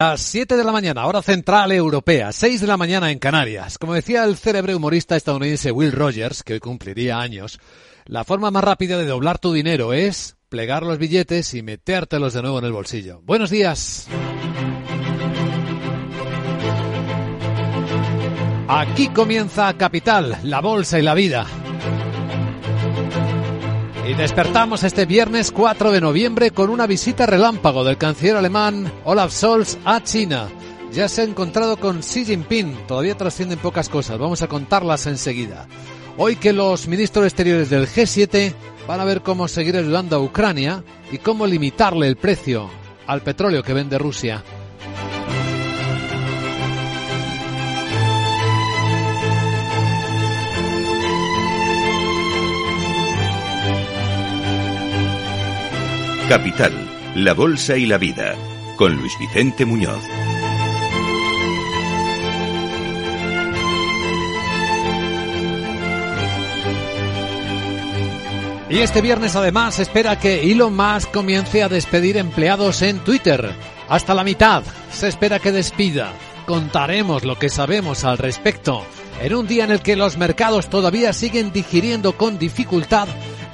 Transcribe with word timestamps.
Las 0.00 0.20
7 0.20 0.56
de 0.56 0.62
la 0.62 0.70
mañana, 0.70 1.06
hora 1.06 1.22
central 1.22 1.72
europea, 1.72 2.30
6 2.30 2.60
de 2.60 2.66
la 2.68 2.76
mañana 2.76 3.10
en 3.10 3.18
Canarias. 3.18 3.78
Como 3.78 3.94
decía 3.94 4.22
el 4.22 4.36
célebre 4.36 4.76
humorista 4.76 5.16
estadounidense 5.16 5.72
Will 5.72 5.90
Rogers, 5.90 6.44
que 6.44 6.52
hoy 6.52 6.60
cumpliría 6.60 7.18
años, 7.18 7.58
la 8.04 8.22
forma 8.22 8.52
más 8.52 8.62
rápida 8.62 8.96
de 8.96 9.06
doblar 9.06 9.40
tu 9.40 9.52
dinero 9.52 9.92
es 9.92 10.36
plegar 10.48 10.84
los 10.84 10.98
billetes 10.98 11.52
y 11.54 11.62
metértelos 11.62 12.32
de 12.32 12.42
nuevo 12.42 12.60
en 12.60 12.66
el 12.66 12.72
bolsillo. 12.72 13.22
Buenos 13.24 13.50
días. 13.50 14.06
Aquí 18.68 19.08
comienza 19.08 19.76
Capital, 19.76 20.38
la 20.44 20.60
bolsa 20.60 21.00
y 21.00 21.02
la 21.02 21.14
vida. 21.14 21.44
Y 24.08 24.14
despertamos 24.14 24.84
este 24.84 25.04
viernes 25.04 25.52
4 25.52 25.92
de 25.92 26.00
noviembre 26.00 26.50
con 26.50 26.70
una 26.70 26.86
visita 26.86 27.26
relámpago 27.26 27.84
del 27.84 27.98
canciller 27.98 28.36
alemán 28.36 28.90
Olaf 29.04 29.34
Scholz 29.34 29.76
a 29.84 30.02
China. 30.02 30.48
Ya 30.90 31.10
se 31.10 31.20
ha 31.20 31.24
encontrado 31.24 31.76
con 31.76 32.00
Xi 32.00 32.24
Jinping, 32.24 32.86
todavía 32.86 33.18
trascienden 33.18 33.58
pocas 33.58 33.90
cosas, 33.90 34.18
vamos 34.18 34.40
a 34.40 34.48
contarlas 34.48 35.06
enseguida. 35.06 35.66
Hoy 36.16 36.36
que 36.36 36.54
los 36.54 36.88
ministros 36.88 37.26
exteriores 37.26 37.68
del 37.68 37.86
G7 37.86 38.54
van 38.86 39.00
a 39.00 39.04
ver 39.04 39.20
cómo 39.20 39.46
seguir 39.46 39.76
ayudando 39.76 40.16
a 40.16 40.20
Ucrania 40.20 40.82
y 41.12 41.18
cómo 41.18 41.46
limitarle 41.46 42.08
el 42.08 42.16
precio 42.16 42.70
al 43.06 43.20
petróleo 43.20 43.62
que 43.62 43.74
vende 43.74 43.98
Rusia. 43.98 44.42
Capital, 56.28 56.74
la 57.14 57.32
Bolsa 57.32 57.78
y 57.78 57.86
la 57.86 57.96
Vida, 57.96 58.34
con 58.76 58.94
Luis 58.94 59.18
Vicente 59.18 59.64
Muñoz. 59.64 60.04
Y 68.68 68.76
este 68.80 69.00
viernes 69.00 69.36
además 69.36 69.78
espera 69.78 70.18
que 70.18 70.52
Elon 70.52 70.76
Musk 70.76 71.10
comience 71.12 71.62
a 71.62 71.70
despedir 71.70 72.18
empleados 72.18 72.82
en 72.82 72.98
Twitter. 72.98 73.50
Hasta 73.88 74.12
la 74.12 74.22
mitad 74.22 74.62
se 74.92 75.08
espera 75.08 75.38
que 75.38 75.50
despida. 75.50 76.12
Contaremos 76.46 77.24
lo 77.24 77.38
que 77.38 77.48
sabemos 77.48 78.04
al 78.04 78.18
respecto 78.18 78.84
en 79.22 79.34
un 79.34 79.46
día 79.46 79.64
en 79.64 79.70
el 79.70 79.80
que 79.80 79.96
los 79.96 80.18
mercados 80.18 80.68
todavía 80.68 81.14
siguen 81.14 81.52
digiriendo 81.52 82.18
con 82.18 82.38
dificultad 82.38 83.08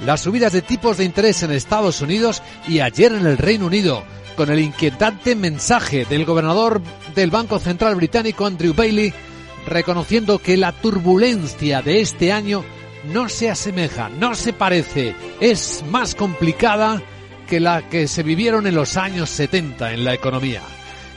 las 0.05 0.21
subidas 0.21 0.53
de 0.53 0.61
tipos 0.61 0.97
de 0.97 1.03
interés 1.03 1.41
en 1.43 1.51
Estados 1.51 2.01
Unidos 2.01 2.43
y 2.67 2.79
ayer 2.79 3.11
en 3.11 3.25
el 3.25 3.37
Reino 3.37 3.65
Unido, 3.65 4.03
con 4.35 4.51
el 4.51 4.59
inquietante 4.59 5.35
mensaje 5.35 6.05
del 6.05 6.25
gobernador 6.25 6.81
del 7.15 7.31
Banco 7.31 7.59
Central 7.59 7.95
británico 7.95 8.45
Andrew 8.45 8.73
Bailey 8.73 9.13
reconociendo 9.65 10.37
que 10.39 10.57
la 10.57 10.73
turbulencia 10.73 11.81
de 11.81 12.01
este 12.01 12.31
año 12.31 12.63
no 13.11 13.29
se 13.29 13.49
asemeja, 13.49 14.09
no 14.09 14.35
se 14.35 14.53
parece, 14.53 15.15
es 15.39 15.83
más 15.89 16.13
complicada 16.13 17.01
que 17.47 17.59
la 17.59 17.89
que 17.89 18.07
se 18.07 18.23
vivieron 18.23 18.67
en 18.67 18.75
los 18.75 18.97
años 18.97 19.29
70 19.31 19.93
en 19.93 20.03
la 20.03 20.13
economía. 20.13 20.61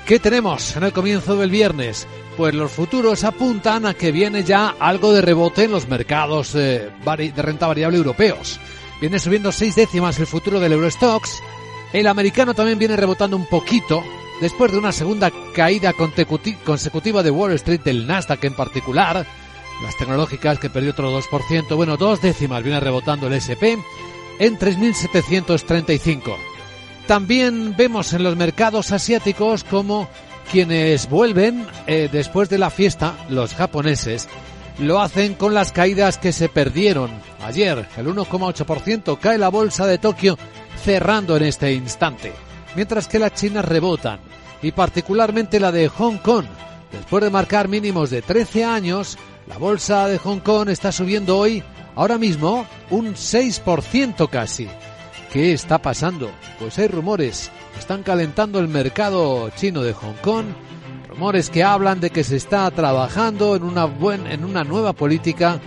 ¿Qué 0.07 0.19
tenemos 0.19 0.75
en 0.77 0.85
el 0.85 0.93
comienzo 0.93 1.37
del 1.37 1.51
viernes? 1.51 2.07
Pues 2.39 2.55
los 2.55 2.73
futuros 2.73 3.25
apuntan 3.25 3.85
a 3.85 3.95
que 3.95 4.13
viene 4.13 4.45
ya 4.45 4.75
algo 4.79 5.13
de 5.13 5.21
rebote 5.21 5.65
en 5.65 5.73
los 5.73 5.89
mercados 5.89 6.55
eh, 6.55 6.89
de 7.05 7.43
renta 7.43 7.67
variable 7.67 7.99
europeos. 7.99 8.59
Viene 9.01 9.19
subiendo 9.19 9.53
seis 9.53 9.77
décimas 9.77 10.19
el 10.19 10.27
futuro 10.27 10.59
del 10.59 10.73
Eurostox. 10.73 11.43
El 11.93 12.07
americano 12.07 12.55
también 12.55 12.79
viene 12.79 12.97
rebotando 12.97 13.37
un 13.37 13.47
poquito 13.47 14.03
después 14.41 14.73
de 14.73 14.79
una 14.79 14.93
segunda 14.93 15.31
caída 15.55 15.95
consecutiva 16.65 17.23
de 17.23 17.31
Wall 17.31 17.53
Street, 17.53 17.81
del 17.81 18.07
Nasdaq 18.07 18.45
en 18.45 18.55
particular. 18.55 19.27
Las 19.83 19.97
tecnológicas 19.97 20.59
que 20.59 20.71
perdió 20.71 20.91
otro 20.91 21.17
2%. 21.17 21.77
Bueno, 21.77 21.97
dos 21.97 22.21
décimas 22.21 22.63
viene 22.63 22.81
rebotando 22.81 23.29
el 23.29 23.35
SP 23.39 23.79
en 24.39 24.59
3.735. 24.59 26.37
También 27.07 27.75
vemos 27.77 28.13
en 28.13 28.25
los 28.25 28.37
mercados 28.37 28.93
asiáticos 28.93 29.65
como 29.65 30.09
quienes 30.51 31.09
vuelven 31.09 31.67
eh, 31.87 32.09
después 32.11 32.49
de 32.49 32.59
la 32.59 32.71
fiesta, 32.71 33.15
los 33.29 33.55
japoneses, 33.55 34.29
lo 34.79 35.01
hacen 35.01 35.35
con 35.35 35.55
las 35.55 35.73
caídas 35.73 36.19
que 36.19 36.33
se 36.33 36.49
perdieron. 36.49 37.11
Ayer 37.43 37.89
el 37.97 38.07
1,8% 38.07 39.19
cae 39.19 39.39
la 39.39 39.49
bolsa 39.49 39.87
de 39.87 39.99
Tokio 39.99 40.39
cerrando 40.83 41.37
en 41.37 41.45
este 41.45 41.73
instante, 41.73 42.33
mientras 42.77 43.09
que 43.09 43.19
las 43.19 43.35
chinas 43.35 43.65
rebotan, 43.65 44.21
y 44.63 44.73
particularmente 44.73 45.61
la 45.61 45.73
de 45.73 45.89
Hong 45.89 46.19
Kong. 46.19 46.47
Después 46.93 47.23
de 47.23 47.31
marcar 47.31 47.69
mínimos 47.69 48.11
de 48.11 48.23
13 48.23 48.65
años, 48.65 49.19
la 49.47 49.59
bolsa 49.59 50.07
de 50.09 50.19
Hong 50.19 50.41
Kong 50.41 50.69
está 50.69 50.93
subiendo 50.93 51.39
hoy, 51.39 51.63
ahora 51.95 52.17
mismo, 52.17 52.67
un 52.91 53.15
6% 53.15 54.29
casi. 54.31 54.69
¿Qué 55.33 55.53
está 55.53 55.79
pasando? 55.79 56.31
Pues 56.59 56.79
hay 56.79 56.89
rumores. 56.89 57.51
Están 57.79 58.03
calentando 58.03 58.59
el 58.59 58.69
mercado 58.69 59.51
chino 59.51 59.83
de 59.83 59.93
Hong 59.93 60.17
Kong 60.23 60.47
rumores 61.19 61.51
que 61.51 61.65
hablan 61.65 61.99
de 61.99 62.11
que 62.11 62.23
se 62.23 62.37
está 62.37 62.71
trabajando 62.71 63.57
en 63.57 63.65
una, 63.65 63.87
buen, 63.87 64.29
en 64.29 64.45
una 64.45 64.63
nueva 64.63 64.93
política 64.93 65.61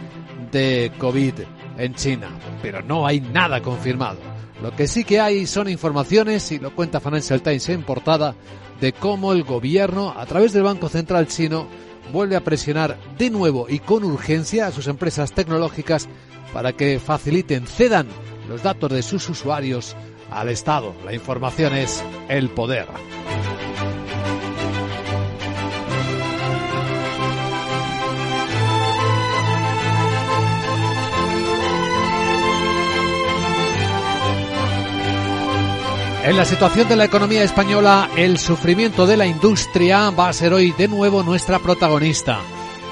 de 0.50 0.94
COVID 0.98 1.34
en 1.78 1.94
China, 1.94 2.30
pero 2.62 2.82
no 2.82 3.06
hay 3.06 3.20
nada 3.20 3.62
confirmado. 3.62 4.18
Lo 4.64 4.74
que 4.74 4.88
sí 4.88 5.04
que 5.04 5.20
hay 5.20 5.46
son 5.46 5.68
informaciones, 5.68 6.50
y 6.54 6.60
lo 6.60 6.74
cuenta 6.74 7.02
Financial 7.02 7.42
Times 7.42 7.68
en 7.68 7.84
portada, 7.84 8.34
de 8.80 8.94
cómo 8.94 9.34
el 9.34 9.44
gobierno, 9.44 10.14
a 10.16 10.26
través 10.26 10.54
del 10.54 10.64
Banco 10.64 10.88
Central 10.88 11.28
chino, 11.28 11.68
vuelve 12.14 12.38
a 12.38 12.46
presionar 12.46 12.98
de 13.18 13.30
nuevo 13.30 13.66
y 13.68 13.80
con 13.80 14.06
urgencia 14.06 14.68
a 14.68 14.72
sus 14.72 14.88
empresas 14.88 15.34
tecnológicas 15.34 16.08
para 16.54 16.72
que 16.72 16.98
faciliten, 16.98 17.68
cedan 17.68 18.08
los 18.48 18.64
datos 18.64 18.90
de 18.90 19.04
sus 19.04 19.28
usuarios 19.28 19.98
al 20.30 20.48
Estado. 20.48 20.96
La 21.04 21.14
información 21.14 21.74
es 21.74 22.02
el 22.30 22.50
poder. 22.52 22.88
En 36.24 36.38
la 36.38 36.46
situación 36.46 36.88
de 36.88 36.96
la 36.96 37.06
economía 37.06 37.44
española, 37.44 38.08
el 38.16 38.38
sufrimiento 38.38 39.08
de 39.08 39.18
la 39.18 39.26
industria 39.26 40.12
va 40.12 40.30
a 40.30 40.34
ser 40.34 40.54
hoy 40.54 40.72
de 40.72 40.88
nuevo 40.88 41.24
nuestra 41.24 41.58
protagonista. 41.58 42.40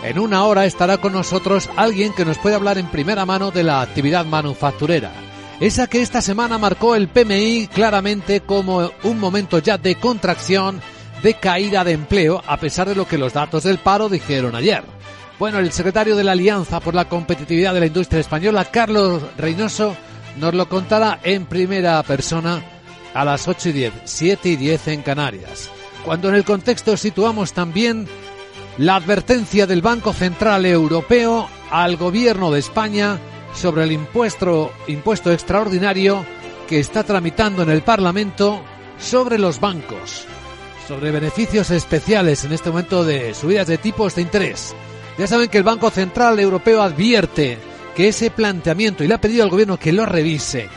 En 0.03 0.17
una 0.17 0.45
hora 0.45 0.66
estará 0.66 0.97
con 0.97 1.13
nosotros 1.13 1.69
alguien 1.75 2.12
que 2.13 2.25
nos 2.25 2.39
puede 2.39 2.56
hablar 2.56 2.79
en 2.79 2.88
primera 2.88 3.28
mano 3.28 3.51
de 3.51 3.63
la 3.63 3.81
actividad 3.81 4.25
manufacturera. 4.25 5.12
Esa 5.59 5.85
que 5.85 6.01
esta 6.01 6.23
semana 6.23 6.57
marcó 6.57 6.95
el 6.95 7.07
PMI 7.07 7.69
claramente 7.72 8.41
como 8.41 8.89
un 9.03 9.19
momento 9.19 9.59
ya 9.59 9.78
de 9.78 9.94
contracción, 9.94 10.81
de 11.22 11.35
caída 11.35 11.84
de 11.84 11.91
empleo, 11.91 12.41
a 12.47 12.57
pesar 12.57 12.89
de 12.89 12.95
lo 12.95 13.07
que 13.07 13.19
los 13.19 13.34
datos 13.34 13.62
del 13.62 13.78
paro 13.78 14.09
dijeron 14.09 14.56
ayer. 14.56 14.84
Bueno, 15.38 15.59
el 15.59 15.72
secretario 15.72 16.16
de 16.16 16.23
la 16.23 16.31
Alianza 16.31 16.79
por 16.79 16.95
la 16.95 17.07
Competitividad 17.07 17.75
de 17.75 17.81
la 17.81 17.85
Industria 17.85 18.22
Española, 18.22 18.66
Carlos 18.66 19.22
Reynoso, 19.38 19.95
nos 20.38 20.56
lo 20.56 20.68
contará 20.68 21.19
en 21.22 21.45
primera 21.45 22.01
persona 22.01 22.78
a 23.14 23.25
las 23.25 23.47
8 23.47 23.70
y 23.70 23.72
10, 23.72 23.94
7 24.03 24.50
y 24.50 24.56
10 24.56 24.88
en 24.90 25.02
Canarias. 25.02 25.70
Cuando 26.06 26.30
en 26.30 26.36
el 26.36 26.46
contexto 26.46 26.97
situamos 26.97 27.53
también 27.53 28.08
la 28.78 28.96
advertencia 28.96 29.68
del 29.68 29.81
Banco 29.81 30.14
Central 30.14 30.66
Europeo 30.66 31.50
al 31.69 31.98
gobierno 31.98 32.52
de 32.52 32.59
España 32.59 33.19
sobre 33.53 33.84
el 33.84 33.92
impuesto, 33.92 34.72
impuesto 34.88 35.31
extraordinario 35.31 36.25
que 36.68 36.80
está 36.80 37.03
tramitando 37.03 37.64
en 37.64 37.69
el 37.72 37.81
Parlamento 37.81 38.62
sobre 38.98 39.38
los 39.38 39.59
bancos, 39.59 40.25
sobre 40.88 41.12
beneficios 41.12 41.72
especiales 41.72 42.46
en 42.46 42.53
este 42.53 42.69
momento 42.69 43.04
de 43.04 43.33
subidas 43.33 43.68
de 43.68 43.78
tipos 43.78 44.16
de 44.16 44.22
interés. 44.22 44.75
Ya 45.18 45.28
saben 45.28 45.50
que 45.50 45.57
el 45.57 45.63
Banco 45.63 45.89
Central 45.89 46.39
Europeo 46.39 46.81
advierte 46.81 47.57
que 47.95 48.07
ese 48.07 48.31
planteamiento 48.31 49.04
y 49.04 49.07
le 49.07 49.16
ha 49.16 49.22
pedido 49.22 49.44
al 49.44 49.50
gobierno 49.50 49.78
que 49.78 49.92
lo 49.92 50.06
revise 50.06 50.69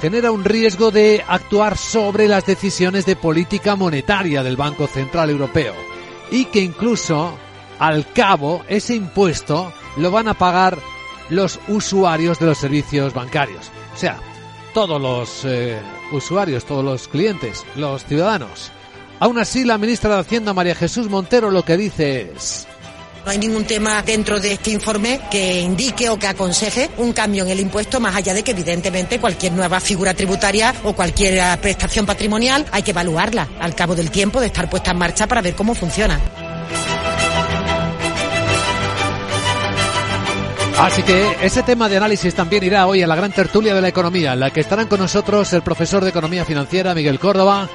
genera 0.00 0.32
un 0.32 0.44
riesgo 0.44 0.90
de 0.90 1.22
actuar 1.26 1.76
sobre 1.76 2.26
las 2.26 2.46
decisiones 2.46 3.04
de 3.04 3.16
política 3.16 3.76
monetaria 3.76 4.42
del 4.42 4.56
Banco 4.56 4.86
Central 4.86 5.30
Europeo 5.30 5.74
y 6.30 6.46
que 6.46 6.60
incluso 6.60 7.36
al 7.78 8.10
cabo 8.12 8.62
ese 8.68 8.94
impuesto 8.94 9.72
lo 9.96 10.10
van 10.10 10.28
a 10.28 10.34
pagar 10.34 10.78
los 11.28 11.60
usuarios 11.68 12.38
de 12.38 12.46
los 12.46 12.58
servicios 12.58 13.12
bancarios. 13.12 13.70
O 13.94 13.96
sea, 13.96 14.18
todos 14.72 15.00
los 15.00 15.44
eh, 15.44 15.78
usuarios, 16.12 16.64
todos 16.64 16.84
los 16.84 17.08
clientes, 17.08 17.64
los 17.76 18.04
ciudadanos. 18.04 18.72
Aún 19.18 19.38
así, 19.38 19.64
la 19.64 19.76
ministra 19.76 20.14
de 20.14 20.20
Hacienda, 20.20 20.54
María 20.54 20.74
Jesús 20.74 21.10
Montero, 21.10 21.50
lo 21.50 21.62
que 21.62 21.76
dice 21.76 22.32
es, 22.34 22.66
No 23.24 23.30
hay 23.30 23.38
ningún 23.38 23.64
tema 23.64 24.02
dentro 24.02 24.40
de 24.40 24.52
este 24.52 24.70
informe 24.70 25.20
que 25.30 25.60
indique 25.60 26.08
o 26.08 26.18
que 26.18 26.26
aconseje 26.26 26.90
un 26.96 27.12
cambio 27.12 27.44
en 27.44 27.50
el 27.50 27.60
impuesto, 27.60 28.00
más 28.00 28.16
allá 28.16 28.32
de 28.32 28.42
que 28.42 28.52
evidentemente 28.52 29.20
cualquier 29.20 29.52
nueva 29.52 29.78
figura 29.78 30.14
tributaria 30.14 30.74
o 30.84 30.94
cualquier 30.94 31.58
prestación 31.60 32.06
patrimonial 32.06 32.64
hay 32.72 32.82
que 32.82 32.92
evaluarla 32.92 33.46
al 33.60 33.74
cabo 33.74 33.94
del 33.94 34.10
tiempo 34.10 34.40
de 34.40 34.46
estar 34.46 34.70
puesta 34.70 34.92
en 34.92 34.98
marcha 34.98 35.26
para 35.26 35.42
ver 35.42 35.54
cómo 35.54 35.74
funciona. 35.74 36.18
Así 40.78 41.02
que 41.02 41.36
ese 41.42 41.62
tema 41.62 41.90
de 41.90 41.98
análisis 41.98 42.34
también 42.34 42.64
irá 42.64 42.86
hoy 42.86 43.02
a 43.02 43.06
la 43.06 43.14
gran 43.14 43.32
tertulia 43.32 43.74
de 43.74 43.82
la 43.82 43.88
economía, 43.88 44.32
en 44.32 44.40
la 44.40 44.50
que 44.50 44.60
estarán 44.60 44.88
con 44.88 44.98
nosotros 44.98 45.52
el 45.52 45.60
profesor 45.60 46.02
de 46.02 46.08
Economía 46.08 46.46
Financiera 46.46 46.94
Miguel 46.94 47.18
Córdoba, 47.18 47.68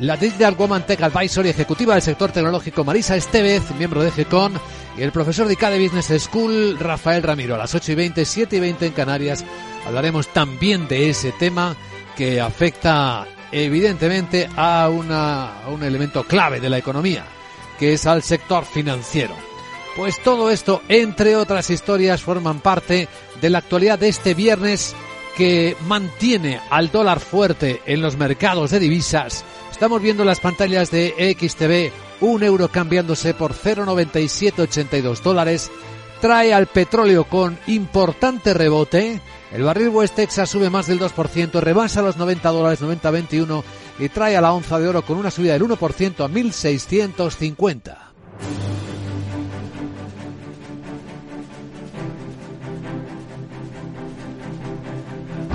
la 0.00 0.16
Digital 0.16 0.56
Woman 0.56 0.84
Tech 0.84 1.00
Advisor 1.00 1.46
y 1.46 1.50
ejecutiva 1.50 1.94
del 1.94 2.02
sector 2.02 2.32
tecnológico 2.32 2.82
Marisa 2.82 3.14
Estevez, 3.14 3.62
miembro 3.78 4.02
de 4.02 4.10
GECON, 4.10 4.54
y 4.98 5.02
el 5.02 5.12
profesor 5.12 5.46
de 5.46 5.52
ICADE 5.52 5.82
Business 5.82 6.22
School 6.24 6.76
Rafael 6.78 7.22
Ramiro. 7.22 7.54
A 7.54 7.58
las 7.58 7.74
8 7.74 7.92
y 7.92 7.94
20, 7.94 8.24
7 8.24 8.56
y 8.56 8.60
20 8.60 8.86
en 8.86 8.92
Canarias 8.92 9.44
hablaremos 9.86 10.28
también 10.28 10.88
de 10.88 11.08
ese 11.08 11.32
tema 11.32 11.76
que 12.16 12.40
afecta 12.40 13.26
evidentemente 13.52 14.48
a, 14.56 14.88
una, 14.88 15.62
a 15.62 15.68
un 15.68 15.84
elemento 15.84 16.24
clave 16.24 16.60
de 16.60 16.68
la 16.68 16.78
economía, 16.78 17.24
que 17.78 17.92
es 17.92 18.06
al 18.06 18.22
sector 18.22 18.64
financiero. 18.64 19.34
Pues 19.96 20.20
todo 20.22 20.50
esto, 20.50 20.82
entre 20.88 21.36
otras 21.36 21.70
historias, 21.70 22.22
forman 22.22 22.60
parte 22.60 23.08
de 23.40 23.50
la 23.50 23.58
actualidad 23.58 23.98
de 23.98 24.08
este 24.08 24.34
viernes 24.34 24.94
que 25.36 25.76
mantiene 25.86 26.60
al 26.70 26.90
dólar 26.90 27.20
fuerte 27.20 27.82
en 27.86 28.02
los 28.02 28.16
mercados 28.16 28.72
de 28.72 28.80
divisas. 28.80 29.44
Estamos 29.78 30.02
viendo 30.02 30.24
las 30.24 30.40
pantallas 30.40 30.90
de 30.90 31.36
XTV, 31.38 32.26
un 32.26 32.42
euro 32.42 32.66
cambiándose 32.66 33.32
por 33.32 33.54
0,9782 33.54 35.22
dólares. 35.22 35.70
Trae 36.20 36.52
al 36.52 36.66
petróleo 36.66 37.28
con 37.28 37.56
importante 37.68 38.54
rebote. 38.54 39.20
El 39.52 39.62
barril 39.62 39.90
West 39.90 40.16
Texas 40.16 40.50
sube 40.50 40.68
más 40.68 40.88
del 40.88 40.98
2%, 40.98 41.60
rebasa 41.60 42.02
los 42.02 42.16
90 42.16 42.48
dólares, 42.48 42.82
90.21 42.82 43.62
y 44.00 44.08
trae 44.08 44.36
a 44.36 44.40
la 44.40 44.52
onza 44.52 44.80
de 44.80 44.88
oro 44.88 45.02
con 45.02 45.16
una 45.16 45.30
subida 45.30 45.52
del 45.52 45.62
1% 45.62 46.24
a 46.24 46.28
1.650. 46.28 48.77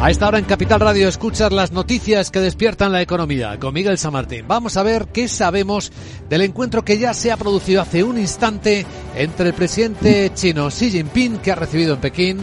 A 0.03 0.09
esta 0.09 0.27
hora 0.27 0.37
en 0.37 0.43
Capital 0.43 0.81
Radio 0.81 1.07
escuchas 1.07 1.53
las 1.53 1.71
noticias 1.71 2.29
que 2.29 2.41
despiertan 2.41 2.91
la 2.91 3.01
economía 3.01 3.57
con 3.57 3.73
Miguel 3.73 3.97
San 3.97 4.11
Martín. 4.11 4.43
Vamos 4.45 4.75
a 4.75 4.83
ver 4.83 5.07
qué 5.13 5.29
sabemos 5.29 5.93
del 6.29 6.41
encuentro 6.41 6.83
que 6.83 6.97
ya 6.97 7.13
se 7.13 7.31
ha 7.31 7.37
producido 7.37 7.81
hace 7.81 8.03
un 8.03 8.19
instante 8.19 8.85
entre 9.15 9.47
el 9.47 9.53
presidente 9.53 10.29
chino 10.35 10.67
Xi 10.67 10.91
Jinping, 10.91 11.37
que 11.37 11.53
ha 11.53 11.55
recibido 11.55 11.93
en 11.93 12.01
Pekín, 12.01 12.39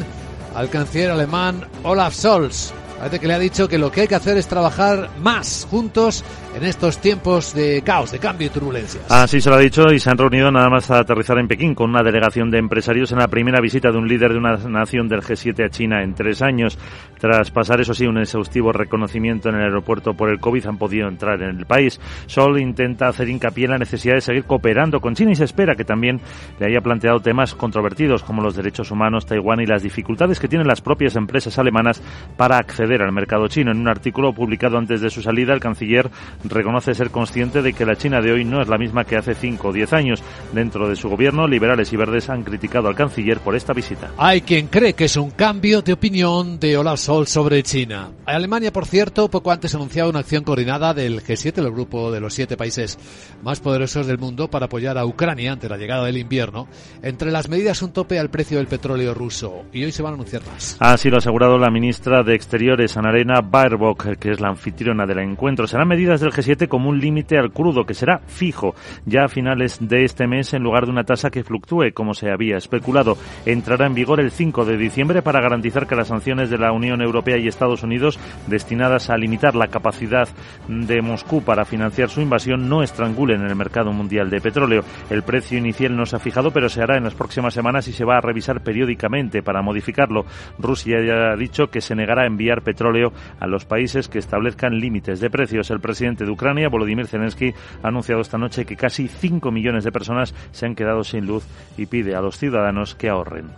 al 0.55 0.71
canciller 0.71 1.11
alemán 1.11 1.69
Olaf 1.83 2.15
Scholz. 2.15 2.73
Parece 3.01 3.19
que 3.19 3.29
le 3.29 3.33
ha 3.33 3.39
dicho 3.39 3.67
que 3.67 3.79
lo 3.79 3.91
que 3.91 4.03
hay 4.03 4.09
que 4.09 4.15
hacer 4.15 4.37
es 4.37 4.47
trabajar 4.47 5.09
más 5.23 5.67
juntos 5.71 6.23
en 6.55 6.65
estos 6.65 6.99
tiempos 6.99 7.55
de 7.55 7.81
caos, 7.81 8.13
de 8.13 8.19
cambio 8.19 8.49
y 8.49 8.51
turbulencias. 8.51 9.11
Así 9.11 9.41
se 9.41 9.49
lo 9.49 9.57
ha 9.57 9.59
dicho 9.59 9.91
y 9.91 9.99
se 9.99 10.11
han 10.11 10.19
reunido 10.19 10.53
nada 10.53 10.69
más 10.69 10.91
a 10.91 10.99
aterrizar 10.99 11.39
en 11.39 11.49
Pekín 11.49 11.75
con 11.75 11.89
una 11.89 12.03
delegación 12.03 12.51
de 12.51 12.59
empresarios 12.59 13.11
en 13.13 13.21
la 13.21 13.29
primera 13.29 13.59
visita 13.63 13.91
de 13.91 13.97
un 13.97 14.07
líder 14.07 14.33
de 14.33 14.39
una 14.39 14.57
nación 14.69 15.09
del 15.09 15.23
G7 15.23 15.65
a 15.65 15.71
China 15.71 16.03
en 16.03 16.15
tres 16.15 16.43
años. 16.43 16.79
Tras 17.19 17.51
pasar, 17.51 17.81
eso 17.81 17.95
sí, 17.95 18.07
un 18.07 18.19
exhaustivo 18.19 18.71
reconocimiento 18.71 19.49
en 19.49 19.55
el 19.55 19.63
aeropuerto 19.63 20.13
por 20.13 20.29
el 20.29 20.39
COVID, 20.39 20.67
han 20.67 20.77
podido 20.77 21.09
entrar 21.09 21.41
en 21.41 21.57
el 21.59 21.65
país. 21.65 21.99
Sol 22.27 22.61
intenta 22.61 23.09
hacer 23.09 23.31
hincapié 23.31 23.65
en 23.65 23.71
la 23.71 23.79
necesidad 23.79 24.17
de 24.17 24.21
seguir 24.21 24.45
cooperando 24.45 25.01
con 25.01 25.15
China 25.15 25.33
y 25.33 25.37
se 25.37 25.45
espera 25.45 25.75
que 25.75 25.85
también 25.87 26.21
le 26.59 26.67
haya 26.67 26.83
planteado 26.83 27.21
temas 27.21 27.55
controvertidos 27.55 28.23
como 28.23 28.43
los 28.43 28.57
derechos 28.57 28.91
humanos, 28.91 29.25
Taiwán 29.25 29.61
y 29.61 29.67
las 29.67 29.83
dificultades 29.83 30.39
que 30.39 30.49
tienen 30.49 30.69
las 30.69 30.83
propias 30.83 31.17
empresas 31.17 31.59
alemanas 31.59 32.03
para 32.37 32.59
acceder 32.59 32.90
al 32.99 33.13
mercado 33.13 33.49
chino. 33.49 33.71
En 33.71 33.79
un 33.79 33.89
artículo 33.89 34.33
publicado 34.33 34.77
antes 34.77 35.01
de 35.01 35.11
su 35.11 35.23
salida, 35.23 35.55
el 35.55 35.61
canciller 35.61 36.11
reconoce 36.45 36.95
ser 36.95 37.11
consciente 37.11 37.63
de 37.63 37.73
que 37.73 37.87
la 37.87 37.97
China 37.97 38.21
de 38.21 38.33
hoy 38.33 38.45
no 38.45 38.61
es 38.61 38.69
la 38.69 38.79
misma 38.79 39.05
que 39.05 39.17
hace 39.17 39.35
5 39.35 39.69
o 39.69 39.73
10 39.73 39.93
años. 39.93 40.23
Dentro 40.53 40.89
de 40.89 40.97
su 40.97 41.09
gobierno, 41.09 41.47
liberales 41.47 41.93
y 41.93 41.97
verdes 41.97 42.29
han 42.29 42.43
criticado 42.43 42.89
al 42.89 42.95
canciller 42.95 43.39
por 43.39 43.55
esta 43.55 43.73
visita. 43.73 44.11
Hay 44.19 44.41
quien 44.41 44.67
cree 44.67 44.95
que 44.95 45.05
es 45.05 45.17
un 45.17 45.31
cambio 45.31 45.83
de 45.83 45.93
opinión 45.93 46.59
de 46.59 46.77
Olaf 46.77 46.99
Scholz 46.99 47.31
sobre 47.31 47.63
China. 47.63 48.11
Alemania, 48.27 48.73
por 48.73 48.87
cierto, 48.87 49.31
poco 49.31 49.53
antes 49.53 49.75
anunciaba 49.75 50.11
una 50.11 50.21
acción 50.21 50.45
coordinada 50.45 50.95
del 50.95 51.23
G7, 51.23 51.59
el 51.59 51.71
grupo 51.71 52.11
de 52.11 52.21
los 52.21 52.35
siete 52.35 52.57
países 52.57 52.99
más 53.43 53.61
poderosos 53.61 54.07
del 54.07 54.19
mundo, 54.19 54.49
para 54.49 54.67
apoyar 54.67 54.99
a 54.99 55.07
Ucrania 55.07 55.53
ante 55.53 55.69
la 55.69 55.77
llegada 55.77 56.05
del 56.05 56.17
invierno. 56.17 56.69
Entre 57.03 57.31
las 57.31 57.49
medidas, 57.49 57.83
un 57.83 57.93
tope 57.93 58.19
al 58.19 58.31
precio 58.31 58.59
del 58.59 58.67
petróleo 58.67 59.15
ruso. 59.15 59.65
Y 59.73 59.85
hoy 59.85 59.93
se 59.93 60.03
van 60.03 60.13
a 60.13 60.15
anunciar 60.15 60.43
más. 60.47 60.77
Ha 60.81 60.97
sido 60.97 61.19
asegurado 61.19 61.59
la 61.59 61.71
ministra 61.71 62.23
de 62.23 62.35
Exteriores, 62.35 62.80
Ana 62.97 63.11
Arena 63.11 63.41
Baerbock, 63.43 64.17
que 64.19 64.31
es 64.31 64.41
la 64.41 64.49
anfitriona 64.49 65.07
del 65.07 65.19
encuentro. 65.19 65.67
Serán 65.67 65.89
medidas 65.89 66.21
del 66.21 66.33
G7 66.33 66.69
como 66.69 66.89
un 66.89 66.99
límite 66.99 67.39
al 67.39 67.53
crudo, 67.53 67.85
que 67.85 67.95
será 67.95 68.19
fijo 68.27 68.75
ya 69.05 69.25
a 69.25 69.29
finales 69.29 69.79
de 69.81 70.05
este 70.05 70.27
mes 70.27 70.55
en 70.55 70.63
lugar 70.63 70.87
de 70.87 70.93
una 70.93 71.05
tasa 71.05 71.31
que 71.31 71.45
fluctúe, 71.45 71.93
como 71.93 72.15
se 72.15 72.31
había 72.31 72.57
especulado. 72.57 73.17
Entrará 73.45 73.87
en 73.87 73.95
vigor 73.95 74.21
el 74.21 74.31
5 74.31 74.65
de 74.65 74.77
diciembre 74.77 75.23
para 75.23 75.41
garantizar 75.41 75.87
que 75.87 75.97
las 75.97 76.09
sanciones 76.09 76.51
de 76.51 76.59
la 76.59 76.73
Unión 76.73 77.03
Europea 77.03 77.37
y 77.37 77.49
Estados 77.49 77.83
Unidos 77.83 78.19
destinadas 78.47 79.11
a 79.11 79.17
limitar 79.17 79.55
la 79.55 79.69
capacidad 79.69 80.29
de 80.69 81.03
Moscú 81.03 81.43
para 81.43 81.65
financiar 81.65 82.09
su 82.09 82.21
invasión 82.21 82.69
no 82.69 82.83
estrangulen 82.83 83.43
el 83.43 83.57
mercado 83.57 83.93
mundial 83.93 84.31
de 84.31 84.41
petróleo. 84.41 84.85
El 85.11 85.23
precio 85.23 85.59
inicial 85.59 85.97
no 85.97 86.07
se 86.07 86.17
ha 86.17 86.21
fijado, 86.21 86.51
pero 86.51 86.69
se 86.69 86.83
hará 86.83 86.97
en 86.97 87.05
las 87.05 87.15
próximas 87.15 87.55
semanas 87.55 87.89
y 87.89 87.93
se 87.93 88.05
va 88.05 88.17
a 88.17 88.21
revisar 88.21 88.63
periódicamente 88.63 89.43
para 89.43 89.63
modificarlo. 89.63 90.25
Rusia 90.59 91.05
ya 91.05 91.33
ha 91.33 91.37
dicho 91.37 91.69
que 91.69 91.81
se 91.81 91.95
negará 91.95 92.23
a 92.23 92.27
enviar 92.27 92.63
petróleo 92.71 93.13
a 93.41 93.47
los 93.47 93.65
países 93.65 94.09
que 94.09 94.19
establezcan 94.19 94.79
límites 94.79 95.19
de 95.21 95.31
precios. 95.31 95.71
El 95.71 95.81
presidente 95.81 96.25
de 96.25 96.31
Ucrania, 96.31 96.69
Volodymyr 96.69 97.07
Zelensky, 97.07 97.53
ha 97.83 97.89
anunciado 97.89 98.21
esta 98.21 98.39
noche 98.39 98.65
que 98.65 98.77
casi 98.77 99.09
5 99.09 99.51
millones 99.51 99.85
de 99.85 99.93
personas 99.93 100.35
se 100.53 100.67
han 100.67 100.75
quedado 100.75 101.03
sin 101.03 101.27
luz 101.27 101.45
y 101.77 101.87
pide 101.87 102.15
a 102.15 102.21
los 102.21 102.39
ciudadanos 102.39 102.95
que 102.95 103.09
ahorren. 103.09 103.51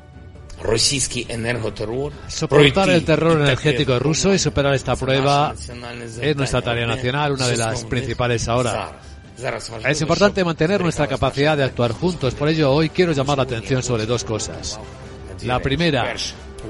Soportar 2.29 2.91
el 2.91 3.05
terror 3.05 3.41
energético 3.41 3.99
ruso 3.99 4.33
y 4.33 4.39
superar 4.39 4.75
esta 4.75 4.95
prueba 4.97 5.55
es 5.55 6.37
nuestra 6.37 6.63
tarea 6.63 6.87
nacional, 6.87 7.33
una 7.33 7.49
de 7.49 7.57
las 7.57 7.85
principales 7.85 8.49
ahora. 8.49 8.93
Es 9.85 10.01
importante 10.01 10.45
mantener 10.45 10.81
nuestra 10.81 11.07
capacidad 11.09 11.57
de 11.57 11.65
actuar 11.65 11.93
juntos, 11.93 12.35
por 12.35 12.49
ello 12.49 12.71
hoy 12.71 12.91
quiero 12.91 13.13
llamar 13.13 13.39
la 13.39 13.45
atención 13.45 13.83
sobre 13.83 14.07
dos 14.07 14.25
cosas. 14.25 14.79
La 15.43 15.59
primera, 15.59 16.15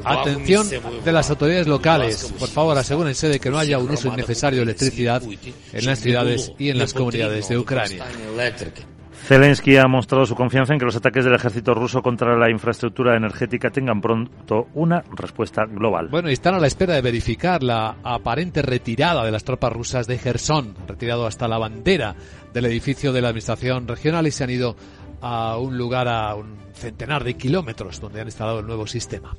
Atención 0.05 0.67
de 1.05 1.13
las 1.13 1.31
autoridades 1.31 1.67
locales. 1.67 2.33
Por 2.39 2.49
favor, 2.49 2.77
asegúrense 2.77 3.29
de 3.29 3.39
que 3.39 3.51
no 3.51 3.59
haya 3.59 3.79
un 3.79 3.91
uso 3.91 4.09
innecesario 4.09 4.61
de 4.61 4.65
electricidad 4.65 5.23
en 5.23 5.87
las 5.87 6.01
ciudades 6.01 6.53
y 6.59 6.71
en 6.71 6.79
las 6.79 6.95
comunidades 6.95 7.49
de 7.49 7.59
Ucrania. 7.59 8.05
Zelensky 9.25 9.77
ha 9.77 9.87
mostrado 9.87 10.27
su 10.27 10.35
confianza 10.35 10.73
en 10.73 10.81
que 10.81 10.85
los 10.85 10.97
ataques 10.97 11.25
del 11.25 11.35
ejército 11.35 11.75
ruso 11.75 12.03
contra 12.03 12.37
la 12.37 12.51
infraestructura 12.51 13.17
energética 13.17 13.71
tengan 13.71 14.01
pronto 14.01 14.67
una 14.75 15.05
respuesta 15.17 15.65
global. 15.65 16.09
Bueno, 16.11 16.29
y 16.29 16.33
están 16.33 16.57
a 16.57 16.59
la 16.59 16.67
espera 16.67 16.95
de 16.95 17.03
verificar 17.03 17.63
la 17.63 17.99
aparente 18.03 18.63
retirada 18.63 19.25
de 19.25 19.31
las 19.31 19.45
tropas 19.45 19.73
rusas 19.73 20.09
de 20.09 20.19
Gerson, 20.19 20.75
retirado 20.89 21.25
hasta 21.25 21.47
la 21.47 21.59
bandera 21.59 22.17
del 22.53 22.67
edificio 22.67 23.13
de 23.13 23.23
la 23.23 23.29
administración 23.29 23.87
regional 23.87 24.27
y 24.27 24.33
se 24.33 24.43
han 24.43 24.51
ido 24.51 24.77
a 25.23 25.57
un 25.57 25.79
lugar 25.79 26.09
a 26.09 26.35
un 26.35 26.59
centenar 26.75 27.25
de 27.25 27.35
kilómetros 27.35 28.01
donde 28.01 28.21
han 28.21 28.27
instalado 28.27 28.59
el 28.59 28.67
nuevo 28.67 28.87
sistema. 28.87 29.35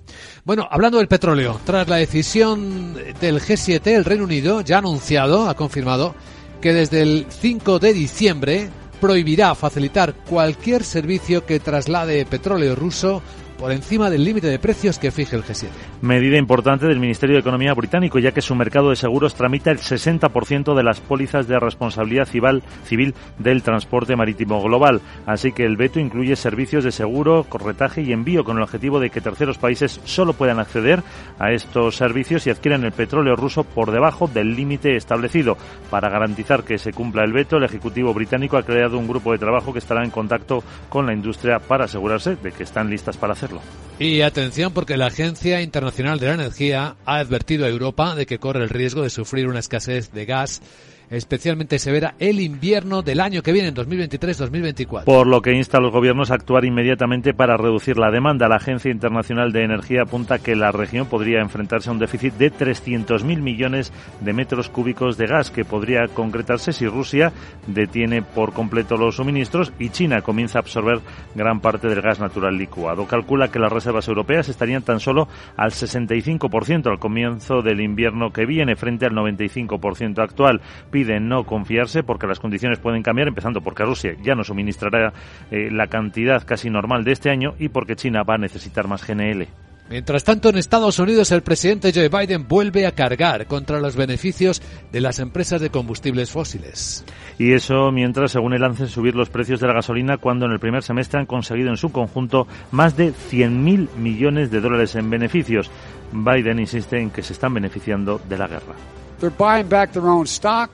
Bueno, 0.46 0.68
hablando 0.72 0.98
del 0.98 1.08
petróleo, 1.08 1.60
tras 1.66 1.88
la 1.88 1.98
decisión 1.98 2.96
del 3.20 3.42
G7, 3.42 3.86
el 3.88 4.06
Reino 4.06 4.24
Unido 4.24 4.62
ya 4.62 4.78
ha 4.78 4.80
anunciado, 4.80 5.50
ha 5.50 5.56
confirmado 5.56 6.16
que 6.62 6.74
desde 6.74 7.02
el 7.02 7.26
5 7.30 7.80
de 7.80 7.94
diciembre 7.94 8.70
prohibirá 9.02 9.54
facilitar 9.54 10.14
cualquier 10.14 10.86
servicio 10.86 11.46
que 11.46 11.60
traslade 11.60 12.26
petróleo 12.26 12.74
ruso 12.74 13.22
por 13.64 13.72
encima 13.72 14.10
del 14.10 14.26
límite 14.26 14.48
de 14.48 14.60
precios 14.60 15.00
que 15.00 15.10
fije 15.10 15.38
el 15.38 15.44
G7. 15.46 15.70
Medida 16.02 16.38
importante 16.38 16.86
del 16.86 17.00
Ministerio 17.00 17.36
de 17.36 17.40
Economía 17.40 17.74
británico, 17.74 18.20
ya 18.20 18.34
que 18.34 18.42
su 18.42 18.56
mercado 18.56 18.90
de 18.90 18.98
seguros 18.98 19.36
tramita 19.36 19.72
el 19.72 19.78
60% 19.78 20.76
de 20.76 20.84
las 20.84 21.00
pólizas 21.00 21.48
de 21.48 21.58
responsabilidad 21.58 22.28
civil 22.28 23.16
del 23.40 23.64
transporte 23.64 24.18
marítimo 24.18 24.62
global. 24.62 25.00
Así 25.26 25.54
que 25.54 25.64
el 25.64 25.78
veto 25.78 26.02
incluye 26.02 26.36
servicios 26.36 26.84
de 26.84 26.92
seguro, 26.92 27.46
corretaje 27.48 28.02
y 28.02 28.12
envío 28.12 28.44
con 28.44 28.58
el 28.58 28.64
objetivo 28.64 29.00
de 29.00 29.10
que 29.10 29.22
terceros 29.22 29.58
países 29.58 30.02
solo 30.04 30.34
puedan 30.34 30.60
acceder 30.60 31.02
a 31.40 31.54
estos 31.54 31.96
servicios 31.96 32.46
y 32.46 32.50
adquieran 32.50 32.84
el 32.84 32.92
petróleo 32.92 33.38
ruso 33.38 33.64
por 33.64 33.92
debajo 33.92 34.28
del 34.28 34.58
límite 34.58 34.98
establecido. 34.98 35.56
Para 35.90 36.10
garantizar 36.10 36.66
que 36.66 36.78
se 36.78 36.92
cumpla 36.92 37.24
el 37.24 37.32
veto, 37.32 37.56
el 37.56 37.64
Ejecutivo 37.64 38.14
británico 38.14 38.58
ha 38.58 38.64
creado 38.64 38.98
un 38.98 39.08
grupo 39.08 39.32
de 39.32 39.38
trabajo 39.38 39.72
que 39.72 39.80
estará 39.80 40.04
en 40.04 40.12
contacto 40.12 40.66
con 40.90 41.06
la 41.06 41.14
industria 41.14 41.60
para 41.60 41.86
asegurarse 41.86 42.36
de 42.36 42.52
que 42.52 42.64
están 42.64 42.90
listas 42.90 43.16
para 43.16 43.32
hacerlo. 43.32 43.53
Y 44.00 44.22
atención 44.22 44.74
porque 44.74 44.98
la 44.98 45.08
Agencia 45.08 45.62
Internacional 45.62 46.20
de 46.20 46.28
la 46.28 46.34
Energía 46.34 46.96
ha 47.06 47.18
advertido 47.18 47.66
a 47.66 47.70
Europa 47.70 48.16
de 48.16 48.26
que 48.26 48.40
corre 48.40 48.64
el 48.64 48.70
riesgo 48.70 49.04
de 49.04 49.10
sufrir 49.10 49.48
una 49.48 49.60
escasez 49.60 50.12
de 50.12 50.26
gas 50.26 50.62
especialmente 51.10 51.80
severa 51.80 52.16
el 52.20 52.40
invierno 52.40 53.02
del 53.02 53.20
año 53.20 53.42
que 53.42 53.52
viene, 53.52 53.70
en 53.70 53.76
2023-2024. 53.76 55.04
Por 55.06 55.28
lo 55.28 55.42
que 55.42 55.54
insta 55.54 55.78
a 55.78 55.82
los 55.82 55.92
gobiernos 55.92 56.32
a 56.32 56.36
actuar 56.36 56.66
inmediatamente 56.66 57.34
para 57.34 57.58
reducir 57.58 57.98
la 57.98 58.12
demanda. 58.12 58.48
La 58.48 58.58
Agencia 58.58 58.92
Internacional 58.92 59.52
de 59.52 59.64
Energía 59.64 60.04
apunta 60.04 60.40
que 60.40 60.56
la 60.56 60.72
región 60.72 61.08
podría 61.08 61.42
enfrentarse 61.42 61.90
a 61.90 61.94
un 61.94 62.00
déficit 62.00 62.34
de 62.36 62.52
300.000 62.52 63.24
millones 63.42 63.92
de 64.22 64.34
metros 64.34 64.70
cúbicos 64.70 65.18
de 65.18 65.28
gas, 65.28 65.52
que 65.52 65.66
podría 65.66 66.08
concretarse 66.08 66.74
si 66.74 66.88
Rusia 66.88 67.32
detiene 67.68 68.22
por 68.22 68.54
completo 68.54 68.98
los 68.98 69.16
suministros 69.16 69.74
y 69.80 69.90
China 69.90 70.22
comienza 70.22 70.60
a 70.60 70.62
absorber 70.62 71.00
gran 71.36 71.60
parte 71.60 71.88
del 71.88 72.02
gas 72.02 72.20
natural 72.20 72.58
licuado. 72.58 73.08
Calcula 73.08 73.50
que 73.50 73.60
las 73.60 73.72
reservas 73.72 74.08
europeas 74.08 74.50
estarían 74.50 74.84
tan 74.84 75.00
solo 75.00 75.28
al 75.56 75.72
65% 75.72 76.90
al 76.90 77.00
comienzo 77.00 77.62
del 77.62 77.82
invierno 77.82 78.32
que 78.32 78.46
viene, 78.46 78.76
frente 78.76 79.06
al 79.06 79.14
95% 79.14 80.20
actual. 80.20 80.62
Pide 80.94 81.20
no 81.20 81.44
confiarse 81.44 82.04
porque 82.04 82.28
las 82.28 82.40
condiciones 82.40 82.78
pueden 82.78 83.02
cambiar, 83.02 83.28
empezando 83.28 83.62
porque 83.62 83.84
Rusia 83.84 84.16
ya 84.22 84.36
no 84.36 84.44
suministrará 84.44 85.12
eh, 85.50 85.72
la 85.72 85.88
cantidad 85.88 86.46
casi 86.46 86.70
normal 86.70 87.04
de 87.04 87.14
este 87.14 87.32
año 87.32 87.56
y 87.58 87.70
porque 87.70 87.96
China 87.96 88.22
va 88.22 88.36
a 88.36 88.38
necesitar 88.38 88.88
más 88.88 89.04
GNL. 89.04 89.48
Mientras 89.90 90.24
tanto, 90.24 90.50
en 90.50 90.58
Estados 90.60 91.00
Unidos 91.00 91.32
el 91.32 91.42
presidente 91.42 91.92
Joe 91.92 92.10
Biden 92.10 92.48
vuelve 92.48 92.86
a 92.86 92.92
cargar 92.92 93.48
contra 93.48 93.80
los 93.80 93.96
beneficios 93.96 94.62
de 94.92 95.02
las 95.02 95.18
empresas 95.18 95.62
de 95.62 95.72
combustibles 95.72 96.30
fósiles. 96.30 97.04
Y 97.40 97.54
eso 97.54 97.92
mientras, 97.92 98.32
según 98.32 98.54
él, 98.54 98.64
hacen 98.64 98.88
subir 98.88 99.16
los 99.16 99.32
precios 99.32 99.60
de 99.60 99.66
la 99.68 99.74
gasolina 99.74 100.18
cuando 100.18 100.46
en 100.46 100.52
el 100.52 100.60
primer 100.60 100.84
semestre 100.84 101.20
han 101.20 101.26
conseguido 101.26 101.70
en 101.70 101.78
su 101.78 101.92
conjunto 101.92 102.48
más 102.72 102.96
de 102.96 103.14
100.000 103.14 103.96
millones 103.98 104.52
de 104.52 104.62
dólares 104.62 104.94
en 104.94 105.10
beneficios. 105.10 105.72
Biden 106.12 106.60
insiste 106.60 107.00
en 107.00 107.10
que 107.10 107.24
se 107.24 107.34
están 107.34 107.56
beneficiando 107.56 108.22
de 108.30 108.38
la 108.38 108.48
guerra. 108.48 108.76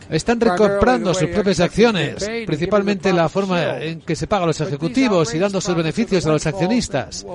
Están 0.10 0.40
recomprando 0.40 1.14
sus 1.14 1.30
propias 1.30 1.60
acciones, 1.60 2.30
principalmente 2.46 3.14
la 3.14 3.30
forma 3.30 3.78
en 3.80 4.02
que 4.02 4.16
se 4.16 4.28
pagan 4.28 4.48
los 4.48 4.62
ejecutivos 4.62 5.34
y 5.34 5.40
dando 5.40 5.62
sus 5.62 5.76
beneficios 5.76 6.26
a 6.26 6.32
los 6.32 6.46
accionistas. 6.46 7.26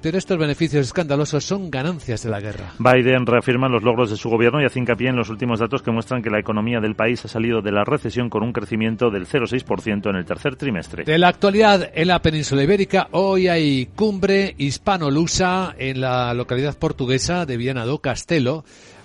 Pero 0.00 0.16
estos 0.16 0.38
beneficios 0.38 0.86
escandalosos 0.86 1.44
son 1.44 1.72
ganancias 1.72 2.22
de 2.22 2.30
la 2.30 2.40
guerra. 2.40 2.72
Biden 2.78 3.26
reafirma 3.26 3.68
los 3.68 3.82
logros 3.82 4.10
de 4.10 4.16
su 4.16 4.28
gobierno 4.28 4.62
y 4.62 4.64
hace 4.64 4.78
hincapié 4.78 5.08
en 5.08 5.16
los 5.16 5.28
últimos 5.28 5.58
datos 5.58 5.82
que 5.82 5.90
muestran 5.90 6.22
que 6.22 6.30
la 6.30 6.38
economía 6.38 6.78
del 6.78 6.94
país 6.94 7.24
ha 7.24 7.28
salido 7.28 7.62
de 7.62 7.72
la 7.72 7.82
recesión 7.82 8.30
con 8.30 8.44
un 8.44 8.52
crecimiento 8.52 9.10
del 9.10 9.26
0,6% 9.26 10.10
en 10.10 10.16
el 10.16 10.24
tercer 10.24 10.54
trimestre. 10.54 11.02
De 11.02 11.18
la 11.18 11.26
actualidad 11.26 11.90
en 11.92 12.06
la 12.06 12.22
península 12.22 12.62
ibérica, 12.62 13.08
hoy 13.10 13.48
hay 13.48 13.86
cumbre 13.86 14.54
hispano-lusa 14.56 15.74
en 15.76 16.00
la 16.00 16.32
localidad 16.32 16.78
portuguesa 16.78 17.44
de 17.44 17.56
Viana 17.56 17.84
do 17.84 17.98
Castelo 17.98 18.64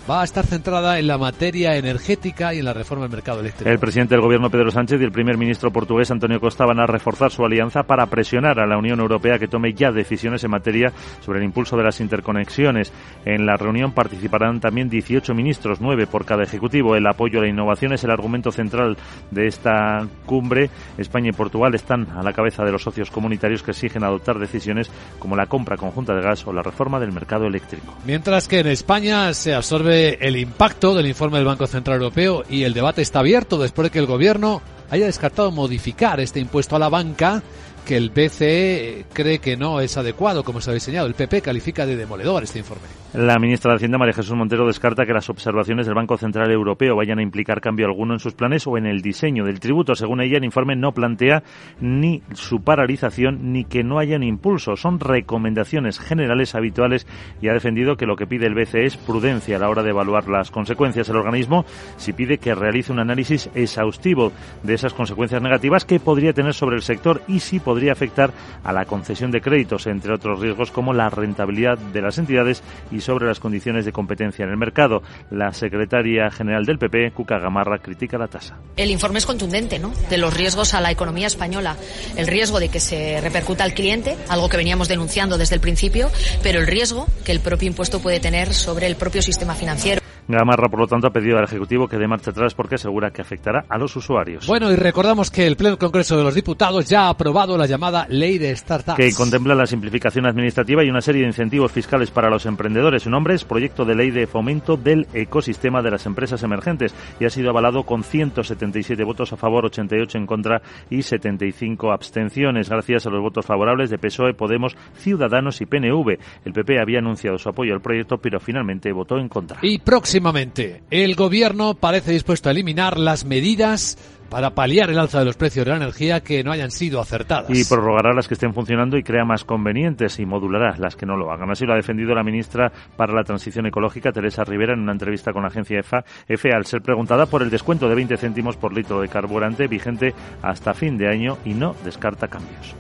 va 0.10 0.22
a 0.22 0.24
estar 0.26 0.46
centrada 0.46 1.00
en 1.00 1.08
la 1.08 1.18
materia 1.18 1.78
energética 1.78 2.54
y 2.54 2.60
en 2.60 2.66
la 2.66 2.74
reforma 2.74 3.04
del 3.06 3.12
mercado 3.12 3.40
eléctrico. 3.40 3.70
El 3.70 3.80
presidente 3.80 4.16
del 4.16 4.22
gobierno 4.22 4.50
Pedro 4.50 4.70
Sánchez 4.70 5.00
y 5.00 5.04
el 5.04 5.12
primer 5.12 5.38
ministro 5.38 5.72
portugués 5.72 6.12
Antonio 6.12 6.40
Costa 6.40 6.66
van 6.66 6.80
a 6.80 6.86
reforzar 6.86 7.32
su 7.32 7.46
alianza 7.46 7.84
para 7.84 8.08
presionar 8.08 8.60
a 8.60 8.68
la 8.68 8.78
Unión 8.78 9.00
Europea 9.00 9.40
que 9.40 9.48
tome 9.48 9.74
ya 9.74 9.92
decisiones 9.92 10.44
en 10.44 10.52
materia 10.52 10.92
sobre 11.22 11.40
el 11.40 11.46
impulso 11.46 11.78
de 11.78 11.84
las 11.84 12.02
interconexiones. 12.02 12.92
En 13.24 13.46
la 13.46 13.56
reunión 13.56 13.94
participarán 13.94 14.60
también 14.60 14.90
18 14.90 15.34
ministros, 15.34 15.80
9 15.80 16.08
por 16.08 16.26
cada 16.26 16.44
ejecutivo. 16.44 16.96
El 16.96 17.08
apoyo 17.08 17.40
a 17.40 17.44
la 17.44 17.50
innovación 17.50 17.94
es 17.94 18.04
el 18.04 18.12
argumento 18.12 18.52
central 18.52 18.98
de 19.32 19.48
esta 19.48 20.06
cumbre. 20.26 20.70
España 20.98 21.30
y 21.30 21.34
Portugal 21.34 21.76
están 21.76 22.10
a 22.12 22.24
la 22.24 22.34
cabeza 22.34 22.64
de 22.64 22.72
los 22.72 22.84
socios 22.84 23.10
comunitarios 23.10 23.64
que 23.64 23.72
exigen 23.72 24.04
adoptar 24.04 24.38
decisiones 24.38 24.92
como 25.18 25.38
la 25.38 25.46
compra 25.46 25.78
conjunta 25.78 26.14
de 26.14 26.22
gas 26.22 26.46
o 26.46 26.52
la 26.52 26.62
reforma 26.62 27.00
del 27.00 27.14
mercado 27.14 27.46
eléctrico. 27.46 27.96
Mientras 28.06 28.50
que 28.50 28.60
en 28.60 28.68
España 28.68 29.34
se 29.34 29.54
absorbe 29.54 29.93
el 29.94 30.36
impacto 30.38 30.96
del 30.96 31.08
informe 31.08 31.38
del 31.38 31.46
Banco 31.46 31.68
Central 31.68 31.98
Europeo 32.02 32.44
y 32.50 32.64
el 32.64 32.74
debate 32.74 33.02
está 33.02 33.20
abierto 33.20 33.58
después 33.58 33.86
de 33.86 33.92
que 33.92 34.00
el 34.00 34.06
Gobierno 34.06 34.62
haya 34.90 35.06
descartado 35.06 35.52
modificar 35.52 36.20
este 36.20 36.40
impuesto 36.40 36.76
a 36.76 36.80
la 36.80 36.90
banca 36.90 37.42
que 37.86 37.98
el 37.98 38.10
BCE 38.10 39.06
cree 39.14 39.40
que 39.40 39.58
no 39.58 39.82
es 39.82 39.98
adecuado 39.98 40.44
como 40.44 40.62
se 40.62 40.72
ha 40.72 40.74
diseñado. 40.74 41.08
El 41.08 41.16
PP 41.16 41.42
califica 41.42 41.86
de 41.86 41.96
demoledor 41.96 42.44
este 42.44 42.60
informe. 42.60 43.03
La 43.14 43.38
ministra 43.38 43.70
de 43.70 43.76
Hacienda, 43.76 44.00
María 44.00 44.16
Jesús 44.16 44.36
Montero, 44.36 44.66
descarta 44.66 45.06
que 45.06 45.14
las 45.14 45.30
observaciones 45.30 45.86
del 45.86 45.94
Banco 45.94 46.18
Central 46.18 46.50
Europeo 46.50 46.96
vayan 46.96 47.20
a 47.20 47.22
implicar 47.22 47.62
cambio 47.62 47.86
alguno 47.86 48.14
en 48.14 48.20
sus 48.20 48.34
planes 48.34 48.66
o 48.66 48.76
en 48.76 48.88
el 48.88 49.04
diseño 49.04 49.46
del 49.46 49.60
tributo. 49.60 49.94
Según 49.94 50.20
ella, 50.20 50.38
el 50.38 50.44
informe 50.44 50.76
no 50.76 50.94
plantea 50.94 51.44
ni 51.80 52.24
su 52.34 52.64
paralización 52.64 53.54
ni 53.54 53.66
que 53.66 53.84
no 53.84 54.00
haya 54.00 54.16
un 54.16 54.24
impulso. 54.24 54.76
Son 54.78 55.00
recomendaciones 55.00 56.00
generales 56.00 56.56
habituales 56.56 57.06
y 57.40 57.50
ha 57.50 57.54
defendido 57.54 57.98
que 57.98 58.08
lo 58.08 58.16
que 58.16 58.26
pide 58.26 58.48
el 58.48 58.56
BCE 58.56 58.86
es 58.86 58.98
prudencia 58.98 59.58
a 59.58 59.60
la 59.60 59.70
hora 59.70 59.84
de 59.84 59.92
evaluar 59.92 60.28
las 60.28 60.50
consecuencias. 60.50 61.08
El 61.08 61.18
organismo 61.18 61.66
si 61.98 62.14
pide 62.14 62.40
que 62.40 62.56
realice 62.56 62.92
un 62.92 62.98
análisis 62.98 63.48
exhaustivo 63.54 64.32
de 64.64 64.74
esas 64.74 64.96
consecuencias 64.96 65.40
negativas 65.40 65.86
que 65.86 66.00
podría 66.00 66.34
tener 66.34 66.56
sobre 66.56 66.78
el 66.78 66.82
sector 66.82 67.22
y 67.28 67.42
si 67.42 67.60
podría 67.60 67.92
afectar 67.92 68.32
a 68.64 68.74
la 68.74 68.86
concesión 68.86 69.30
de 69.30 69.42
créditos, 69.42 69.86
entre 69.86 70.16
otros 70.16 70.40
riesgos 70.40 70.72
como 70.72 70.94
la 70.94 71.12
rentabilidad 71.12 71.78
de 71.78 72.02
las 72.02 72.18
entidades 72.18 72.64
y 72.90 73.03
sobre 73.04 73.28
las 73.28 73.40
condiciones 73.40 73.86
de 73.86 73.92
competencia 73.92 74.46
en 74.46 74.52
el 74.52 74.58
mercado. 74.58 75.04
La 75.30 75.54
secretaria 75.54 76.32
general 76.32 76.66
del 76.66 76.80
PP, 76.80 77.12
Cuca 77.12 77.40
Gamarra, 77.40 77.80
critica 77.80 78.18
la 78.18 78.28
tasa. 78.28 78.58
El 78.76 78.92
informe 78.92 79.20
es 79.20 79.26
contundente, 79.26 79.80
¿no? 79.80 79.94
De 80.10 80.18
los 80.18 80.34
riesgos 80.34 80.74
a 80.74 80.82
la 80.82 80.92
economía 80.92 81.28
española. 81.28 81.78
El 82.16 82.28
riesgo 82.28 82.60
de 82.60 82.70
que 82.70 82.80
se 82.80 83.22
repercuta 83.22 83.64
al 83.64 83.74
cliente, 83.74 84.18
algo 84.30 84.50
que 84.50 84.58
veníamos 84.58 84.88
denunciando 84.88 85.38
desde 85.38 85.56
el 85.56 85.62
principio, 85.62 86.10
pero 86.42 86.60
el 86.60 86.68
riesgo 86.68 87.08
que 87.26 87.32
el 87.32 87.40
propio 87.40 87.68
impuesto 87.68 88.02
puede 88.02 88.20
tener 88.20 88.54
sobre 88.54 88.88
el 88.88 88.96
propio 88.96 89.22
sistema 89.22 89.56
financiero. 89.56 90.03
Gamarra, 90.28 90.70
por 90.70 90.80
lo 90.80 90.88
tanto, 90.88 91.08
ha 91.08 91.12
pedido 91.12 91.38
al 91.38 91.44
Ejecutivo 91.44 91.88
que 91.88 91.98
dé 91.98 92.08
marcha 92.08 92.32
atrás 92.32 92.54
porque 92.54 92.76
asegura 92.76 93.12
que 93.12 93.22
afectará 93.22 93.66
a 93.68 93.78
los 93.78 93.96
usuarios. 93.96 94.48
Bueno, 94.48 94.72
y 94.72 94.76
recordamos 94.76 95.30
que 95.30 95.46
el 95.46 95.56
Pleno 95.56 95.78
Congreso 95.78 96.18
de 96.18 96.24
los 96.24 96.36
Diputados 96.36 96.88
ya 96.88 97.08
ha 97.08 97.10
aprobado 97.10 97.58
la 97.58 97.66
llamada 97.66 98.06
Ley 98.10 98.38
de 98.38 98.56
Startups. 98.56 98.98
Que 98.98 99.14
contempla 99.14 99.56
la 99.56 99.66
simplificación 99.66 100.26
administrativa 100.26 100.84
y 100.84 100.90
una 100.90 101.02
serie 101.02 101.22
de 101.22 101.28
incentivos 101.28 101.72
fiscales 101.72 102.12
para 102.12 102.30
los 102.30 102.46
emprendedores. 102.46 103.04
Su 103.04 103.10
nombre 103.10 103.36
es 103.36 103.44
Proyecto 103.44 103.86
de 103.86 103.96
Ley 103.96 104.12
de 104.12 104.28
Fomento 104.28 104.78
del 104.78 105.08
Ecosistema 105.14 105.82
de 105.82 105.92
las 105.92 106.06
Empresas 106.06 106.44
Emergentes 106.44 106.96
y 107.20 107.26
ha 107.26 107.30
sido 107.30 107.50
avalado 107.50 107.84
con 107.84 108.04
177 108.04 109.04
votos 109.04 109.34
a 109.34 109.38
favor, 109.38 109.66
88 109.66 110.18
en 110.18 110.26
contra 110.26 110.62
y 110.90 111.02
75 111.02 111.92
abstenciones. 111.92 112.70
Gracias 112.70 113.06
a 113.06 113.10
los 113.10 113.22
votos 113.22 113.46
favorables 113.46 113.90
de 113.90 113.98
PSOE, 113.98 114.34
Podemos, 114.34 114.76
Ciudadanos 114.96 115.62
y 115.62 115.66
PNV. 115.66 116.18
El 116.46 116.54
PP 116.54 116.80
había 116.80 117.00
anunciado 117.00 117.38
su 117.38 117.50
apoyo 117.50 117.74
al 117.74 117.82
proyecto, 117.82 118.18
pero 118.18 118.40
finalmente 118.40 118.92
votó 118.92 119.18
en 119.18 119.30
contra. 119.30 119.60
Y 119.62 119.80
próximamente, 120.14 120.84
el 120.92 121.16
Gobierno 121.16 121.74
parece 121.74 122.12
dispuesto 122.12 122.48
a 122.48 122.52
eliminar 122.52 123.00
las 123.00 123.26
medidas 123.26 123.98
para 124.30 124.52
paliar 124.52 124.92
el 124.92 125.00
alza 125.00 125.18
de 125.18 125.26
los 125.26 125.38
precios 125.38 125.66
de 125.66 125.72
la 125.72 125.78
energía 125.78 126.22
que 126.22 126.44
no 126.44 126.52
hayan 126.52 126.70
sido 126.70 127.02
acertadas. 127.02 127.50
Y 127.50 127.66
prorrogará 127.66 128.14
las 128.14 128.28
que 128.28 128.36
estén 128.36 128.54
funcionando 128.54 128.96
y 128.96 129.02
crea 129.02 129.26
más 129.26 129.44
convenientes 129.44 130.20
y 130.20 130.28
modulará 130.28 130.76
las 130.78 130.96
que 130.96 131.08
no 131.08 131.18
lo 131.18 131.32
hagan. 131.32 131.50
Así 131.50 131.66
lo 131.66 131.74
ha 131.74 131.78
defendido 131.78 132.14
la 132.14 132.22
ministra 132.22 132.72
para 132.96 133.16
la 133.16 133.24
Transición 133.24 133.66
Ecológica, 133.66 134.12
Teresa 134.12 134.44
Rivera, 134.44 134.74
en 134.74 134.82
una 134.82 134.92
entrevista 134.92 135.34
con 135.34 135.42
la 135.42 135.48
agencia 135.48 135.80
EFA, 135.80 136.06
EFE, 136.28 136.54
al 136.54 136.68
ser 136.68 136.84
preguntada 136.84 137.26
por 137.26 137.42
el 137.42 137.50
descuento 137.50 137.90
de 137.90 137.96
20 137.96 138.16
céntimos 138.18 138.56
por 138.56 138.72
litro 138.72 139.02
de 139.02 139.08
carburante 139.08 139.66
vigente 139.66 140.14
hasta 140.44 140.76
fin 140.76 140.96
de 140.96 141.10
año 141.10 141.40
y 141.44 141.56
no 141.56 141.76
descarta 141.84 142.28
cambios. 142.28 142.76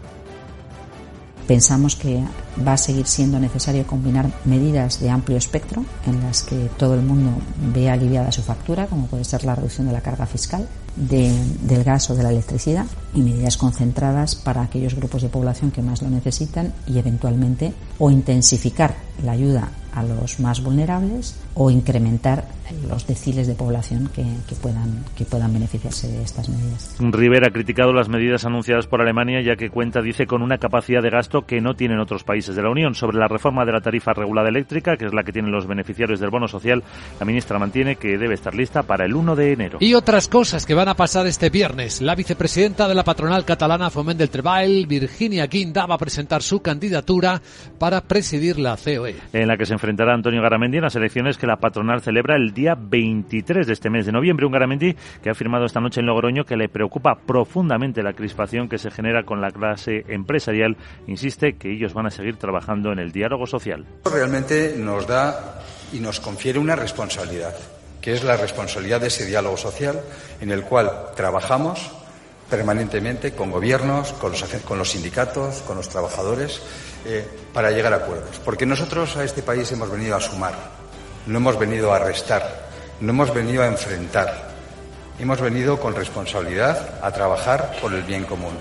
Pensamos 1.47 1.95
que 1.95 2.23
va 2.65 2.73
a 2.73 2.77
seguir 2.77 3.05
siendo 3.05 3.39
necesario 3.39 3.85
combinar 3.85 4.31
medidas 4.45 4.99
de 4.99 5.09
amplio 5.09 5.37
espectro 5.37 5.83
en 6.05 6.21
las 6.21 6.43
que 6.43 6.69
todo 6.77 6.95
el 6.95 7.01
mundo 7.01 7.31
vea 7.73 7.93
aliviada 7.93 8.31
su 8.31 8.41
factura, 8.41 8.87
como 8.87 9.07
puede 9.07 9.25
ser 9.25 9.43
la 9.43 9.55
reducción 9.55 9.87
de 9.87 9.93
la 9.93 10.01
carga 10.01 10.25
fiscal 10.25 10.67
de, 10.95 11.33
del 11.61 11.83
gas 11.83 12.09
o 12.09 12.15
de 12.15 12.23
la 12.23 12.29
electricidad, 12.29 12.85
y 13.13 13.21
medidas 13.21 13.57
concentradas 13.57 14.35
para 14.35 14.61
aquellos 14.61 14.95
grupos 14.95 15.21
de 15.21 15.29
población 15.29 15.71
que 15.71 15.81
más 15.81 16.01
lo 16.01 16.09
necesitan 16.09 16.73
y 16.87 16.97
eventualmente 16.97 17.73
o 17.99 18.09
intensificar 18.09 18.95
la 19.23 19.33
ayuda 19.33 19.69
a 19.93 20.03
los 20.03 20.39
más 20.39 20.63
vulnerables 20.63 21.39
o 21.53 21.69
incrementar 21.69 22.45
los 22.87 23.05
deciles 23.05 23.47
de 23.47 23.55
población 23.55 24.09
que, 24.13 24.23
que, 24.47 24.55
puedan, 24.55 25.03
que 25.15 25.25
puedan 25.25 25.53
beneficiarse 25.53 26.07
de 26.07 26.23
estas 26.23 26.49
medidas. 26.49 26.95
Rivera 26.99 27.47
ha 27.47 27.51
criticado 27.51 27.93
las 27.93 28.09
medidas 28.09 28.45
anunciadas 28.45 28.87
por 28.87 29.01
Alemania 29.01 29.41
ya 29.41 29.55
que 29.55 29.69
cuenta, 29.69 30.01
dice, 30.01 30.25
con 30.25 30.41
una 30.41 30.57
capacidad 30.57 31.01
de 31.01 31.09
gasto 31.09 31.45
que 31.45 31.61
no 31.61 31.75
tienen 31.75 31.99
otros 31.99 32.23
países 32.23 32.55
de 32.55 32.63
la 32.63 32.69
Unión. 32.69 32.95
Sobre 32.95 33.17
la 33.17 33.27
reforma 33.27 33.65
de 33.65 33.73
la 33.73 33.81
tarifa 33.81 34.13
regulada 34.13 34.49
eléctrica, 34.49 34.97
que 34.97 35.05
es 35.05 35.13
la 35.13 35.23
que 35.23 35.31
tienen 35.31 35.51
los 35.51 35.67
beneficiarios 35.67 36.19
del 36.19 36.29
bono 36.29 36.47
social, 36.47 36.83
la 37.19 37.25
ministra 37.25 37.59
mantiene 37.59 37.95
que 37.95 38.17
debe 38.17 38.33
estar 38.33 38.55
lista 38.55 38.83
para 38.83 39.05
el 39.05 39.15
1 39.15 39.35
de 39.35 39.51
enero. 39.53 39.77
Y 39.81 39.93
otras 39.93 40.27
cosas 40.27 40.65
que 40.65 40.73
van 40.73 40.87
a 40.87 40.95
pasar 40.95 41.27
este 41.27 41.49
viernes. 41.49 42.01
La 42.01 42.15
vicepresidenta 42.15 42.87
de 42.87 42.95
la 42.95 43.03
patronal 43.03 43.45
catalana 43.45 43.89
Foment 43.89 44.19
del 44.19 44.29
Treball, 44.29 44.85
Virginia 44.87 45.47
Guinda, 45.47 45.85
va 45.85 45.95
a 45.95 45.99
presentar 45.99 46.41
su 46.41 46.61
candidatura 46.61 47.41
para 47.77 48.01
presidir 48.01 48.59
la 48.59 48.77
COE. 48.77 49.15
En 49.33 49.47
la 49.47 49.57
que 49.57 49.65
se 49.65 49.73
enfrentará 49.83 50.13
Antonio 50.13 50.41
Garamendi 50.41 50.77
en 50.77 50.83
las 50.83 50.95
elecciones 50.95 51.37
que 51.37 51.45
la 51.45 51.57
patronal 51.57 51.99
celebra 52.01 52.37
el 52.37 52.53
día 52.53 52.73
23 52.79 53.67
de 53.67 53.73
este 53.73 53.89
mes 53.89 54.05
de 54.05 54.13
noviembre. 54.13 54.45
Un 54.45 54.53
Garamendi 54.53 54.95
que 55.21 55.27
ha 55.27 55.33
afirmado 55.33 55.65
esta 55.65 55.81
noche 55.81 55.99
en 55.99 56.05
Logroño 56.05 56.45
que 56.45 56.55
le 56.55 56.69
preocupa 56.69 57.15
profundamente 57.15 58.01
la 58.01 58.13
crispación 58.13 58.69
que 58.69 58.77
se 58.77 58.91
genera 58.91 59.23
con 59.23 59.41
la 59.41 59.51
clase 59.51 60.05
empresarial. 60.07 60.77
Insiste 61.07 61.57
que 61.57 61.69
ellos 61.69 61.93
van 61.93 62.05
a 62.05 62.11
seguir 62.11 62.37
trabajando 62.37 62.93
en 62.93 62.99
el 62.99 63.11
diálogo 63.11 63.45
social. 63.45 63.85
Realmente 64.05 64.75
nos 64.77 65.05
da 65.05 65.59
y 65.91 65.99
nos 65.99 66.21
confiere 66.21 66.59
una 66.59 66.77
responsabilidad 66.77 67.53
que 67.99 68.13
es 68.13 68.23
la 68.23 68.37
responsabilidad 68.37 69.01
de 69.01 69.07
ese 69.07 69.25
diálogo 69.25 69.57
social 69.57 69.99
en 70.39 70.51
el 70.51 70.63
cual 70.63 70.91
trabajamos 71.17 71.91
permanentemente 72.53 73.31
con 73.31 73.49
gobiernos, 73.49 74.13
con 74.13 74.31
los, 74.31 74.43
con 74.63 74.77
los 74.77 74.91
sindicatos, 74.91 75.63
con 75.63 75.75
los 75.75 75.89
trabajadores, 75.89 76.61
eh, 77.03 77.27
para 77.51 77.71
llegar 77.71 77.91
a 77.93 77.95
acuerdos. 77.95 78.39
Porque 78.45 78.63
nosotros 78.63 79.17
a 79.17 79.23
este 79.23 79.41
país 79.41 79.71
hemos 79.71 79.89
venido 79.89 80.15
a 80.15 80.21
sumar, 80.21 80.53
no 81.25 81.39
hemos 81.39 81.57
venido 81.57 81.91
a 81.91 81.97
restar, 81.97 82.67
no 83.01 83.09
hemos 83.09 83.33
venido 83.33 83.63
a 83.63 83.65
enfrentar, 83.65 84.51
hemos 85.17 85.41
venido 85.41 85.79
con 85.79 85.95
responsabilidad 85.95 86.99
a 87.01 87.11
trabajar 87.11 87.75
por 87.81 87.91
el 87.91 88.03
bien 88.03 88.23
común. 88.23 88.53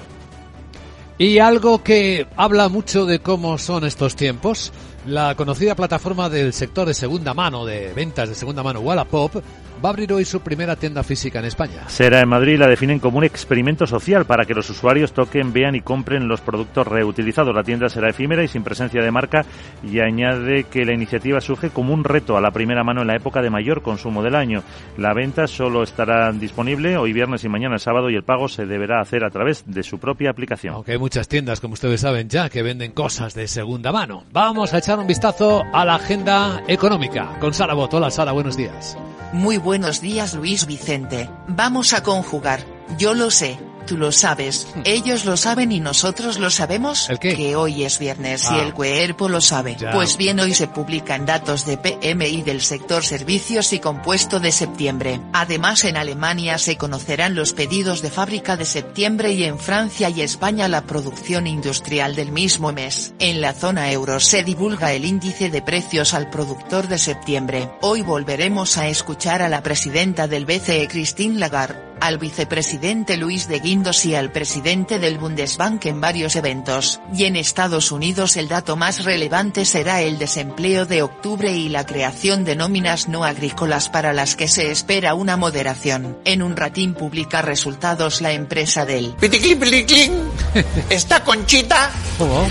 Y 1.18 1.38
algo 1.38 1.82
que 1.82 2.26
habla 2.34 2.70
mucho 2.70 3.04
de 3.04 3.18
cómo 3.18 3.58
son 3.58 3.84
estos 3.84 4.16
tiempos, 4.16 4.72
la 5.06 5.34
conocida 5.34 5.74
plataforma 5.74 6.28
del 6.28 6.52
sector 6.52 6.86
de 6.86 6.94
segunda 6.94 7.34
mano, 7.34 7.64
de 7.64 7.92
ventas 7.92 8.28
de 8.28 8.34
segunda 8.34 8.62
mano, 8.62 8.80
Wallapop, 8.80 9.42
va 9.84 9.88
a 9.88 9.92
abrir 9.92 10.12
hoy 10.12 10.24
su 10.24 10.40
primera 10.40 10.76
tienda 10.76 11.02
física 11.02 11.40
en 11.40 11.46
España. 11.46 11.88
Será 11.88 12.20
en 12.20 12.28
Madrid, 12.28 12.56
la 12.56 12.68
definen 12.68 13.00
como 13.00 13.18
un 13.18 13.24
experimento 13.24 13.86
social 13.86 14.26
para 14.26 14.44
que 14.44 14.54
los 14.54 14.70
usuarios 14.70 15.12
toquen, 15.12 15.52
vean 15.52 15.74
y 15.74 15.80
compren 15.80 16.28
los 16.28 16.40
productos 16.40 16.86
reutilizados. 16.86 17.54
La 17.54 17.64
tienda 17.64 17.88
será 17.88 18.10
efímera 18.10 18.44
y 18.44 18.48
sin 18.48 18.62
presencia 18.62 19.02
de 19.02 19.10
marca 19.10 19.44
y 19.82 19.98
añade 19.98 20.64
que 20.64 20.84
la 20.84 20.94
iniciativa 20.94 21.40
surge 21.40 21.70
como 21.70 21.92
un 21.92 22.04
reto 22.04 22.36
a 22.36 22.40
la 22.40 22.52
primera 22.52 22.84
mano 22.84 23.00
en 23.00 23.08
la 23.08 23.16
época 23.16 23.42
de 23.42 23.50
mayor 23.50 23.82
consumo 23.82 24.22
del 24.22 24.36
año. 24.36 24.62
La 24.96 25.14
venta 25.14 25.48
solo 25.48 25.82
estará 25.82 26.30
disponible 26.30 26.96
hoy 26.96 27.12
viernes 27.12 27.42
y 27.44 27.48
mañana 27.48 27.78
sábado 27.78 28.08
y 28.08 28.14
el 28.14 28.22
pago 28.22 28.48
se 28.48 28.66
deberá 28.66 29.00
hacer 29.00 29.24
a 29.24 29.30
través 29.30 29.64
de 29.66 29.82
su 29.82 29.98
propia 29.98 30.30
aplicación. 30.30 30.74
Aunque 30.74 30.92
hay 30.92 30.98
muchas 30.98 31.26
tiendas, 31.26 31.60
como 31.60 31.74
ustedes 31.74 32.00
saben 32.00 32.28
ya, 32.28 32.48
que 32.48 32.62
venden 32.62 32.92
cosas 32.92 33.34
de 33.34 33.48
segunda 33.48 33.90
mano. 33.90 34.24
Vamos 34.32 34.72
a 34.74 34.78
echar 34.78 34.91
un 34.98 35.06
vistazo 35.06 35.64
a 35.72 35.84
la 35.84 35.94
agenda 35.94 36.62
económica 36.66 37.36
con 37.40 37.54
Sara 37.54 37.74
Bot. 37.74 37.94
Hola 37.94 38.10
Sara, 38.10 38.32
buenos 38.32 38.56
días. 38.56 38.96
Muy 39.32 39.56
buenos 39.56 40.00
días 40.00 40.34
Luis 40.34 40.66
Vicente. 40.66 41.30
Vamos 41.46 41.92
a 41.92 42.02
conjugar. 42.02 42.60
Yo 42.98 43.14
lo 43.14 43.30
sé. 43.30 43.58
Tú 43.86 43.96
lo 43.96 44.12
sabes, 44.12 44.68
ellos 44.84 45.24
lo 45.24 45.36
saben 45.36 45.72
y 45.72 45.80
nosotros 45.80 46.38
lo 46.38 46.50
sabemos, 46.50 47.08
que 47.20 47.56
hoy 47.56 47.84
es 47.84 47.98
viernes 47.98 48.44
y 48.44 48.54
ah. 48.54 48.62
el 48.62 48.74
cuerpo 48.74 49.28
lo 49.28 49.40
sabe. 49.40 49.76
Pues 49.92 50.16
bien, 50.16 50.40
hoy 50.40 50.54
se 50.54 50.68
publican 50.68 51.26
datos 51.26 51.66
de 51.66 51.76
PMI 51.76 52.42
del 52.42 52.60
sector 52.60 53.04
servicios 53.04 53.72
y 53.72 53.78
compuesto 53.78 54.40
de 54.40 54.52
septiembre. 54.52 55.20
Además, 55.32 55.84
en 55.84 55.96
Alemania 55.96 56.58
se 56.58 56.76
conocerán 56.76 57.34
los 57.34 57.52
pedidos 57.52 58.02
de 58.02 58.10
fábrica 58.10 58.56
de 58.56 58.64
septiembre 58.64 59.32
y 59.32 59.44
en 59.44 59.58
Francia 59.58 60.08
y 60.10 60.22
España 60.22 60.68
la 60.68 60.82
producción 60.82 61.46
industrial 61.46 62.14
del 62.14 62.32
mismo 62.32 62.72
mes. 62.72 63.14
En 63.18 63.40
la 63.40 63.52
zona 63.52 63.90
euro 63.92 64.20
se 64.20 64.44
divulga 64.44 64.92
el 64.92 65.04
índice 65.04 65.50
de 65.50 65.62
precios 65.62 66.14
al 66.14 66.30
productor 66.30 66.88
de 66.88 66.98
septiembre. 66.98 67.70
Hoy 67.80 68.02
volveremos 68.02 68.78
a 68.78 68.88
escuchar 68.88 69.42
a 69.42 69.48
la 69.48 69.62
presidenta 69.62 70.28
del 70.28 70.46
BCE 70.46 70.88
Christine 70.88 71.38
Lagarde 71.38 71.91
al 72.02 72.18
vicepresidente 72.18 73.16
Luis 73.16 73.46
de 73.46 73.60
Guindos 73.60 74.04
y 74.04 74.16
al 74.16 74.32
presidente 74.32 74.98
del 74.98 75.18
Bundesbank 75.18 75.86
en 75.86 76.00
varios 76.00 76.34
eventos, 76.34 77.00
y 77.14 77.26
en 77.26 77.36
Estados 77.36 77.92
Unidos 77.92 78.36
el 78.36 78.48
dato 78.48 78.74
más 78.76 79.04
relevante 79.04 79.64
será 79.64 80.02
el 80.02 80.18
desempleo 80.18 80.84
de 80.84 81.02
octubre 81.02 81.52
y 81.52 81.68
la 81.68 81.86
creación 81.86 82.44
de 82.44 82.56
nóminas 82.56 83.08
no 83.08 83.22
agrícolas 83.24 83.88
para 83.88 84.12
las 84.12 84.34
que 84.34 84.48
se 84.48 84.72
espera 84.72 85.14
una 85.14 85.36
moderación. 85.36 86.18
En 86.24 86.42
un 86.42 86.56
ratín 86.56 86.94
publica 86.94 87.40
resultados 87.40 88.20
la 88.20 88.32
empresa 88.32 88.84
del 88.84 89.14
¿Está 90.90 91.22
Conchita? 91.22 91.92
¿Cómo? 92.18 92.48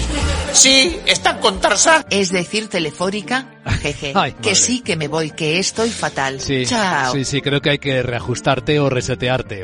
Sí, 0.54 0.98
está 1.06 1.40
con 1.40 1.60
Tarzán. 1.60 2.06
Es 2.10 2.32
decir, 2.32 2.70
telefórica. 2.70 3.46
Jeje. 3.82 4.14
que 4.42 4.56
sí 4.56 4.82
que 4.82 4.96
me 4.96 5.08
voy, 5.08 5.32
que 5.32 5.60
estoy 5.60 5.90
fatal. 5.90 6.42
Sí, 6.42 6.66
Chao. 6.66 7.14
Sí, 7.14 7.26
sí, 7.26 7.42
creo 7.42 7.62
que 7.62 7.72
hay 7.72 7.80
que 7.80 8.04
reajustarte 8.04 8.80
o 8.80 8.90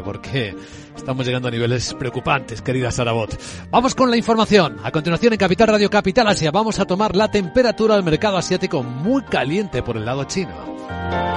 porque 0.04 0.56
estamos 0.96 1.26
llegando 1.26 1.48
a 1.48 1.52
niveles 1.52 1.94
preocupantes, 1.94 2.62
querida 2.62 2.92
Sarabot. 2.92 3.40
Vamos 3.70 3.96
con 3.96 4.10
la 4.10 4.18
información. 4.18 4.78
A 4.84 4.92
continuación, 4.92 5.34
en 5.34 5.40
Capital 5.40 5.68
Radio 5.68 5.90
Capital 5.90 6.28
Asia, 6.28 6.52
vamos 6.52 6.80
a 6.80 6.86
tomar 6.86 7.16
la 7.16 7.30
temperatura 7.30 7.96
del 7.96 8.04
mercado 8.04 8.38
asiático 8.38 8.84
muy 8.84 9.24
caliente 9.24 9.84
por 9.84 9.98
el 9.98 10.06
lado 10.06 10.24
chino. 10.26 11.37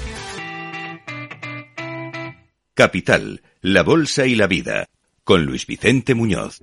Capital, 2.81 3.43
la 3.61 3.83
Bolsa 3.83 4.25
y 4.25 4.33
la 4.33 4.47
Vida, 4.47 4.89
con 5.23 5.45
Luis 5.45 5.67
Vicente 5.67 6.15
Muñoz. 6.15 6.57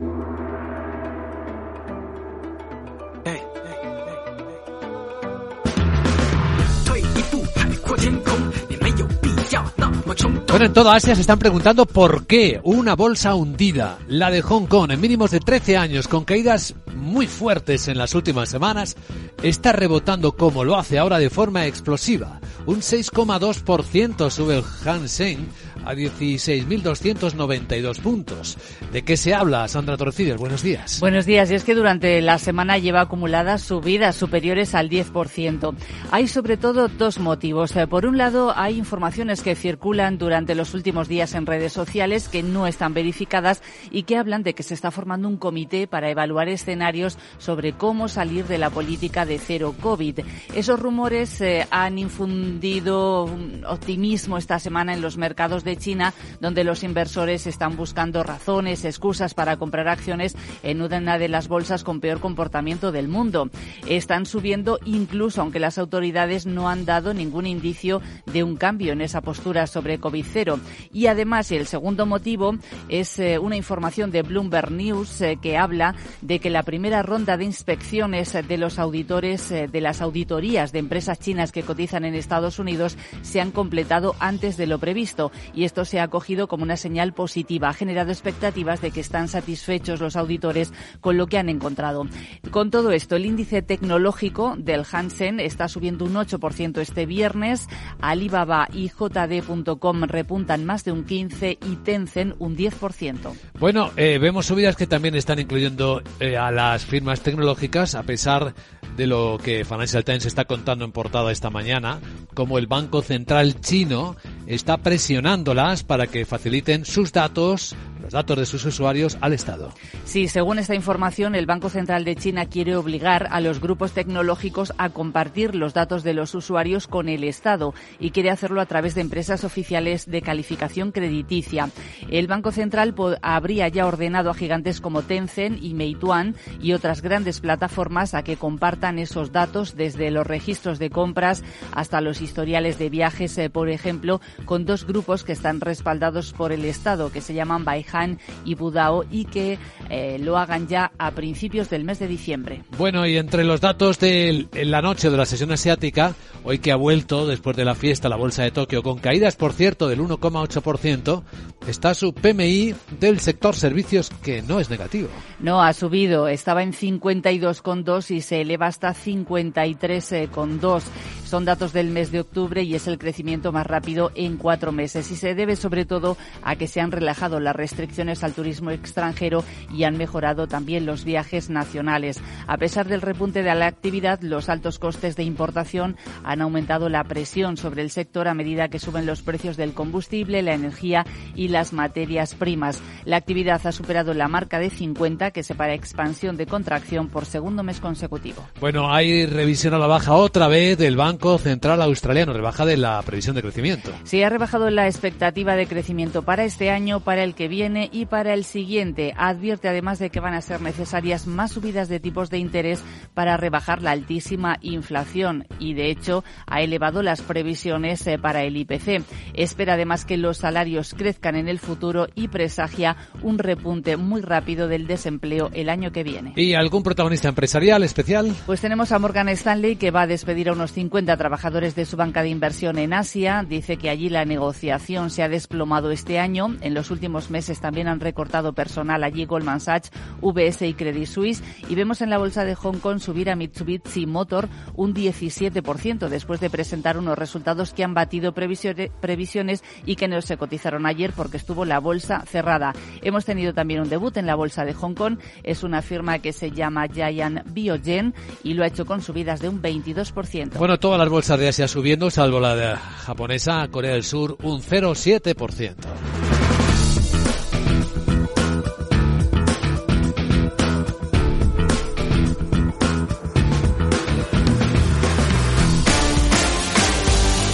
Bueno, 10.48 10.66
en 10.66 10.72
toda 10.72 10.96
Asia 10.96 11.14
se 11.14 11.20
están 11.20 11.38
preguntando 11.38 11.86
por 11.86 12.26
qué 12.26 12.60
una 12.64 12.96
bolsa 12.96 13.36
hundida, 13.36 13.98
la 14.08 14.32
de 14.32 14.42
Hong 14.42 14.66
Kong, 14.66 14.90
en 14.90 15.00
mínimos 15.00 15.30
de 15.30 15.38
13 15.38 15.76
años, 15.76 16.08
con 16.08 16.24
caídas 16.24 16.74
muy 16.96 17.28
fuertes 17.28 17.86
en 17.86 17.96
las 17.96 18.16
últimas 18.16 18.48
semanas, 18.48 18.96
está 19.42 19.70
rebotando 19.70 20.32
como 20.32 20.64
lo 20.64 20.76
hace 20.76 20.98
ahora 20.98 21.20
de 21.20 21.30
forma 21.30 21.66
explosiva. 21.66 22.40
Un 22.66 22.80
6,2% 22.80 24.30
sube 24.30 24.56
el 24.56 24.64
Hang 24.64 25.08
Seng 25.08 25.48
a 25.88 25.94
16.292 25.94 28.00
puntos. 28.00 28.58
¿De 28.92 29.02
qué 29.02 29.16
se 29.16 29.34
habla, 29.34 29.66
Sandra 29.68 29.96
Torcides? 29.96 30.36
Buenos 30.36 30.62
días. 30.62 31.00
Buenos 31.00 31.24
días. 31.24 31.50
Y 31.50 31.54
es 31.54 31.64
que 31.64 31.74
durante 31.74 32.20
la 32.20 32.36
semana 32.38 32.76
lleva 32.76 33.00
acumuladas 33.00 33.62
subidas 33.62 34.14
superiores 34.14 34.74
al 34.74 34.90
10%. 34.90 35.74
Hay 36.10 36.28
sobre 36.28 36.58
todo 36.58 36.88
dos 36.88 37.18
motivos. 37.18 37.74
Eh, 37.74 37.86
por 37.86 38.04
un 38.04 38.18
lado, 38.18 38.52
hay 38.54 38.76
informaciones 38.76 39.40
que 39.40 39.54
circulan 39.54 40.18
durante 40.18 40.54
los 40.54 40.74
últimos 40.74 41.08
días 41.08 41.34
en 41.34 41.46
redes 41.46 41.72
sociales 41.72 42.28
que 42.28 42.42
no 42.42 42.66
están 42.66 42.92
verificadas 42.92 43.62
y 43.90 44.02
que 44.02 44.18
hablan 44.18 44.42
de 44.42 44.52
que 44.52 44.62
se 44.62 44.74
está 44.74 44.90
formando 44.90 45.26
un 45.26 45.38
comité 45.38 45.86
para 45.86 46.10
evaluar 46.10 46.48
escenarios 46.48 47.16
sobre 47.38 47.72
cómo 47.72 48.08
salir 48.08 48.46
de 48.46 48.58
la 48.58 48.68
política 48.68 49.24
de 49.24 49.38
cero 49.38 49.74
COVID. 49.80 50.20
Esos 50.54 50.78
rumores 50.78 51.40
eh, 51.40 51.66
han 51.70 51.98
infundido 51.98 53.30
optimismo 53.66 54.36
esta 54.36 54.58
semana 54.58 54.92
en 54.92 55.00
los 55.00 55.16
mercados 55.16 55.64
de 55.64 55.77
China, 55.78 56.14
donde 56.40 56.64
los 56.64 56.82
inversores 56.82 57.46
están 57.46 57.76
buscando 57.76 58.22
razones, 58.22 58.84
excusas 58.84 59.34
para 59.34 59.56
comprar 59.56 59.88
acciones 59.88 60.36
en 60.62 60.82
una 60.82 61.18
de 61.18 61.28
las 61.28 61.48
bolsas 61.48 61.84
con 61.84 62.00
peor 62.00 62.20
comportamiento 62.20 62.92
del 62.92 63.08
mundo. 63.08 63.50
Están 63.86 64.26
subiendo 64.26 64.78
incluso 64.84 65.40
aunque 65.40 65.60
las 65.60 65.78
autoridades 65.78 66.46
no 66.46 66.68
han 66.68 66.84
dado 66.84 67.14
ningún 67.14 67.46
indicio 67.46 68.00
de 68.26 68.42
un 68.42 68.56
cambio 68.56 68.92
en 68.92 69.00
esa 69.00 69.20
postura 69.20 69.66
sobre 69.66 70.00
COVID-0. 70.00 70.58
Y 70.92 71.06
además, 71.06 71.50
el 71.52 71.66
segundo 71.66 72.06
motivo 72.06 72.56
es 72.88 73.18
eh, 73.18 73.38
una 73.38 73.56
información 73.56 74.10
de 74.10 74.22
Bloomberg 74.22 74.72
News 74.72 75.20
eh, 75.20 75.38
que 75.40 75.56
habla 75.56 75.94
de 76.20 76.38
que 76.38 76.50
la 76.50 76.62
primera 76.62 77.02
ronda 77.02 77.36
de 77.36 77.44
inspecciones 77.44 78.32
de 78.32 78.58
los 78.58 78.78
auditores 78.78 79.50
eh, 79.50 79.68
de 79.68 79.80
las 79.80 80.00
auditorías 80.00 80.72
de 80.72 80.78
empresas 80.78 81.18
chinas 81.18 81.52
que 81.52 81.62
cotizan 81.62 82.04
en 82.04 82.14
Estados 82.14 82.58
Unidos 82.58 82.96
se 83.22 83.40
han 83.40 83.50
completado 83.50 84.14
antes 84.18 84.56
de 84.56 84.66
lo 84.66 84.78
previsto 84.78 85.30
y 85.58 85.64
esto 85.64 85.84
se 85.84 85.98
ha 85.98 86.04
acogido 86.04 86.46
como 86.46 86.62
una 86.62 86.76
señal 86.76 87.12
positiva. 87.12 87.68
Ha 87.68 87.72
generado 87.72 88.12
expectativas 88.12 88.80
de 88.80 88.92
que 88.92 89.00
están 89.00 89.26
satisfechos 89.26 89.98
los 89.98 90.14
auditores 90.14 90.72
con 91.00 91.16
lo 91.16 91.26
que 91.26 91.36
han 91.36 91.48
encontrado. 91.48 92.06
Con 92.52 92.70
todo 92.70 92.92
esto, 92.92 93.16
el 93.16 93.26
índice 93.26 93.60
tecnológico 93.60 94.54
del 94.56 94.84
Hansen 94.88 95.40
está 95.40 95.66
subiendo 95.66 96.04
un 96.04 96.14
8% 96.14 96.78
este 96.78 97.06
viernes. 97.06 97.66
Alibaba 98.00 98.68
y 98.72 98.88
JD.com 98.88 100.02
repuntan 100.04 100.64
más 100.64 100.84
de 100.84 100.92
un 100.92 101.04
15% 101.04 101.58
y 101.66 101.76
Tencent 101.76 102.36
un 102.38 102.56
10%. 102.56 103.32
Bueno, 103.58 103.90
eh, 103.96 104.18
vemos 104.20 104.46
subidas 104.46 104.76
que 104.76 104.86
también 104.86 105.16
están 105.16 105.40
incluyendo 105.40 106.02
eh, 106.20 106.36
a 106.36 106.52
las 106.52 106.84
firmas 106.84 107.20
tecnológicas, 107.20 107.96
a 107.96 108.04
pesar 108.04 108.54
de 108.98 109.06
lo 109.06 109.38
que 109.42 109.64
Financial 109.64 110.04
Times 110.04 110.26
está 110.26 110.44
contando 110.44 110.84
en 110.84 110.90
portada 110.90 111.30
esta 111.30 111.50
mañana, 111.50 112.00
como 112.34 112.58
el 112.58 112.66
Banco 112.66 113.00
Central 113.00 113.60
chino 113.60 114.16
está 114.48 114.78
presionándolas 114.78 115.84
para 115.84 116.08
que 116.08 116.26
faciliten 116.26 116.84
sus 116.84 117.12
datos 117.12 117.76
los 118.00 118.12
datos 118.12 118.38
de 118.38 118.46
sus 118.46 118.64
usuarios 118.64 119.18
al 119.20 119.32
Estado. 119.32 119.72
Sí, 120.04 120.28
según 120.28 120.58
esta 120.58 120.74
información, 120.74 121.34
el 121.34 121.46
Banco 121.46 121.68
Central 121.68 122.04
de 122.04 122.16
China 122.16 122.46
quiere 122.46 122.76
obligar 122.76 123.28
a 123.30 123.40
los 123.40 123.60
grupos 123.60 123.92
tecnológicos 123.92 124.72
a 124.78 124.90
compartir 124.90 125.54
los 125.54 125.74
datos 125.74 126.02
de 126.02 126.14
los 126.14 126.34
usuarios 126.34 126.86
con 126.86 127.08
el 127.08 127.24
Estado 127.24 127.74
y 127.98 128.10
quiere 128.10 128.30
hacerlo 128.30 128.60
a 128.60 128.66
través 128.66 128.94
de 128.94 129.00
empresas 129.00 129.44
oficiales 129.44 130.06
de 130.06 130.22
calificación 130.22 130.92
crediticia. 130.92 131.70
El 132.10 132.26
Banco 132.26 132.52
Central 132.52 132.94
habría 133.22 133.68
ya 133.68 133.86
ordenado 133.86 134.30
a 134.30 134.34
gigantes 134.34 134.80
como 134.80 135.02
Tencent 135.02 135.62
y 135.62 135.74
Meituan 135.74 136.34
y 136.60 136.72
otras 136.72 137.02
grandes 137.02 137.40
plataformas 137.40 138.14
a 138.14 138.22
que 138.22 138.36
compartan 138.36 138.98
esos 138.98 139.32
datos 139.32 139.76
desde 139.76 140.10
los 140.10 140.26
registros 140.26 140.78
de 140.78 140.90
compras 140.90 141.42
hasta 141.72 142.00
los 142.00 142.20
historiales 142.20 142.78
de 142.78 142.90
viajes, 142.90 143.36
eh, 143.38 143.50
por 143.50 143.68
ejemplo, 143.68 144.20
con 144.44 144.64
dos 144.64 144.86
grupos 144.86 145.24
que 145.24 145.32
están 145.32 145.60
respaldados 145.60 146.32
por 146.32 146.52
el 146.52 146.64
Estado, 146.64 147.10
que 147.10 147.20
se 147.20 147.34
llaman 147.34 147.64
Baihan 147.88 148.18
y 148.44 148.54
Budao 148.54 149.04
y 149.10 149.24
que 149.24 149.58
eh, 149.90 150.18
lo 150.20 150.38
hagan 150.38 150.68
ya 150.68 150.92
a 150.98 151.10
principios 151.12 151.70
del 151.70 151.84
mes 151.84 151.98
de 151.98 152.06
diciembre. 152.06 152.62
Bueno, 152.76 153.06
y 153.06 153.16
entre 153.16 153.44
los 153.44 153.60
datos 153.60 153.98
de 153.98 154.46
la 154.52 154.82
noche 154.82 155.10
de 155.10 155.16
la 155.16 155.26
sesión 155.26 155.52
asiática, 155.52 156.14
hoy 156.44 156.58
que 156.58 156.72
ha 156.72 156.76
vuelto 156.76 157.26
después 157.26 157.56
de 157.56 157.64
la 157.64 157.74
fiesta 157.74 158.08
la 158.08 158.16
bolsa 158.16 158.42
de 158.42 158.50
Tokio 158.50 158.82
con 158.82 158.98
caídas, 158.98 159.36
por 159.36 159.52
cierto, 159.52 159.88
del 159.88 160.00
1,8%, 160.00 161.22
está 161.66 161.94
su 161.94 162.12
PMI 162.14 162.74
del 163.00 163.20
sector 163.20 163.54
servicios 163.54 164.10
que 164.22 164.42
no 164.42 164.60
es 164.60 164.70
negativo. 164.70 165.08
No, 165.40 165.62
ha 165.62 165.72
subido, 165.72 166.28
estaba 166.28 166.62
en 166.62 166.72
52,2 166.72 168.10
y 168.10 168.20
se 168.20 168.40
eleva 168.40 168.66
hasta 168.66 168.94
53,2. 168.94 170.82
Son 171.24 171.44
datos 171.44 171.72
del 171.72 171.90
mes 171.90 172.10
de 172.10 172.20
octubre 172.20 172.62
y 172.62 172.74
es 172.74 172.86
el 172.86 172.98
crecimiento 172.98 173.52
más 173.52 173.66
rápido 173.66 174.10
en 174.14 174.36
cuatro 174.38 174.72
meses 174.72 175.10
y 175.10 175.16
se 175.16 175.34
debe 175.34 175.56
sobre 175.56 175.84
todo 175.84 176.16
a 176.42 176.56
que 176.56 176.66
se 176.66 176.80
han 176.80 176.90
relajado 176.90 177.38
las 177.38 177.54
restricciones 177.54 177.77
al 177.78 178.32
turismo 178.32 178.70
extranjero 178.70 179.44
y 179.72 179.84
han 179.84 179.96
mejorado 179.96 180.48
también 180.48 180.84
los 180.84 181.04
viajes 181.04 181.48
nacionales. 181.48 182.20
A 182.46 182.56
pesar 182.56 182.88
del 182.88 183.00
repunte 183.00 183.42
de 183.42 183.54
la 183.54 183.66
actividad, 183.66 184.20
los 184.20 184.48
altos 184.48 184.78
costes 184.78 185.14
de 185.14 185.22
importación 185.22 185.96
han 186.24 186.42
aumentado 186.42 186.88
la 186.88 187.04
presión 187.04 187.56
sobre 187.56 187.82
el 187.82 187.90
sector 187.90 188.26
a 188.26 188.34
medida 188.34 188.68
que 188.68 188.78
suben 188.78 189.06
los 189.06 189.22
precios 189.22 189.56
del 189.56 189.74
combustible, 189.74 190.42
la 190.42 190.54
energía 190.54 191.06
y 191.34 191.48
las 191.48 191.72
materias 191.72 192.34
primas. 192.34 192.82
La 193.04 193.16
actividad 193.16 193.64
ha 193.64 193.72
superado 193.72 194.12
la 194.12 194.28
marca 194.28 194.58
de 194.58 194.70
50 194.70 195.30
que 195.30 195.42
separa 195.42 195.74
expansión 195.74 196.36
de 196.36 196.46
contracción 196.46 197.08
por 197.08 197.26
segundo 197.26 197.62
mes 197.62 197.80
consecutivo. 197.80 198.44
Bueno, 198.60 198.92
hay 198.92 199.26
revisión 199.26 199.74
a 199.74 199.78
la 199.78 199.86
baja 199.86 200.14
otra 200.14 200.48
vez 200.48 200.78
del 200.78 200.96
Banco 200.96 201.38
Central 201.38 201.80
Australiano, 201.82 202.32
rebaja 202.32 202.66
de 202.66 202.76
la 202.76 203.00
previsión 203.02 203.36
de 203.36 203.42
crecimiento. 203.42 203.90
Sí, 204.04 204.22
ha 204.22 204.30
rebajado 204.30 204.68
la 204.70 204.86
expectativa 204.86 205.54
de 205.54 205.66
crecimiento 205.66 206.22
para 206.22 206.44
este 206.44 206.70
año, 206.70 207.00
para 207.00 207.22
el 207.22 207.34
que 207.34 207.48
viene 207.48 207.67
y 207.76 208.06
para 208.06 208.34
el 208.34 208.44
siguiente. 208.44 209.12
Advierte 209.16 209.68
además 209.68 209.98
de 209.98 210.10
que 210.10 210.20
van 210.20 210.34
a 210.34 210.40
ser 210.40 210.60
necesarias 210.62 211.26
más 211.26 211.52
subidas 211.52 211.88
de 211.88 212.00
tipos 212.00 212.30
de 212.30 212.38
interés 212.38 212.82
para 213.14 213.36
rebajar 213.36 213.82
la 213.82 213.90
altísima 213.90 214.56
inflación 214.62 215.46
y, 215.58 215.74
de 215.74 215.90
hecho, 215.90 216.24
ha 216.46 216.62
elevado 216.62 217.02
las 217.02 217.20
previsiones 217.20 218.06
eh, 218.06 218.18
para 218.18 218.42
el 218.42 218.56
IPC. 218.56 219.02
Espera 219.34 219.74
además 219.74 220.04
que 220.04 220.16
los 220.16 220.38
salarios 220.38 220.94
crezcan 220.94 221.36
en 221.36 221.48
el 221.48 221.58
futuro 221.58 222.06
y 222.14 222.28
presagia 222.28 222.96
un 223.22 223.38
repunte 223.38 223.96
muy 223.96 224.22
rápido 224.22 224.68
del 224.68 224.86
desempleo 224.86 225.50
el 225.52 225.68
año 225.68 225.92
que 225.92 226.04
viene. 226.04 226.32
¿Y 226.36 226.54
algún 226.54 226.82
protagonista 226.82 227.28
empresarial 227.28 227.82
especial? 227.84 228.34
Pues 228.46 228.60
tenemos 228.60 228.92
a 228.92 228.98
Morgan 228.98 229.28
Stanley 229.28 229.76
que 229.76 229.90
va 229.90 230.02
a 230.02 230.06
despedir 230.06 230.48
a 230.48 230.52
unos 230.52 230.72
50 230.72 231.16
trabajadores 231.16 231.74
de 231.74 231.84
su 231.84 231.96
banca 231.96 232.22
de 232.22 232.30
inversión 232.30 232.78
en 232.78 232.94
Asia. 232.94 233.44
Dice 233.46 233.76
que 233.76 233.90
allí 233.90 234.08
la 234.08 234.24
negociación 234.24 235.10
se 235.10 235.22
ha 235.22 235.28
desplomado 235.28 235.90
este 235.90 236.18
año. 236.18 236.56
En 236.60 236.74
los 236.74 236.90
últimos 236.90 237.30
meses 237.30 237.57
también 237.60 237.88
han 237.88 238.00
recortado 238.00 238.52
personal 238.52 239.04
allí 239.04 239.24
Goldman 239.24 239.60
Sachs, 239.60 239.90
VS 240.20 240.62
y 240.62 240.74
Credit 240.74 241.06
Suisse. 241.06 241.42
Y 241.68 241.74
vemos 241.74 242.00
en 242.00 242.10
la 242.10 242.18
bolsa 242.18 242.44
de 242.44 242.54
Hong 242.54 242.78
Kong 242.78 243.00
subir 243.00 243.30
a 243.30 243.36
Mitsubishi 243.36 244.06
Motor 244.06 244.48
un 244.74 244.94
17% 244.94 246.08
después 246.08 246.40
de 246.40 246.50
presentar 246.50 246.98
unos 246.98 247.18
resultados 247.18 247.72
que 247.72 247.84
han 247.84 247.94
batido 247.94 248.32
previsiones 248.32 249.62
y 249.84 249.96
que 249.96 250.08
no 250.08 250.20
se 250.22 250.36
cotizaron 250.36 250.86
ayer 250.86 251.12
porque 251.14 251.36
estuvo 251.36 251.64
la 251.64 251.80
bolsa 251.80 252.24
cerrada. 252.26 252.72
Hemos 253.02 253.24
tenido 253.24 253.54
también 253.54 253.80
un 253.80 253.88
debut 253.88 254.16
en 254.16 254.26
la 254.26 254.34
bolsa 254.34 254.64
de 254.64 254.74
Hong 254.74 254.94
Kong. 254.94 255.18
Es 255.42 255.62
una 255.62 255.82
firma 255.82 256.18
que 256.18 256.32
se 256.32 256.50
llama 256.50 256.88
Giant 256.88 257.42
Biogen 257.52 258.14
y 258.42 258.54
lo 258.54 258.64
ha 258.64 258.68
hecho 258.68 258.86
con 258.86 259.02
subidas 259.02 259.40
de 259.40 259.48
un 259.48 259.62
22%. 259.62 260.54
Bueno, 260.58 260.78
todas 260.78 260.98
las 260.98 261.08
bolsas 261.08 261.38
de 261.38 261.48
Asia 261.48 261.68
subiendo, 261.68 262.10
salvo 262.10 262.40
la 262.40 262.54
de 262.54 262.76
japonesa, 262.76 263.66
Corea 263.68 263.92
del 263.92 264.04
Sur, 264.04 264.36
un 264.42 264.60
0,7%. 264.60 266.27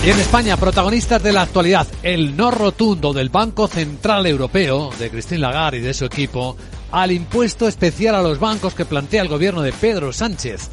Y 0.05 0.11
en 0.11 0.21
España, 0.21 0.59
protagonistas 0.59 1.23
de 1.23 1.33
la 1.33 1.41
actualidad, 1.41 1.87
el 2.03 2.37
no 2.37 2.51
rotundo 2.51 3.15
del 3.15 3.31
Banco 3.31 3.67
Central 3.69 4.27
Europeo, 4.27 4.91
de 4.99 5.09
Christine 5.09 5.41
Lagarde 5.41 5.79
y 5.79 5.81
de 5.81 5.95
su 5.95 6.05
equipo, 6.05 6.59
al 6.93 7.11
impuesto 7.11 7.67
especial 7.67 8.15
a 8.15 8.21
los 8.21 8.39
bancos 8.39 8.75
que 8.75 8.85
plantea 8.85 9.23
el 9.23 9.29
gobierno 9.29 9.63
de 9.63 9.73
Pedro 9.73 10.13
Sánchez. 10.13 10.69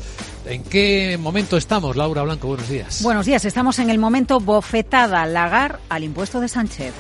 ¿En 0.46 0.64
qué 0.64 1.18
momento 1.18 1.56
estamos, 1.56 1.96
Laura 1.96 2.24
Blanco? 2.24 2.50
Buenos 2.50 2.68
días. 2.68 3.02
Buenos 3.04 3.26
días, 3.26 3.46
estamos 3.46 3.80
en 3.80 3.90
el 3.90 4.00
momento 4.00 4.42
bofetada 4.42 5.26
lagar 5.26 5.80
al 5.88 6.04
impuesto 6.04 6.42
de 6.42 6.50
Sánchez. 6.50 6.94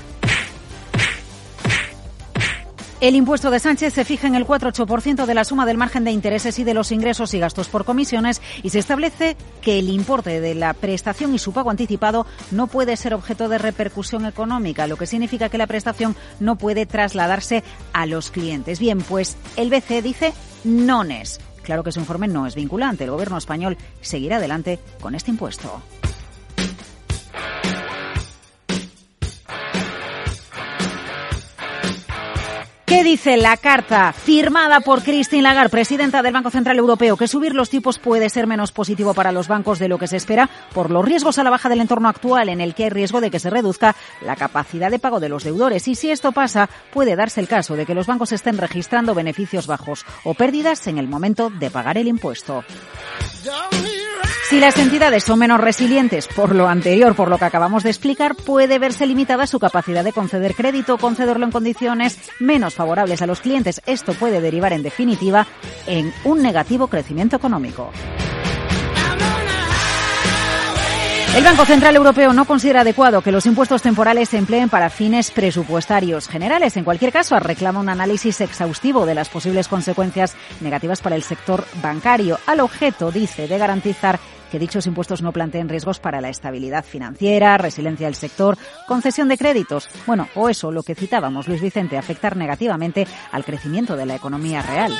El 3.01 3.15
impuesto 3.15 3.49
de 3.49 3.59
Sánchez 3.59 3.95
se 3.95 4.05
fija 4.05 4.27
en 4.27 4.35
el 4.35 4.45
4,8% 4.45 5.25
de 5.25 5.33
la 5.33 5.43
suma 5.43 5.65
del 5.65 5.75
margen 5.75 6.03
de 6.03 6.11
intereses 6.11 6.59
y 6.59 6.63
de 6.63 6.75
los 6.75 6.91
ingresos 6.91 7.33
y 7.33 7.39
gastos 7.39 7.67
por 7.67 7.83
comisiones 7.83 8.43
y 8.61 8.69
se 8.69 8.77
establece 8.77 9.35
que 9.63 9.79
el 9.79 9.89
importe 9.89 10.39
de 10.39 10.53
la 10.53 10.75
prestación 10.75 11.33
y 11.33 11.39
su 11.39 11.51
pago 11.51 11.71
anticipado 11.71 12.27
no 12.51 12.67
puede 12.67 12.95
ser 12.97 13.15
objeto 13.15 13.49
de 13.49 13.57
repercusión 13.57 14.27
económica, 14.27 14.85
lo 14.85 14.97
que 14.97 15.07
significa 15.07 15.49
que 15.49 15.57
la 15.57 15.65
prestación 15.65 16.15
no 16.39 16.59
puede 16.59 16.85
trasladarse 16.85 17.63
a 17.91 18.05
los 18.05 18.29
clientes. 18.29 18.77
Bien, 18.79 18.99
pues 18.99 19.35
el 19.55 19.71
BCE 19.71 20.03
dice 20.03 20.33
nones. 20.63 21.39
Claro 21.63 21.83
que 21.83 21.91
su 21.91 22.01
informe 22.01 22.27
no 22.27 22.45
es 22.45 22.53
vinculante. 22.53 23.05
El 23.05 23.11
gobierno 23.11 23.39
español 23.39 23.77
seguirá 24.01 24.37
adelante 24.37 24.77
con 25.01 25.15
este 25.15 25.31
impuesto. 25.31 25.81
¿Qué 32.91 33.05
dice 33.05 33.37
la 33.37 33.55
carta 33.55 34.11
firmada 34.11 34.81
por 34.81 35.01
Christine 35.01 35.43
Lagarde, 35.43 35.69
presidenta 35.69 36.21
del 36.21 36.33
Banco 36.33 36.49
Central 36.49 36.77
Europeo, 36.77 37.15
que 37.15 37.29
subir 37.29 37.55
los 37.55 37.69
tipos 37.69 37.99
puede 37.99 38.29
ser 38.29 38.47
menos 38.47 38.73
positivo 38.73 39.13
para 39.13 39.31
los 39.31 39.47
bancos 39.47 39.79
de 39.79 39.87
lo 39.87 39.97
que 39.97 40.07
se 40.07 40.17
espera 40.17 40.49
por 40.73 40.91
los 40.91 41.05
riesgos 41.05 41.39
a 41.39 41.43
la 41.43 41.49
baja 41.49 41.69
del 41.69 41.79
entorno 41.79 42.09
actual 42.09 42.49
en 42.49 42.59
el 42.59 42.75
que 42.75 42.83
hay 42.83 42.89
riesgo 42.89 43.21
de 43.21 43.31
que 43.31 43.39
se 43.39 43.49
reduzca 43.49 43.95
la 44.25 44.35
capacidad 44.35 44.91
de 44.91 44.99
pago 44.99 45.21
de 45.21 45.29
los 45.29 45.45
deudores? 45.45 45.87
Y 45.87 45.95
si 45.95 46.11
esto 46.11 46.33
pasa, 46.33 46.69
puede 46.91 47.15
darse 47.15 47.39
el 47.39 47.47
caso 47.47 47.77
de 47.77 47.85
que 47.85 47.95
los 47.95 48.07
bancos 48.07 48.33
estén 48.33 48.57
registrando 48.57 49.15
beneficios 49.15 49.67
bajos 49.67 50.05
o 50.25 50.33
pérdidas 50.33 50.85
en 50.87 50.97
el 50.97 51.07
momento 51.07 51.49
de 51.49 51.71
pagar 51.71 51.97
el 51.97 52.09
impuesto. 52.09 52.65
Si 54.51 54.59
las 54.59 54.77
entidades 54.77 55.23
son 55.23 55.39
menos 55.39 55.61
resilientes 55.61 56.27
por 56.27 56.53
lo 56.53 56.67
anterior, 56.67 57.15
por 57.15 57.29
lo 57.29 57.37
que 57.37 57.45
acabamos 57.45 57.83
de 57.83 57.89
explicar, 57.89 58.35
puede 58.35 58.79
verse 58.79 59.05
limitada 59.05 59.47
su 59.47 59.59
capacidad 59.59 60.03
de 60.03 60.11
conceder 60.11 60.55
crédito 60.55 60.95
o 60.95 60.97
concederlo 60.97 61.45
en 61.45 61.53
condiciones 61.53 62.17
menos 62.41 62.73
favorables 62.73 63.21
a 63.21 63.27
los 63.27 63.39
clientes. 63.39 63.81
Esto 63.85 64.13
puede 64.13 64.41
derivar, 64.41 64.73
en 64.73 64.83
definitiva, 64.83 65.47
en 65.87 66.13
un 66.25 66.41
negativo 66.41 66.87
crecimiento 66.87 67.37
económico. 67.37 67.91
El 71.33 71.45
Banco 71.45 71.63
Central 71.63 71.95
Europeo 71.95 72.33
no 72.33 72.43
considera 72.43 72.81
adecuado 72.81 73.21
que 73.21 73.31
los 73.31 73.45
impuestos 73.45 73.81
temporales 73.81 74.27
se 74.27 74.37
empleen 74.37 74.67
para 74.67 74.89
fines 74.89 75.31
presupuestarios 75.31 76.27
generales. 76.27 76.75
En 76.75 76.83
cualquier 76.83 77.13
caso, 77.13 77.39
reclama 77.39 77.79
un 77.79 77.87
análisis 77.87 78.41
exhaustivo 78.41 79.05
de 79.05 79.15
las 79.15 79.29
posibles 79.29 79.69
consecuencias 79.69 80.35
negativas 80.59 80.99
para 80.99 81.15
el 81.15 81.23
sector 81.23 81.63
bancario, 81.81 82.37
al 82.47 82.59
objeto, 82.59 83.13
dice, 83.13 83.47
de 83.47 83.57
garantizar 83.57 84.19
que 84.51 84.59
dichos 84.59 84.85
impuestos 84.85 85.21
no 85.21 85.31
planteen 85.31 85.69
riesgos 85.69 85.99
para 85.99 86.21
la 86.21 86.29
estabilidad 86.29 86.83
financiera, 86.83 87.57
resiliencia 87.57 88.07
del 88.07 88.15
sector, 88.15 88.57
concesión 88.87 89.29
de 89.29 89.37
créditos. 89.37 89.89
Bueno, 90.05 90.27
o 90.35 90.49
eso, 90.49 90.71
lo 90.71 90.83
que 90.83 90.93
citábamos, 90.93 91.47
Luis 91.47 91.61
Vicente, 91.61 91.97
afectar 91.97 92.35
negativamente 92.35 93.07
al 93.31 93.45
crecimiento 93.45 93.95
de 93.95 94.05
la 94.05 94.15
economía 94.15 94.61
real. 94.61 94.93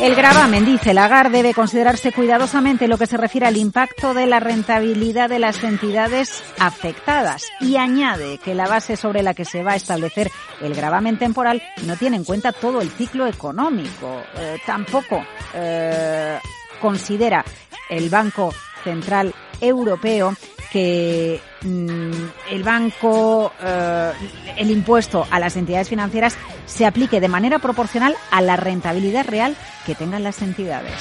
El 0.00 0.14
gravamen, 0.14 0.66
dice 0.66 0.92
Lagarde, 0.92 1.38
debe 1.38 1.54
considerarse 1.54 2.12
cuidadosamente 2.12 2.86
lo 2.86 2.98
que 2.98 3.06
se 3.06 3.16
refiere 3.16 3.46
al 3.46 3.56
impacto 3.56 4.12
de 4.12 4.26
la 4.26 4.40
rentabilidad 4.40 5.30
de 5.30 5.38
las 5.38 5.64
entidades 5.64 6.42
afectadas 6.58 7.44
y 7.60 7.76
añade 7.76 8.38
que 8.38 8.54
la 8.54 8.68
base 8.68 8.96
sobre 8.96 9.22
la 9.22 9.32
que 9.32 9.46
se 9.46 9.62
va 9.62 9.72
a 9.72 9.76
establecer 9.76 10.30
el 10.60 10.74
gravamen 10.74 11.18
temporal 11.18 11.62
no 11.86 11.96
tiene 11.96 12.16
en 12.16 12.24
cuenta 12.24 12.52
todo 12.52 12.82
el 12.82 12.90
ciclo 12.90 13.26
económico. 13.26 14.22
Eh, 14.36 14.58
tampoco 14.66 15.24
eh, 15.54 16.38
considera 16.80 17.42
el 17.88 18.10
Banco 18.10 18.52
Central 18.84 19.34
Europeo 19.60 20.34
que 20.70 21.40
mm, 21.62 22.50
el 22.50 22.62
banco, 22.62 23.52
eh, 23.62 24.12
el 24.56 24.70
impuesto 24.70 25.26
a 25.30 25.40
las 25.40 25.56
entidades 25.56 25.88
financieras 25.88 26.36
se 26.66 26.86
aplique 26.86 27.20
de 27.20 27.28
manera 27.28 27.58
proporcional 27.58 28.14
a 28.30 28.42
la 28.42 28.56
rentabilidad 28.56 29.26
real 29.26 29.56
que 29.84 29.94
tengan 29.94 30.22
las 30.22 30.42
entidades. 30.42 30.92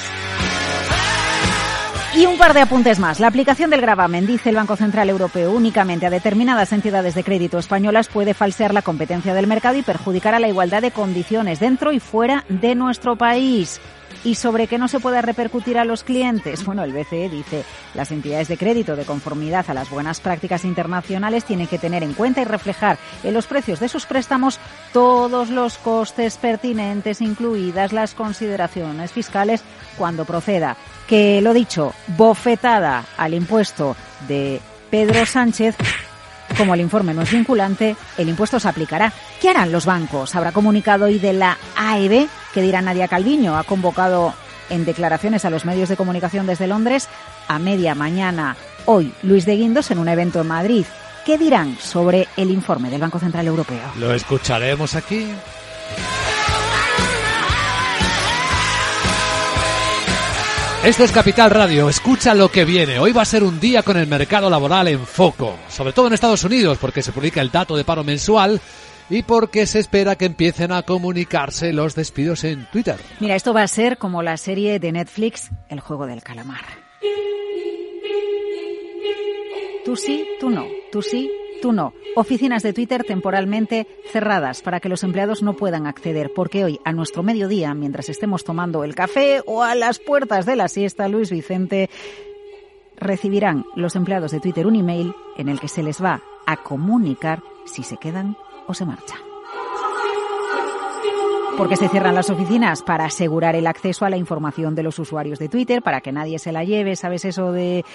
Y 2.16 2.26
un 2.28 2.38
par 2.38 2.54
de 2.54 2.62
apuntes 2.62 2.98
más. 2.98 3.20
La 3.20 3.28
aplicación 3.28 3.70
del 3.70 3.82
gravamen, 3.82 4.26
dice 4.26 4.48
el 4.48 4.56
Banco 4.56 4.78
Central 4.78 5.10
Europeo, 5.10 5.52
únicamente 5.52 6.06
a 6.06 6.10
determinadas 6.10 6.72
entidades 6.72 7.14
de 7.14 7.26
crédito 7.26 7.60
españolas 7.60 8.08
puede 8.08 8.34
falsear 8.34 8.74
la 8.74 8.82
competencia 8.82 9.34
del 9.34 9.48
mercado 9.48 9.78
y 9.78 9.82
perjudicar 9.82 10.34
a 10.34 10.40
la 10.40 10.48
igualdad 10.48 10.82
de 10.82 10.92
condiciones 10.92 11.60
dentro 11.60 11.92
y 11.92 12.00
fuera 12.00 12.46
de 12.48 12.74
nuestro 12.74 13.18
país 13.18 13.82
y 14.26 14.36
sobre 14.36 14.68
qué 14.68 14.78
no 14.78 14.88
se 14.88 15.00
puede 15.00 15.22
repercutir 15.22 15.78
a 15.78 15.86
los 15.86 16.04
clientes. 16.04 16.66
Bueno, 16.66 16.84
el 16.84 16.92
BCE 16.92 17.30
dice, 17.30 17.64
las 17.94 18.12
entidades 18.12 18.48
de 18.48 18.58
crédito 18.58 18.96
de 18.96 19.06
conformidad 19.06 19.66
a 19.70 19.74
las 19.74 19.90
buenas 19.90 20.20
prácticas 20.20 20.66
internacionales 20.66 21.46
tienen 21.46 21.68
que 21.68 21.78
tener 21.78 22.04
en 22.04 22.14
cuenta 22.14 22.42
y 22.42 22.46
reflejar 22.46 22.98
en 23.24 23.34
los 23.34 23.46
precios 23.46 23.80
de 23.80 23.88
sus 23.88 24.06
préstamos 24.08 24.60
todos 24.92 25.52
los 25.52 25.78
costes 25.78 26.38
pertinentes, 26.38 27.22
incluidas 27.22 27.94
las 27.94 28.16
consideraciones 28.16 29.14
fiscales 29.14 29.64
cuando 29.98 30.26
proceda. 30.26 30.76
Que 31.08 31.40
lo 31.42 31.54
dicho, 31.54 31.94
bofetada 32.18 33.06
al 33.18 33.36
impuesto 33.36 33.96
de 34.28 34.60
Pedro 34.90 35.26
Sánchez 35.26 35.76
como 36.58 36.74
el 36.74 36.82
informe 36.82 37.14
no 37.14 37.24
es 37.24 37.32
vinculante, 37.32 37.96
el 38.18 38.30
impuesto 38.30 38.60
se 38.60 38.70
aplicará. 38.70 39.12
¿Qué 39.42 39.50
harán 39.50 39.72
los 39.72 39.86
bancos? 39.86 40.36
Habrá 40.36 40.52
comunicado 40.52 41.06
hoy 41.06 41.20
de 41.20 41.34
la 41.34 41.58
AEB, 41.76 42.28
que 42.56 42.62
dirá 42.62 42.82
Nadia 42.82 43.10
Calviño, 43.10 43.58
ha 43.58 43.66
convocado 43.66 44.34
en 44.70 44.86
declaraciones 44.86 45.44
a 45.44 45.50
los 45.50 45.66
medios 45.66 45.90
de 45.90 45.98
comunicación 45.98 46.48
desde 46.48 46.68
Londres 46.68 47.10
a 47.50 47.60
media 47.60 47.94
mañana 47.96 48.56
hoy 48.86 49.14
Luis 49.24 49.46
de 49.46 49.58
Guindos 49.58 49.92
en 49.92 50.00
un 50.00 50.08
evento 50.08 50.40
en 50.40 50.48
Madrid. 50.48 50.86
¿Qué 51.26 51.38
dirán 51.38 51.78
sobre 51.78 52.30
el 52.38 52.50
informe 52.52 52.90
del 52.90 53.02
Banco 53.02 53.20
Central 53.20 53.46
Europeo? 53.48 53.92
Lo 54.00 54.14
escucharemos 54.14 54.96
aquí. 54.96 55.28
Esto 60.86 61.04
es 61.04 61.12
Capital 61.12 61.50
Radio, 61.50 61.90
escucha 61.90 62.34
lo 62.34 62.50
que 62.50 62.64
viene. 62.64 63.00
Hoy 63.00 63.12
va 63.12 63.24
a 63.24 63.26
ser 63.26 63.44
un 63.44 63.60
día 63.60 63.84
con 63.84 63.98
el 63.98 64.08
mercado 64.08 64.50
laboral 64.50 64.88
en 64.88 65.06
foco, 65.06 65.58
sobre 65.68 65.92
todo 65.92 66.08
en 66.08 66.14
Estados 66.14 66.44
Unidos, 66.46 66.78
porque 66.80 67.02
se 67.02 67.12
publica 67.12 67.42
el 67.42 67.52
dato 67.52 67.76
de 67.76 67.84
paro 67.84 68.04
mensual 68.04 68.62
y 69.10 69.24
porque 69.24 69.66
se 69.66 69.80
espera 69.80 70.16
que 70.16 70.26
empiecen 70.26 70.72
a 70.72 70.84
comunicarse 70.84 71.74
los 71.74 71.96
despidos 71.96 72.44
en 72.44 72.66
Twitter. 72.72 72.98
Mira, 73.20 73.36
esto 73.36 73.54
va 73.54 73.64
a 73.64 73.68
ser 73.68 73.98
como 73.98 74.24
la 74.24 74.38
serie 74.38 74.80
de 74.80 74.92
Netflix, 74.92 75.52
El 75.70 75.80
juego 75.80 76.08
del 76.08 76.24
calamar. 76.24 76.62
Tú 79.84 79.96
sí, 79.96 80.28
tú 80.40 80.50
no, 80.50 80.66
tú 80.92 81.02
sí, 81.04 81.30
Tú 81.62 81.72
no. 81.72 81.94
Oficinas 82.16 82.64
de 82.64 82.74
Twitter 82.74 83.04
temporalmente 83.04 83.88
cerradas 84.12 84.62
para 84.62 84.80
que 84.80 84.90
los 84.90 85.04
empleados 85.04 85.42
no 85.42 85.54
puedan 85.54 85.88
acceder, 85.88 86.32
porque 86.36 86.64
hoy, 86.64 86.80
a 86.86 86.92
nuestro 86.92 87.24
mediodía, 87.24 87.74
mientras 87.74 88.10
estemos 88.10 88.44
tomando 88.44 88.84
el 88.84 88.96
café 88.96 89.42
o 89.46 89.64
a 89.64 89.76
las 89.76 90.00
puertas 90.00 90.46
de 90.46 90.56
la 90.56 90.68
siesta, 90.68 91.08
Luis 91.08 91.32
Vicente, 91.32 91.90
recibirán 92.98 93.66
los 93.76 93.96
empleados 93.96 94.32
de 94.32 94.40
Twitter 94.40 94.68
un 94.68 94.76
email 94.76 95.14
en 95.38 95.50
el 95.50 95.60
que 95.60 95.68
se 95.68 95.84
les 95.84 96.04
va 96.04 96.22
a 96.46 96.58
comunicar 96.58 97.42
si 97.66 97.84
se 97.84 97.98
quedan 97.98 98.38
o 98.68 98.74
se 98.74 98.86
marchan 98.86 99.20
porque 101.58 101.78
se 101.78 101.88
cierran 101.88 102.16
las 102.16 102.30
oficinas 102.30 102.82
para 102.82 103.06
asegurar 103.06 103.56
el 103.56 103.68
acceso 103.68 104.04
a 104.04 104.10
la 104.10 104.18
información 104.18 104.76
de 104.76 104.84
los 104.84 105.00
usuarios 105.00 105.40
de 105.40 105.48
Twitter, 105.48 105.82
para 105.82 106.02
que 106.02 106.12
nadie 106.12 106.38
se 106.38 106.52
la 106.52 106.66
lleve, 106.66 106.98
¿sabes 106.98 107.24
eso 107.24 107.52
de 107.54 107.86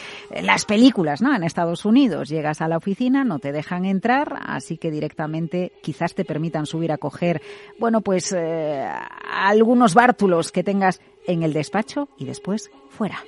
las 0.42 0.64
películas, 0.64 1.20
¿no? 1.20 1.34
En 1.34 1.42
Estados 1.42 1.84
Unidos 1.84 2.28
llegas 2.30 2.62
a 2.62 2.68
la 2.68 2.78
oficina, 2.78 3.22
no 3.22 3.38
te 3.38 3.52
dejan 3.52 3.84
entrar, 3.84 4.38
así 4.46 4.78
que 4.78 4.90
directamente 4.90 5.72
quizás 5.82 6.14
te 6.14 6.24
permitan 6.24 6.64
subir 6.64 6.90
a 6.90 6.98
coger, 6.98 7.42
bueno, 7.78 8.00
pues 8.00 8.32
eh, 8.36 8.88
algunos 9.30 9.94
bártulos 9.94 10.52
que 10.52 10.64
tengas 10.64 11.00
en 11.26 11.42
el 11.42 11.52
despacho 11.52 12.08
y 12.16 12.24
después 12.24 12.70
fuera. 12.88 13.18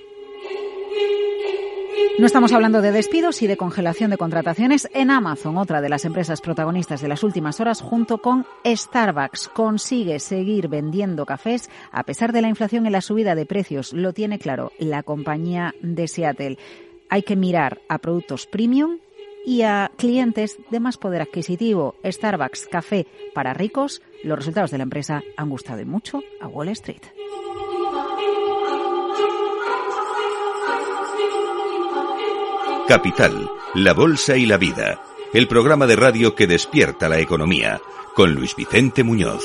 No 2.19 2.27
estamos 2.27 2.53
hablando 2.53 2.83
de 2.83 2.93
despidos 2.93 3.43
y 3.43 3.47
de 3.47 3.57
congelación 3.57 4.11
de 4.11 4.19
contrataciones 4.19 4.89
en 4.93 5.11
Amazon, 5.11 5.57
otra 5.57 5.81
de 5.81 5.89
las 5.89 6.05
empresas 6.05 6.41
protagonistas 6.41 7.01
de 7.01 7.09
las 7.09 7.23
últimas 7.23 7.59
horas, 7.61 7.81
junto 7.81 8.19
con 8.19 8.47
Starbucks. 8.65 9.49
Consigue 9.49 10.21
seguir 10.21 10.69
vendiendo 10.69 11.27
cafés 11.27 11.71
a 11.91 12.05
pesar 12.05 12.33
de 12.33 12.43
la 12.43 12.49
inflación 12.49 12.87
y 12.87 12.91
la 12.91 13.01
subida 13.01 13.35
de 13.35 13.47
precios. 13.47 13.93
Lo 13.93 14.13
tiene 14.13 14.39
claro 14.39 14.73
la 14.79 15.03
compañía 15.03 15.75
de 15.81 16.07
Seattle. 16.07 16.59
Hay 17.09 17.23
que 17.23 17.37
mirar 17.37 17.81
a 17.89 17.99
productos 17.99 18.47
premium 18.47 18.99
y 19.45 19.63
a 19.63 19.91
clientes 19.97 20.59
de 20.71 20.81
más 20.81 20.99
poder 20.99 21.23
adquisitivo. 21.23 21.97
Starbucks, 22.05 22.69
café 22.69 23.07
para 23.35 23.55
ricos. 23.55 24.03
Los 24.23 24.39
resultados 24.39 24.71
de 24.71 24.79
la 24.79 24.85
empresa 24.85 25.23
han 25.37 25.51
gustado 25.51 25.85
mucho 25.85 26.21
a 26.41 26.47
Wall 26.47 26.69
Street. 26.69 27.03
Capital, 32.93 33.51
la 33.75 33.95
Bolsa 33.95 34.37
y 34.37 34.45
la 34.45 34.59
Vida, 34.59 35.01
el 35.33 35.49
programa 35.49 35.87
de 35.87 35.97
radio 35.97 36.35
que 36.35 36.47
despierta 36.47 37.09
la 37.09 37.21
economía, 37.21 37.81
con 38.15 38.35
Luis 38.35 38.55
Vicente 38.55 39.03
Muñoz. 39.03 39.43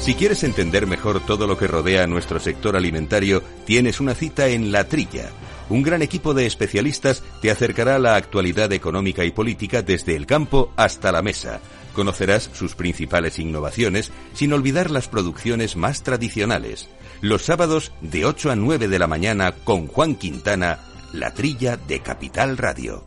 Si 0.00 0.14
quieres 0.14 0.42
entender 0.42 0.88
mejor 0.88 1.20
todo 1.20 1.46
lo 1.46 1.56
que 1.56 1.68
rodea 1.68 2.02
a 2.02 2.08
nuestro 2.08 2.40
sector 2.40 2.74
alimentario, 2.74 3.44
tienes 3.64 4.00
una 4.00 4.16
cita 4.16 4.48
en 4.48 4.72
La 4.72 4.82
Trilla. 4.88 5.30
Un 5.68 5.84
gran 5.84 6.02
equipo 6.02 6.34
de 6.34 6.46
especialistas 6.46 7.22
te 7.40 7.52
acercará 7.52 7.94
a 7.94 8.00
la 8.00 8.16
actualidad 8.16 8.72
económica 8.72 9.24
y 9.24 9.30
política 9.30 9.82
desde 9.82 10.16
el 10.16 10.26
campo 10.26 10.72
hasta 10.74 11.12
la 11.12 11.22
mesa 11.22 11.60
Conocerás 11.94 12.50
sus 12.52 12.74
principales 12.74 13.38
innovaciones 13.38 14.12
sin 14.34 14.52
olvidar 14.52 14.90
las 14.90 15.08
producciones 15.08 15.76
más 15.76 16.02
tradicionales. 16.02 16.88
Los 17.20 17.42
sábados 17.42 17.92
de 18.00 18.24
8 18.24 18.50
a 18.50 18.56
9 18.56 18.88
de 18.88 18.98
la 18.98 19.06
mañana 19.06 19.52
con 19.64 19.86
Juan 19.86 20.14
Quintana, 20.14 20.78
la 21.12 21.34
trilla 21.34 21.76
de 21.76 22.00
Capital 22.00 22.56
Radio. 22.56 23.04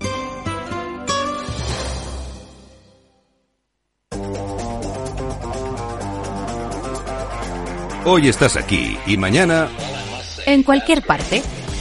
Hoy 8.06 8.28
estás 8.28 8.58
aquí 8.58 8.98
y 9.08 9.16
mañana... 9.16 9.70
En 10.46 10.64
cualquier 10.64 11.02
parte. 11.04 11.42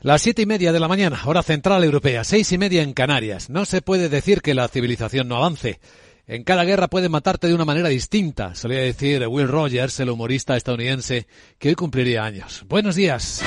Las 0.00 0.22
siete 0.22 0.42
y 0.42 0.46
media 0.46 0.72
de 0.72 0.78
la 0.78 0.86
mañana, 0.86 1.20
hora 1.24 1.42
central 1.42 1.82
europea, 1.82 2.22
seis 2.22 2.52
y 2.52 2.58
media 2.58 2.82
en 2.82 2.92
Canarias. 2.92 3.50
No 3.50 3.64
se 3.64 3.82
puede 3.82 4.08
decir 4.08 4.42
que 4.42 4.54
la 4.54 4.68
civilización 4.68 5.26
no 5.26 5.36
avance. 5.36 5.80
En 6.28 6.44
cada 6.44 6.62
guerra 6.62 6.86
puede 6.86 7.08
matarte 7.08 7.48
de 7.48 7.54
una 7.54 7.64
manera 7.64 7.88
distinta, 7.88 8.54
solía 8.54 8.78
decir 8.78 9.26
Will 9.26 9.48
Rogers, 9.48 9.98
el 9.98 10.10
humorista 10.10 10.56
estadounidense, 10.56 11.26
que 11.58 11.70
hoy 11.70 11.74
cumpliría 11.74 12.22
años. 12.22 12.64
Buenos 12.68 12.94
días. 12.94 13.42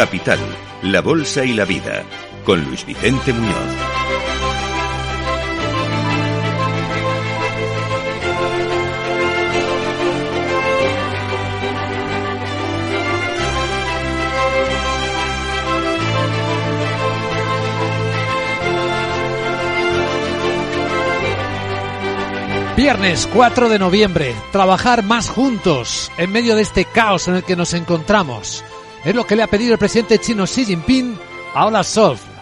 Capital, 0.00 0.38
la 0.80 1.02
Bolsa 1.02 1.44
y 1.44 1.52
la 1.52 1.66
Vida, 1.66 2.04
con 2.46 2.64
Luis 2.64 2.86
Vicente 2.86 3.34
Muñoz. 3.34 3.54
Viernes 22.74 23.28
4 23.34 23.68
de 23.68 23.78
noviembre, 23.78 24.34
trabajar 24.50 25.02
más 25.02 25.28
juntos 25.28 26.10
en 26.16 26.32
medio 26.32 26.56
de 26.56 26.62
este 26.62 26.86
caos 26.86 27.28
en 27.28 27.34
el 27.34 27.44
que 27.44 27.54
nos 27.54 27.74
encontramos. 27.74 28.64
Es 29.04 29.14
lo 29.14 29.26
que 29.26 29.34
le 29.34 29.42
ha 29.42 29.46
pedido 29.46 29.72
el 29.72 29.78
presidente 29.78 30.18
chino 30.18 30.44
Xi 30.44 30.66
Jinping 30.66 31.16
a 31.54 31.66
Olaf 31.66 31.96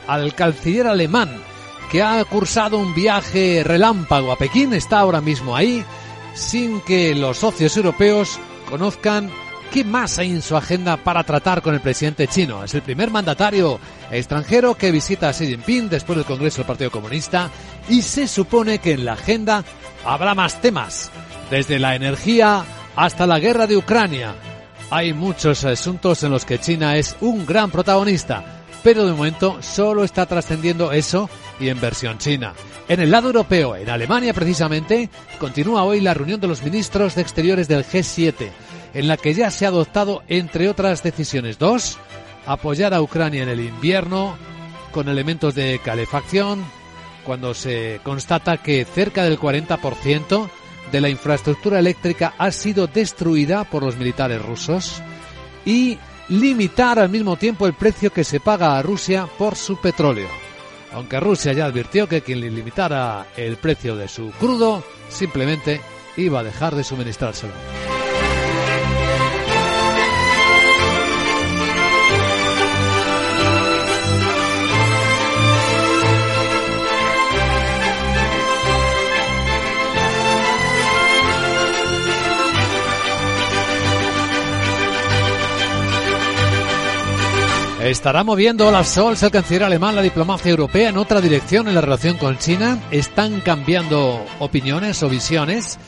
al 0.09 0.35
canciller 0.35 0.89
alemán, 0.89 1.41
que 1.91 2.03
ha 2.03 2.25
cursado 2.25 2.79
un 2.79 2.95
viaje 2.95 3.63
relámpago 3.65 4.33
a 4.33 4.37
Pekín, 4.37 4.73
está 4.75 4.99
ahora 4.99 5.21
mismo 5.21 5.55
ahí, 5.55 5.85
sin 6.35 6.81
que 6.81 7.15
los 7.15 7.39
socios 7.39 7.77
europeos 7.77 8.41
conozcan 8.69 9.31
qué 9.71 9.85
más 9.85 10.19
hay 10.19 10.33
en 10.33 10.43
su 10.43 10.57
agenda 10.57 10.97
para 10.97 11.23
tratar 11.23 11.63
con 11.63 11.75
el 11.75 11.81
presidente 11.81 12.27
chino. 12.27 12.65
Es 12.65 12.75
el 12.75 12.83
primer 12.83 13.11
mandatario 13.11 13.79
extranjero 14.11 14.75
que 14.75 14.91
visita 14.91 15.29
a 15.29 15.33
Xi 15.33 15.47
Jinping 15.47 15.89
después 15.89 16.17
del 16.17 16.27
Congreso 16.27 16.59
del 16.59 16.67
Partido 16.67 16.91
Comunista 16.91 17.51
y 17.89 18.03
se 18.03 18.27
supone 18.27 18.79
que 18.79 18.93
en 18.93 19.05
la 19.05 19.13
agenda 19.13 19.63
habrá 20.05 20.35
más 20.35 20.61
temas, 20.61 21.11
desde 21.51 21.79
la 21.79 21.95
energía 21.95 22.65
hasta 22.97 23.29
la 23.29 23.39
guerra 23.39 23.69
de 23.69 23.77
Ucrania, 23.77 24.35
hay 24.91 25.13
muchos 25.13 25.65
asuntos 25.65 26.23
en 26.23 26.31
los 26.31 26.45
que 26.45 26.59
China 26.59 26.97
es 26.97 27.17
un 27.21 27.45
gran 27.45 27.71
protagonista, 27.71 28.65
pero 28.83 29.05
de 29.05 29.13
momento 29.13 29.59
solo 29.61 30.05
está 30.05 30.27
trascendiendo 30.27 30.93
eso 30.93 31.29
y 31.61 31.69
en 31.69 31.81
versión 31.81 32.19
china. 32.19 32.55
En 32.89 33.01
el 33.01 33.11
lado 33.11 33.27
europeo, 33.27 33.77
en 33.77 33.91
Alemania 33.91 34.33
precisamente, 34.33 35.11
continúa 35.39 35.85
hoy 35.85 36.01
la 36.01 36.15
reunión 36.15 36.41
de 36.41 36.49
los 36.49 36.63
ministros 36.63 37.15
de 37.15 37.23
Exteriores 37.23 37.69
del 37.69 37.85
G7, 37.85 38.51
en 38.95 39.09
la 39.09 39.19
que 39.19 39.35
ya 39.35 39.51
se 39.51 39.67
ha 39.67 39.69
adoptado, 39.69 40.23
entre 40.29 40.69
otras 40.69 41.03
decisiones, 41.03 41.59
dos, 41.59 41.99
apoyar 42.47 42.95
a 42.95 43.03
Ucrania 43.03 43.43
en 43.43 43.51
el 43.51 43.61
invierno 43.61 44.37
con 44.91 45.09
elementos 45.09 45.55
de 45.55 45.81
calefacción, 45.85 46.65
cuando 47.25 47.53
se 47.53 48.01
constata 48.05 48.57
que 48.57 48.87
cerca 48.87 49.23
del 49.25 49.39
40% 49.39 50.49
de 50.91 51.01
la 51.01 51.09
infraestructura 51.09 51.79
eléctrica 51.79 52.35
ha 52.39 52.51
sido 52.51 52.87
destruida 52.87 53.65
por 53.65 53.83
los 53.83 53.97
militares 53.97 54.43
rusos 54.43 55.03
y 55.65 55.99
limitar 56.29 56.99
al 56.99 57.09
mismo 57.09 57.37
tiempo 57.37 57.67
el 57.67 57.75
precio 57.75 58.13
que 58.13 58.25
se 58.25 58.41
paga 58.41 58.79
a 58.79 58.83
Rusia 58.83 59.29
por 59.39 59.57
su 59.57 59.81
petróleo. 59.81 60.29
Aunque 60.93 61.21
Rusia 61.21 61.53
ya 61.53 61.67
advirtió 61.67 62.09
que 62.09 62.23
quien 62.23 62.41
limitara 62.41 63.27
el 63.37 63.57
precio 63.57 63.97
de 63.97 64.09
su 64.09 64.31
crudo 64.33 64.83
simplemente 65.09 65.81
iba 66.17 66.41
a 66.41 66.45
dejar 66.45 66.75
de 66.75 66.85
suministrárselo. 66.85 67.88
¿Estará 87.89 88.23
moviendo 88.23 88.71
la 88.71 88.85
Scholz, 88.85 89.23
el 89.23 89.31
canciller 89.31 89.65
alemán, 89.65 89.97
la 89.97 90.03
diplomacia 90.03 90.51
europea 90.51 90.91
en 90.91 90.99
otra 90.99 91.23
dirección 91.23 91.69
en 91.69 91.75
la 91.75 91.81
relación 91.81 92.19
con 92.19 92.37
China? 92.37 92.79
¿Están 92.91 93.41
cambiando 93.41 94.27
opiniones 94.41 95.03
o 95.03 95.09
visiones? 95.09 95.79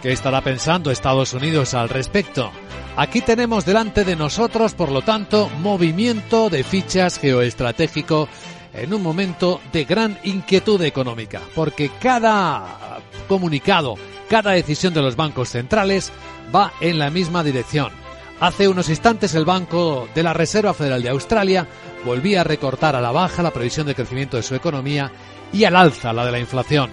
¿Qué 0.00 0.10
estará 0.10 0.40
pensando 0.40 0.90
Estados 0.90 1.34
Unidos 1.34 1.74
al 1.74 1.90
respecto? 1.90 2.50
Aquí 2.96 3.20
tenemos 3.20 3.66
delante 3.66 4.04
de 4.04 4.16
nosotros, 4.16 4.72
por 4.72 4.90
lo 4.90 5.02
tanto, 5.02 5.50
movimiento 5.60 6.48
de 6.48 6.64
fichas 6.64 7.18
geoestratégico 7.18 8.26
en 8.72 8.94
un 8.94 9.02
momento 9.02 9.60
de 9.70 9.84
gran 9.84 10.18
inquietud 10.24 10.80
económica, 10.80 11.42
porque 11.54 11.90
cada 12.00 13.00
comunicado, 13.28 13.96
cada 14.30 14.52
decisión 14.52 14.94
de 14.94 15.02
los 15.02 15.14
bancos 15.14 15.50
centrales 15.50 16.10
va 16.54 16.72
en 16.80 16.98
la 16.98 17.10
misma 17.10 17.44
dirección 17.44 17.99
Hace 18.40 18.68
unos 18.68 18.88
instantes 18.88 19.34
el 19.34 19.44
Banco 19.44 20.08
de 20.14 20.22
la 20.22 20.32
Reserva 20.32 20.72
Federal 20.72 21.02
de 21.02 21.10
Australia 21.10 21.68
volvía 22.06 22.40
a 22.40 22.44
recortar 22.44 22.96
a 22.96 23.00
la 23.02 23.12
baja 23.12 23.42
la 23.42 23.50
previsión 23.50 23.86
de 23.86 23.94
crecimiento 23.94 24.38
de 24.38 24.42
su 24.42 24.54
economía 24.54 25.12
y 25.52 25.64
al 25.64 25.76
alza 25.76 26.14
la 26.14 26.24
de 26.24 26.32
la 26.32 26.38
inflación. 26.38 26.88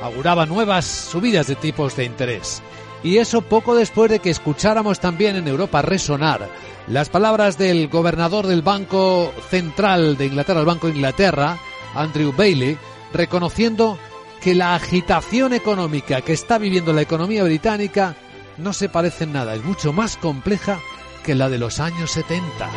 Auguraba 0.00 0.46
nuevas 0.46 0.84
subidas 0.84 1.48
de 1.48 1.56
tipos 1.56 1.96
de 1.96 2.04
interés. 2.04 2.62
Y 3.02 3.18
eso 3.18 3.42
poco 3.42 3.74
después 3.74 4.12
de 4.12 4.20
que 4.20 4.30
escucháramos 4.30 5.00
también 5.00 5.34
en 5.34 5.48
Europa 5.48 5.82
resonar 5.82 6.48
las 6.86 7.08
palabras 7.08 7.58
del 7.58 7.88
gobernador 7.88 8.46
del 8.46 8.62
Banco 8.62 9.32
Central 9.50 10.16
de 10.16 10.26
Inglaterra, 10.26 10.60
el 10.60 10.66
Banco 10.66 10.86
de 10.86 10.94
Inglaterra, 10.94 11.58
Andrew 11.96 12.32
Bailey, 12.32 12.78
reconociendo 13.12 13.98
que 14.40 14.54
la 14.54 14.76
agitación 14.76 15.52
económica 15.52 16.20
que 16.20 16.32
está 16.32 16.58
viviendo 16.58 16.92
la 16.92 17.02
economía 17.02 17.42
británica 17.42 18.14
no 18.62 18.72
se 18.72 18.88
parece 18.88 19.24
en 19.24 19.32
nada, 19.32 19.54
es 19.54 19.64
mucho 19.64 19.92
más 19.92 20.16
compleja 20.16 20.78
que 21.24 21.34
la 21.34 21.48
de 21.48 21.58
los 21.58 21.80
años 21.80 22.10
70. 22.12 22.70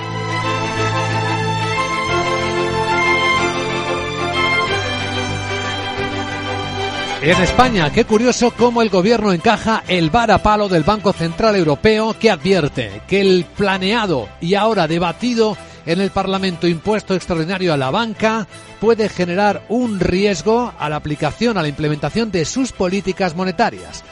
En 7.22 7.42
España, 7.42 7.92
qué 7.92 8.06
curioso 8.06 8.52
cómo 8.52 8.84
el 8.84 8.90
gobierno 8.90 9.32
encaja 9.32 9.84
el 9.88 10.12
varapalo 10.12 10.70
del 10.70 10.84
Banco 10.84 11.12
Central 11.12 11.56
Europeo 11.56 12.16
que 12.20 12.30
advierte 12.30 13.02
que 13.08 13.20
el 13.22 13.46
planeado 13.46 14.30
y 14.42 14.54
ahora 14.54 14.88
debatido 14.88 15.58
en 15.88 16.02
el 16.02 16.12
Parlamento 16.12 16.68
impuesto 16.68 17.16
extraordinario 17.16 17.74
a 17.74 17.78
la 17.78 17.90
banca 17.90 18.48
puede 18.80 19.10
generar 19.10 19.64
un 19.70 20.00
riesgo 20.00 20.72
a 20.78 20.90
la 20.90 20.98
aplicación, 20.98 21.58
a 21.58 21.64
la 21.64 21.68
implementación 21.68 22.30
de 22.32 22.46
sus 22.46 22.72
políticas 22.72 23.36
monetarias. 23.36 24.04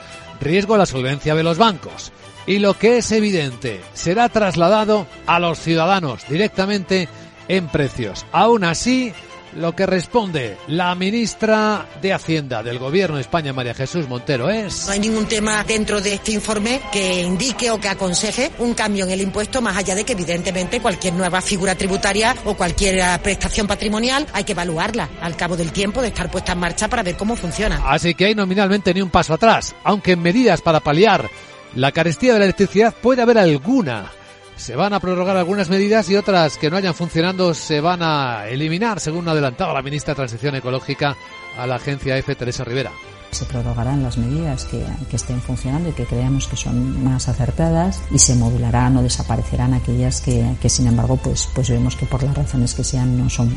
Riesgo 0.43 0.77
la 0.77 0.85
solvencia 0.85 1.35
de 1.35 1.43
los 1.43 1.57
bancos 1.57 2.11
y 2.45 2.59
lo 2.59 2.77
que 2.77 2.97
es 2.97 3.11
evidente 3.11 3.81
será 3.93 4.29
trasladado 4.29 5.07
a 5.25 5.39
los 5.39 5.59
ciudadanos 5.59 6.27
directamente 6.29 7.07
en 7.47 7.67
precios. 7.67 8.25
Aún 8.31 8.63
así, 8.63 9.13
lo 9.55 9.75
que 9.75 9.85
responde 9.85 10.57
la 10.67 10.93
ministra 10.95 11.85
de 12.01 12.13
Hacienda 12.13 12.63
del 12.63 12.79
Gobierno 12.79 13.15
de 13.15 13.21
España, 13.21 13.53
María 13.53 13.73
Jesús 13.73 14.07
Montero, 14.07 14.49
es... 14.49 14.85
No 14.85 14.93
hay 14.93 14.99
ningún 14.99 15.25
tema 15.25 15.63
dentro 15.63 16.01
de 16.01 16.15
este 16.15 16.31
informe 16.31 16.81
que 16.91 17.21
indique 17.21 17.71
o 17.71 17.79
que 17.79 17.89
aconseje 17.89 18.51
un 18.59 18.73
cambio 18.73 19.05
en 19.05 19.11
el 19.11 19.21
impuesto, 19.21 19.61
más 19.61 19.77
allá 19.77 19.95
de 19.95 20.03
que 20.03 20.13
evidentemente 20.13 20.81
cualquier 20.81 21.13
nueva 21.13 21.41
figura 21.41 21.75
tributaria 21.75 22.35
o 22.45 22.55
cualquier 22.55 23.21
prestación 23.21 23.67
patrimonial 23.67 24.25
hay 24.33 24.43
que 24.43 24.53
evaluarla 24.53 25.09
al 25.21 25.35
cabo 25.35 25.55
del 25.55 25.71
tiempo 25.71 26.01
de 26.01 26.09
estar 26.09 26.29
puesta 26.29 26.53
en 26.53 26.59
marcha 26.59 26.87
para 26.87 27.03
ver 27.03 27.15
cómo 27.15 27.35
funciona. 27.35 27.81
Así 27.85 28.15
que 28.15 28.25
hay 28.25 28.35
nominalmente 28.35 28.93
ni 28.93 29.01
un 29.01 29.09
paso 29.09 29.33
atrás, 29.33 29.75
aunque 29.83 30.13
en 30.13 30.21
medidas 30.21 30.61
para 30.61 30.79
paliar 30.79 31.29
la 31.75 31.91
carestía 31.91 32.33
de 32.33 32.39
la 32.39 32.45
electricidad 32.45 32.93
puede 33.01 33.21
haber 33.21 33.37
alguna. 33.37 34.11
Se 34.55 34.75
van 34.75 34.93
a 34.93 34.99
prorrogar 34.99 35.35
algunas 35.35 35.69
medidas 35.69 36.09
y 36.09 36.15
otras 36.15 36.57
que 36.57 36.69
no 36.69 36.77
hayan 36.77 36.93
funcionando 36.93 37.53
se 37.53 37.81
van 37.81 38.01
a 38.01 38.47
eliminar, 38.47 38.99
según 38.99 39.27
ha 39.27 39.31
adelantado 39.31 39.73
la 39.73 39.81
ministra 39.81 40.13
de 40.13 40.17
Transición 40.17 40.55
Ecológica 40.55 41.17
a 41.57 41.67
la 41.67 41.75
agencia 41.75 42.17
F, 42.17 42.35
Teresa 42.35 42.63
Rivera 42.63 42.91
se 43.33 43.45
prorrogarán 43.45 44.03
las 44.03 44.17
medidas 44.17 44.65
que, 44.65 44.85
estén 45.11 45.41
funcionando 45.41 45.89
y 45.89 45.93
que 45.93 46.05
creamos 46.05 46.47
que 46.47 46.55
son 46.55 47.03
más 47.03 47.27
acertadas 47.27 48.01
y 48.11 48.19
se 48.19 48.35
modularán 48.35 48.97
o 48.97 49.03
desaparecerán 49.03 49.73
aquellas 49.73 50.21
que, 50.21 50.55
que, 50.61 50.69
sin 50.69 50.87
embargo 50.87 51.17
pues, 51.17 51.49
pues 51.53 51.69
vemos 51.69 51.95
que 51.95 52.05
por 52.05 52.23
las 52.23 52.35
razones 52.35 52.73
que 52.73 52.83
sean 52.83 53.17
no 53.17 53.29
son 53.29 53.55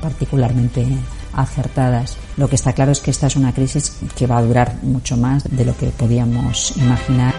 particularmente 0.00 0.86
acertadas. 1.32 2.16
Lo 2.36 2.48
que 2.48 2.56
está 2.56 2.72
claro 2.72 2.92
es 2.92 3.00
que 3.00 3.10
esta 3.10 3.26
es 3.26 3.36
una 3.36 3.54
crisis 3.54 3.98
que 4.16 4.26
va 4.26 4.38
a 4.38 4.42
durar 4.42 4.76
mucho 4.82 5.16
más 5.16 5.44
de 5.44 5.64
lo 5.64 5.76
que 5.76 5.86
podíamos 5.88 6.76
imaginar. 6.76 7.34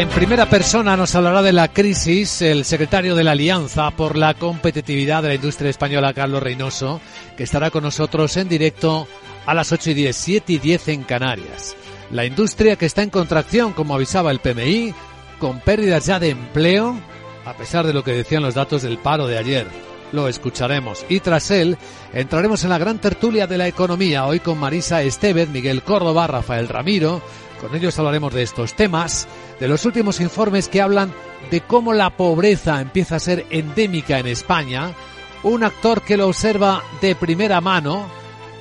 En 0.00 0.08
primera 0.08 0.48
persona 0.48 0.96
nos 0.96 1.14
hablará 1.14 1.42
de 1.42 1.52
la 1.52 1.68
crisis 1.68 2.40
el 2.40 2.64
secretario 2.64 3.14
de 3.14 3.22
la 3.22 3.32
Alianza 3.32 3.90
por 3.90 4.16
la 4.16 4.32
Competitividad 4.32 5.22
de 5.22 5.28
la 5.28 5.34
Industria 5.34 5.68
Española, 5.68 6.14
Carlos 6.14 6.42
Reynoso, 6.42 7.02
que 7.36 7.42
estará 7.42 7.70
con 7.70 7.82
nosotros 7.84 8.34
en 8.38 8.48
directo 8.48 9.06
a 9.44 9.52
las 9.52 9.72
8 9.72 9.90
y 9.90 9.94
10, 9.94 10.16
7 10.16 10.52
y 10.54 10.58
10 10.58 10.88
en 10.88 11.02
Canarias. 11.02 11.76
La 12.10 12.24
industria 12.24 12.76
que 12.76 12.86
está 12.86 13.02
en 13.02 13.10
contracción, 13.10 13.74
como 13.74 13.94
avisaba 13.94 14.30
el 14.30 14.40
PMI, 14.40 14.94
con 15.38 15.60
pérdidas 15.60 16.06
ya 16.06 16.18
de 16.18 16.30
empleo, 16.30 16.98
a 17.44 17.52
pesar 17.52 17.86
de 17.86 17.92
lo 17.92 18.02
que 18.02 18.12
decían 18.12 18.42
los 18.42 18.54
datos 18.54 18.80
del 18.80 18.96
paro 18.96 19.26
de 19.26 19.36
ayer. 19.36 19.66
Lo 20.12 20.28
escucharemos. 20.28 21.04
Y 21.10 21.20
tras 21.20 21.50
él, 21.50 21.76
entraremos 22.14 22.64
en 22.64 22.70
la 22.70 22.78
gran 22.78 23.02
tertulia 23.02 23.46
de 23.46 23.58
la 23.58 23.68
economía, 23.68 24.24
hoy 24.24 24.40
con 24.40 24.56
Marisa 24.56 25.02
Estevez, 25.02 25.50
Miguel 25.50 25.82
Córdoba, 25.82 26.26
Rafael 26.26 26.68
Ramiro. 26.68 27.20
Con 27.60 27.74
ellos 27.74 27.98
hablaremos 27.98 28.32
de 28.32 28.42
estos 28.42 28.74
temas, 28.74 29.28
de 29.58 29.68
los 29.68 29.84
últimos 29.84 30.20
informes 30.20 30.68
que 30.68 30.80
hablan 30.80 31.12
de 31.50 31.60
cómo 31.60 31.92
la 31.92 32.10
pobreza 32.16 32.80
empieza 32.80 33.16
a 33.16 33.20
ser 33.20 33.46
endémica 33.50 34.18
en 34.18 34.26
España. 34.26 34.94
Un 35.42 35.64
actor 35.64 36.02
que 36.02 36.16
lo 36.16 36.28
observa 36.28 36.82
de 37.02 37.14
primera 37.14 37.60
mano, 37.60 38.08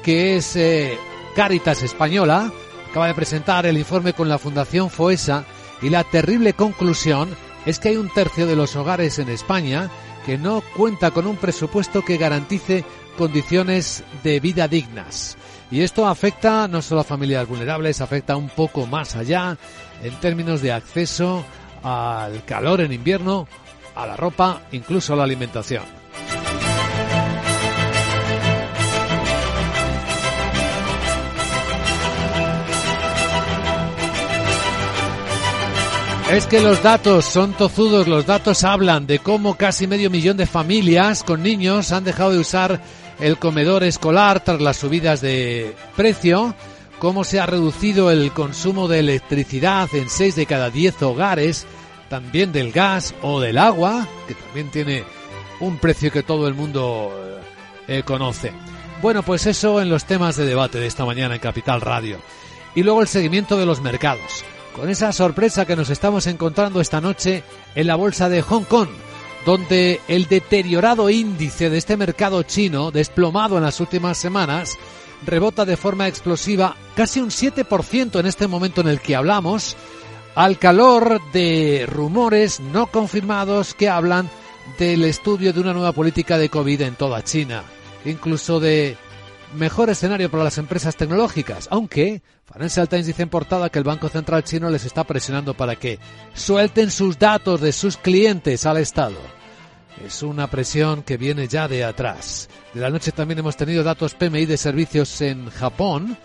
que 0.04 0.36
es 0.36 0.56
eh, 0.56 0.98
Caritas 1.36 1.82
Española, 1.82 2.52
acaba 2.90 3.08
de 3.08 3.16
presentar 3.16 3.66
el 3.66 3.78
informe 3.78 4.14
con 4.14 4.28
la 4.28 4.38
Fundación 4.38 4.90
FOESA 4.90 5.46
y 5.82 5.90
la 5.90 6.04
terrible 6.04 6.54
conclusión 6.54 7.30
es 7.66 7.80
que 7.80 7.90
hay 7.90 7.98
un 7.98 8.10
tercio 8.10 8.48
de 8.48 8.56
los 8.56 8.76
hogares 8.76 9.20
en 9.20 9.30
España 9.30 9.90
que 10.26 10.38
no 10.38 10.62
cuenta 10.76 11.12
con 11.12 11.26
un 11.26 11.38
presupuesto 11.38 12.04
que 12.04 12.18
garantice 12.18 12.84
condiciones 13.18 14.04
de 14.24 14.40
vida 14.40 14.68
dignas. 14.68 15.38
Y 15.72 15.82
esto 15.82 16.08
afecta 16.08 16.68
no 16.68 16.82
solo 16.82 17.02
a 17.02 17.04
familias 17.04 17.48
vulnerables, 17.48 18.02
afecta 18.02 18.36
un 18.36 18.50
poco 18.50 18.88
más 18.88 19.16
allá 19.16 19.58
en 20.02 20.14
términos 20.16 20.62
de 20.62 20.72
acceso 20.72 21.46
al 21.84 22.44
calor 22.46 22.82
en 22.82 22.92
invierno, 22.92 23.48
a 23.96 24.08
la 24.08 24.16
ropa, 24.16 24.62
incluso 24.72 25.14
a 25.14 25.18
la 25.18 25.24
alimentación. 25.24 25.84
Es 36.32 36.46
que 36.46 36.62
los 36.62 36.84
datos 36.84 37.26
son 37.26 37.54
tozudos, 37.54 38.08
los 38.08 38.28
datos 38.28 38.64
hablan 38.64 39.08
de 39.08 39.18
cómo 39.18 39.56
casi 39.58 39.88
medio 39.88 40.12
millón 40.12 40.38
de 40.38 40.46
familias 40.46 41.24
con 41.24 41.42
niños 41.42 41.92
han 41.92 42.04
dejado 42.04 42.32
de 42.32 42.38
usar 42.38 42.82
el 43.20 43.38
comedor 43.38 43.84
escolar 43.84 44.44
tras 44.44 44.62
las 44.62 44.78
subidas 44.78 45.22
de 45.22 45.76
precio, 45.96 46.56
cómo 47.00 47.24
se 47.24 47.40
ha 47.40 47.46
reducido 47.46 48.12
el 48.12 48.32
consumo 48.32 48.88
de 48.88 49.00
electricidad 49.00 49.90
en 49.94 50.10
6 50.10 50.36
de 50.36 50.46
cada 50.46 50.70
10 50.70 51.02
hogares, 51.04 51.66
también 52.10 52.52
del 52.52 52.72
gas 52.72 53.14
o 53.22 53.40
del 53.40 53.58
agua, 53.58 54.08
que 54.28 54.36
también 54.36 54.72
tiene 54.72 55.04
un 55.60 55.78
precio 55.78 56.12
que 56.12 56.24
todo 56.24 56.48
el 56.48 56.54
mundo 56.54 57.12
eh, 57.88 58.04
conoce. 58.04 58.52
Bueno, 59.02 59.24
pues 59.24 59.46
eso 59.46 59.82
en 59.82 59.90
los 59.90 60.06
temas 60.06 60.36
de 60.36 60.46
debate 60.46 60.80
de 60.80 60.88
esta 60.88 61.06
mañana 61.06 61.36
en 61.36 61.42
Capital 61.42 61.82
Radio. 61.82 62.18
Y 62.76 62.84
luego 62.84 63.02
el 63.02 63.08
seguimiento 63.08 63.58
de 63.58 63.66
los 63.66 63.82
mercados 63.82 64.44
con 64.80 64.90
esa 64.90 65.12
sorpresa 65.12 65.66
que 65.66 65.76
nos 65.76 65.90
estamos 65.90 66.26
encontrando 66.28 66.80
esta 66.80 67.02
noche 67.02 67.44
en 67.76 67.88
la 67.88 67.96
bolsa 67.96 68.30
de 68.30 68.42
Hong 68.42 68.64
Kong, 68.64 68.88
donde 69.46 70.02
el 70.08 70.28
deteriorado 70.28 71.10
índice 71.10 71.70
de 71.70 71.78
este 71.78 71.98
mercado 71.98 72.44
chino, 72.44 72.92
desplomado 72.92 73.58
en 73.58 73.64
las 73.64 73.80
últimas 73.80 74.18
semanas, 74.18 74.78
rebota 75.26 75.66
de 75.66 75.78
forma 75.78 76.08
explosiva 76.08 76.76
casi 76.96 77.20
un 77.20 77.30
7% 77.30 78.20
en 78.20 78.26
este 78.26 78.48
momento 78.48 78.82
en 78.82 78.88
el 78.88 79.00
que 79.00 79.16
hablamos, 79.16 79.76
al 80.36 80.58
calor 80.58 81.20
de 81.34 81.86
rumores 81.88 82.60
no 82.60 82.88
confirmados 82.88 83.74
que 83.74 83.90
hablan 83.90 84.30
del 84.78 85.04
estudio 85.04 85.52
de 85.52 85.60
una 85.60 85.74
nueva 85.74 85.92
política 85.92 86.38
de 86.38 86.50
COVID 86.50 86.82
en 86.82 86.96
toda 86.96 87.24
China, 87.24 87.64
incluso 88.06 88.60
de 88.60 88.98
mejor 89.54 89.90
escenario 89.90 90.30
para 90.30 90.44
las 90.44 90.58
empresas 90.58 90.96
tecnológicas, 90.96 91.68
aunque 91.72 92.22
Financial 92.52 92.88
Times 92.88 93.08
dice 93.08 93.24
en 93.24 93.30
portada 93.30 93.70
que 93.70 93.80
el 93.80 93.86
Banco 93.86 94.10
Central 94.10 94.44
chino 94.44 94.70
les 94.70 94.86
está 94.86 95.04
presionando 95.04 95.54
para 95.54 95.76
que 95.76 96.00
suelten 96.34 96.92
sus 96.92 97.18
datos 97.20 97.62
de 97.62 97.72
sus 97.72 97.98
clientes 97.98 98.66
al 98.66 98.78
Estado. 98.78 99.18
Es 100.06 100.24
una 100.24 100.48
presión 100.48 101.04
que 101.04 101.18
viene 101.18 101.48
ya 101.48 101.68
de 101.68 101.84
atrás. 101.84 102.50
De 102.74 102.82
la 102.82 102.90
noche 102.90 103.12
también 103.12 103.40
hemos 103.40 103.58
tenido 103.58 103.84
datos 103.84 104.14
PMI 104.14 104.46
de 104.46 104.58
servicios 104.58 105.20
en 105.22 105.50
Japón 105.50 106.18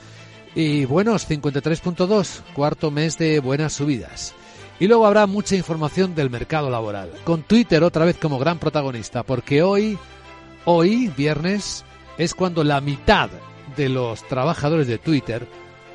y 0.55 0.85
buenos 0.85 1.29
53.2, 1.29 2.41
cuarto 2.55 2.91
mes 2.91 3.19
de 3.19 3.41
buenas 3.41 3.73
subidas. 3.73 4.35
Y 4.79 4.87
luego 4.87 5.07
habrá 5.07 5.27
mucha 5.27 5.57
información 5.57 6.15
del 6.15 6.31
mercado 6.31 6.71
laboral, 6.71 7.11
con 7.25 7.43
Twitter 7.43 7.83
otra 7.83 8.05
vez 8.05 8.17
como 8.17 8.39
gran 8.39 8.59
protagonista, 8.59 9.23
porque 9.23 9.63
hoy, 9.63 9.99
hoy, 10.65 11.13
viernes, 11.17 11.85
es 12.19 12.35
cuando 12.35 12.65
la 12.65 12.81
mitad 12.81 13.31
de 13.77 13.89
los 13.89 14.27
trabajadores 14.29 14.87
de 14.87 14.99
Twitter 14.99 15.47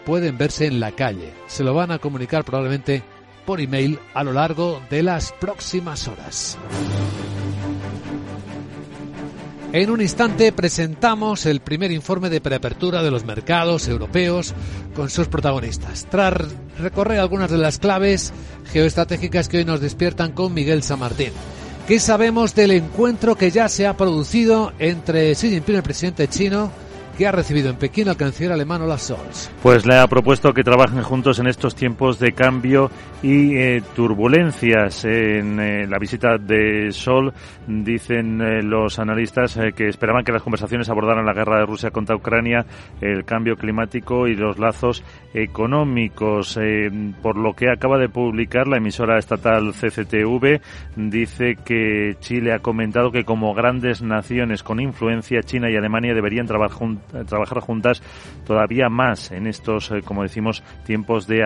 pueden 0.05 0.37
verse 0.37 0.65
en 0.65 0.79
la 0.79 0.91
calle. 0.91 1.33
Se 1.47 1.63
lo 1.63 1.73
van 1.73 1.91
a 1.91 1.99
comunicar 1.99 2.43
probablemente 2.43 3.03
por 3.45 3.61
email 3.61 3.99
a 4.13 4.23
lo 4.23 4.33
largo 4.33 4.81
de 4.89 5.03
las 5.03 5.31
próximas 5.33 6.07
horas. 6.07 6.57
En 9.71 9.91
un 9.91 10.01
instante 10.01 10.51
presentamos 10.51 11.45
el 11.45 11.59
primer 11.59 11.91
informe 11.91 12.31
de 12.31 12.41
preapertura 12.41 13.03
de 13.03 13.11
los 13.11 13.23
mercados 13.23 13.87
europeos 13.87 14.55
con 14.95 15.11
sus 15.11 15.27
protagonistas. 15.27 16.07
Tras 16.09 16.33
recorrer 16.79 17.19
algunas 17.19 17.51
de 17.51 17.59
las 17.59 17.77
claves 17.77 18.33
geoestratégicas 18.71 19.47
que 19.47 19.57
hoy 19.57 19.65
nos 19.65 19.79
despiertan 19.79 20.31
con 20.31 20.55
Miguel 20.55 20.81
San 20.81 20.99
Martín. 20.99 21.31
¿Qué 21.89 21.97
sabemos 21.99 22.53
del 22.53 22.69
encuentro 22.69 23.33
que 23.33 23.49
ya 23.49 23.67
se 23.67 23.87
ha 23.87 23.97
producido 23.97 24.73
entre 24.77 25.33
Xi 25.33 25.49
Jinping, 25.49 25.77
el 25.77 25.81
presidente 25.81 26.27
chino, 26.27 26.71
que 27.19 27.27
ha 27.27 27.33
recibido 27.33 27.69
en 27.69 27.75
Pekín 27.75 28.07
al 28.07 28.15
canciller 28.15 28.53
alemán 28.53 28.81
Olaf 28.81 29.01
Scholz. 29.01 29.51
Pues 29.61 29.85
le 29.85 29.97
ha 29.97 30.07
propuesto 30.07 30.53
que 30.53 30.63
trabajen 30.63 31.03
juntos 31.03 31.37
en 31.39 31.47
estos 31.47 31.75
tiempos 31.75 32.17
de 32.17 32.31
cambio 32.31 32.89
y 33.21 33.57
eh, 33.57 33.83
turbulencias. 33.93 35.03
En 35.03 35.59
eh, 35.59 35.85
la 35.85 35.99
visita 35.99 36.37
de 36.37 36.93
Sol 36.93 37.33
dicen 37.67 38.39
eh, 38.39 38.63
los 38.63 38.99
analistas 38.99 39.59
que 39.75 39.89
esperaban 39.89 40.23
que 40.23 40.31
las 40.31 40.43
conversaciones 40.43 40.89
abordaran 40.89 41.25
la 41.25 41.33
guerra 41.33 41.59
de 41.59 41.65
Rusia 41.65 41.91
contra 41.91 42.15
Ucrania, 42.15 42.65
el 43.01 43.25
cambio 43.25 43.57
climático 43.57 44.25
y 44.25 44.35
los 44.35 44.57
lazos 44.57 45.03
económicos. 45.33 46.57
por 47.21 47.37
lo 47.37 47.53
que 47.53 47.69
acaba 47.69 47.97
de 47.97 48.07
publicar 48.07 48.69
la 48.69 48.77
emisora 48.77 49.19
estatal 49.19 49.73
CCTV, 49.73 50.61
dice 50.95 51.57
que 51.65 52.15
Chile 52.21 52.53
ha 52.53 52.59
comentado 52.59 53.11
que 53.11 53.25
como 53.25 53.53
grandes 53.53 54.01
naciones 54.01 54.63
con 54.63 54.79
influencia, 54.79 55.43
China 55.43 55.69
y 55.69 55.75
Alemania 55.75 56.13
deberían 56.13 56.47
trabajar 56.47 56.77
juntos 56.77 57.08
trabajar 57.27 57.59
juntas 57.59 58.01
todavía 58.45 58.89
más 58.89 59.31
en 59.31 59.47
estos, 59.47 59.91
eh, 59.91 60.01
como 60.03 60.23
decimos, 60.23 60.63
tiempos 60.85 61.27
de, 61.27 61.45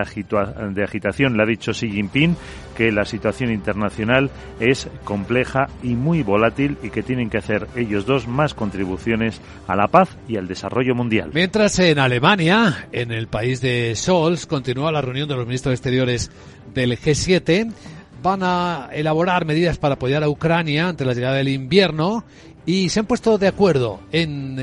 de 0.72 0.84
agitación. 0.84 1.36
Le 1.36 1.42
ha 1.42 1.46
dicho 1.46 1.72
Xi 1.72 1.90
Jinping 1.90 2.36
que 2.76 2.90
la 2.92 3.04
situación 3.04 3.50
internacional 3.50 4.30
es 4.60 4.88
compleja 5.04 5.68
y 5.82 5.94
muy 5.94 6.22
volátil 6.22 6.76
y 6.82 6.90
que 6.90 7.02
tienen 7.02 7.30
que 7.30 7.38
hacer 7.38 7.68
ellos 7.76 8.06
dos 8.06 8.26
más 8.26 8.54
contribuciones 8.54 9.40
a 9.66 9.76
la 9.76 9.88
paz 9.88 10.16
y 10.28 10.36
al 10.36 10.48
desarrollo 10.48 10.94
mundial. 10.94 11.30
Mientras 11.32 11.78
en 11.78 11.98
Alemania, 11.98 12.88
en 12.92 13.12
el 13.12 13.28
país 13.28 13.60
de 13.60 13.94
Scholz, 13.94 14.46
continúa 14.46 14.92
la 14.92 15.00
reunión 15.00 15.28
de 15.28 15.36
los 15.36 15.46
ministros 15.46 15.74
exteriores 15.74 16.30
del 16.74 16.98
G7 16.98 17.72
van 18.22 18.40
a 18.42 18.88
elaborar 18.90 19.44
medidas 19.44 19.76
para 19.76 19.94
apoyar 19.96 20.24
a 20.24 20.30
Ucrania 20.30 20.88
ante 20.88 21.04
la 21.04 21.12
llegada 21.12 21.36
del 21.36 21.48
invierno 21.48 22.24
y 22.64 22.88
se 22.88 23.00
han 23.00 23.06
puesto 23.06 23.36
de 23.36 23.48
acuerdo 23.48 24.00
en 24.12 24.58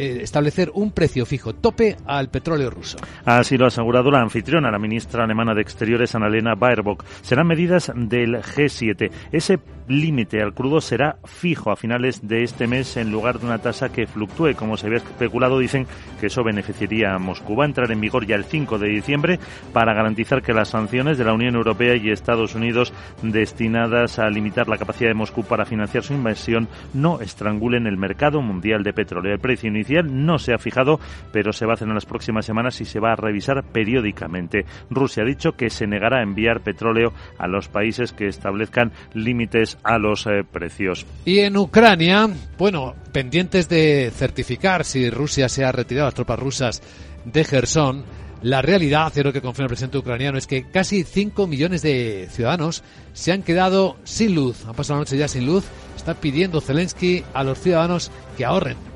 eh, 0.00 0.22
establecer 0.22 0.70
un 0.72 0.92
precio 0.92 1.26
fijo 1.26 1.54
tope 1.54 1.94
al 2.06 2.30
petróleo 2.30 2.70
ruso. 2.70 2.96
Así 3.26 3.58
lo 3.58 3.66
ha 3.66 3.68
asegurado 3.68 4.10
la 4.10 4.22
anfitriona, 4.22 4.70
la 4.70 4.78
ministra 4.78 5.24
alemana 5.24 5.52
de 5.52 5.60
Exteriores, 5.60 6.14
Annalena 6.14 6.54
Baerbock. 6.54 7.04
Serán 7.20 7.46
medidas 7.46 7.92
del 7.94 8.36
G7. 8.36 9.10
Ese 9.30 9.58
límite 9.88 10.40
al 10.40 10.54
crudo 10.54 10.80
será 10.80 11.18
fijo 11.24 11.70
a 11.70 11.76
finales 11.76 12.26
de 12.26 12.44
este 12.44 12.66
mes 12.66 12.96
en 12.96 13.10
lugar 13.10 13.40
de 13.40 13.46
una 13.46 13.58
tasa 13.58 13.90
que 13.90 14.06
fluctúe. 14.06 14.54
Como 14.54 14.78
se 14.78 14.86
había 14.86 15.00
especulado, 15.00 15.58
dicen 15.58 15.86
que 16.18 16.28
eso 16.28 16.42
beneficiaría 16.42 17.14
a 17.14 17.18
Moscú. 17.18 17.54
Va 17.54 17.64
a 17.64 17.66
entrar 17.66 17.92
en 17.92 18.00
vigor 18.00 18.26
ya 18.26 18.36
el 18.36 18.44
5 18.44 18.78
de 18.78 18.88
diciembre 18.88 19.38
para 19.74 19.92
garantizar 19.92 20.40
que 20.40 20.54
las 20.54 20.68
sanciones 20.68 21.18
de 21.18 21.24
la 21.24 21.34
Unión 21.34 21.56
Europea 21.56 21.96
y 21.96 22.08
Estados 22.08 22.54
Unidos 22.54 22.94
destinadas 23.22 24.18
a 24.18 24.30
limitar 24.30 24.66
la 24.66 24.78
capacidad 24.78 25.10
de 25.10 25.14
Moscú 25.14 25.44
para 25.44 25.66
financiar 25.66 26.04
su 26.04 26.14
inversión 26.14 26.68
no 26.94 27.20
estrangulen 27.20 27.86
el 27.86 27.98
mercado 27.98 28.40
mundial 28.40 28.82
de 28.82 28.94
petróleo. 28.94 29.34
El 29.34 29.40
precio 29.40 29.68
inicial 29.68 29.89
no 30.02 30.38
se 30.38 30.54
ha 30.54 30.58
fijado, 30.58 31.00
pero 31.32 31.52
se 31.52 31.66
va 31.66 31.72
a 31.72 31.74
hacer 31.74 31.88
en 31.88 31.94
las 31.94 32.06
próximas 32.06 32.46
semanas 32.46 32.80
y 32.80 32.84
se 32.84 33.00
va 33.00 33.12
a 33.12 33.16
revisar 33.16 33.64
periódicamente. 33.64 34.64
Rusia 34.90 35.22
ha 35.22 35.26
dicho 35.26 35.52
que 35.52 35.70
se 35.70 35.86
negará 35.86 36.18
a 36.18 36.22
enviar 36.22 36.60
petróleo 36.60 37.12
a 37.38 37.46
los 37.46 37.68
países 37.68 38.12
que 38.12 38.28
establezcan 38.28 38.92
límites 39.14 39.78
a 39.82 39.98
los 39.98 40.26
eh, 40.26 40.44
precios. 40.50 41.06
Y 41.24 41.40
en 41.40 41.56
Ucrania, 41.56 42.28
bueno, 42.58 42.94
pendientes 43.12 43.68
de 43.68 44.10
certificar 44.14 44.84
si 44.84 45.10
Rusia 45.10 45.48
se 45.48 45.64
ha 45.64 45.72
retirado 45.72 46.06
las 46.06 46.14
tropas 46.14 46.38
rusas 46.38 46.82
de 47.24 47.44
Gerson, 47.44 48.04
la 48.42 48.62
realidad, 48.62 49.12
lo 49.16 49.32
que 49.32 49.42
confirma 49.42 49.66
el 49.66 49.70
presidente 49.70 49.98
ucraniano, 49.98 50.38
es 50.38 50.46
que 50.46 50.66
casi 50.70 51.04
5 51.04 51.46
millones 51.46 51.82
de 51.82 52.26
ciudadanos 52.30 52.82
se 53.12 53.32
han 53.32 53.42
quedado 53.42 53.96
sin 54.04 54.34
luz, 54.34 54.64
han 54.66 54.74
pasado 54.74 54.98
la 54.98 55.00
noche 55.00 55.18
ya 55.18 55.28
sin 55.28 55.44
luz. 55.44 55.64
Está 55.94 56.14
pidiendo 56.14 56.62
Zelensky 56.62 57.22
a 57.34 57.44
los 57.44 57.60
ciudadanos 57.60 58.10
que 58.38 58.46
ahorren. 58.46 58.89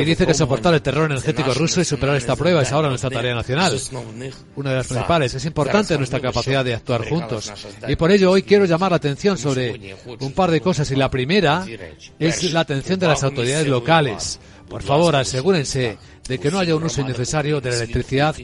Y 0.00 0.04
dice 0.04 0.26
que 0.26 0.34
soportar 0.34 0.74
el 0.74 0.82
terror 0.82 1.10
energético 1.10 1.52
ruso 1.54 1.80
y 1.80 1.84
superar 1.84 2.16
esta 2.16 2.34
prueba 2.36 2.62
es 2.62 2.72
ahora 2.72 2.88
nuestra 2.88 3.10
tarea 3.10 3.34
nacional. 3.34 3.78
Una 4.56 4.70
de 4.70 4.76
las 4.76 4.86
principales. 4.86 5.34
Es 5.34 5.44
importante 5.44 5.96
nuestra 5.96 6.20
capacidad 6.20 6.64
de 6.64 6.74
actuar 6.74 7.08
juntos. 7.08 7.52
Y 7.86 7.96
por 7.96 8.10
ello 8.10 8.30
hoy 8.30 8.42
quiero 8.42 8.64
llamar 8.64 8.92
la 8.92 8.96
atención 8.96 9.38
sobre 9.38 9.96
un 10.20 10.32
par 10.32 10.50
de 10.50 10.60
cosas. 10.60 10.90
Y 10.90 10.96
la 10.96 11.10
primera 11.10 11.64
es 12.18 12.52
la 12.52 12.60
atención 12.60 12.98
de 12.98 13.06
las 13.06 13.22
autoridades 13.22 13.66
locales. 13.68 14.38
Por 14.68 14.82
favor, 14.82 15.14
asegúrense 15.16 15.98
de 16.26 16.38
que 16.38 16.50
no 16.50 16.58
haya 16.58 16.74
un 16.74 16.84
uso 16.84 17.02
innecesario 17.02 17.60
de 17.60 17.70
la 17.70 17.76
electricidad 17.76 18.34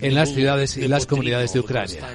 en 0.00 0.14
las 0.14 0.32
ciudades 0.32 0.76
y 0.76 0.86
las 0.86 1.06
comunidades 1.06 1.52
de 1.52 1.60
Ucrania. 1.60 2.06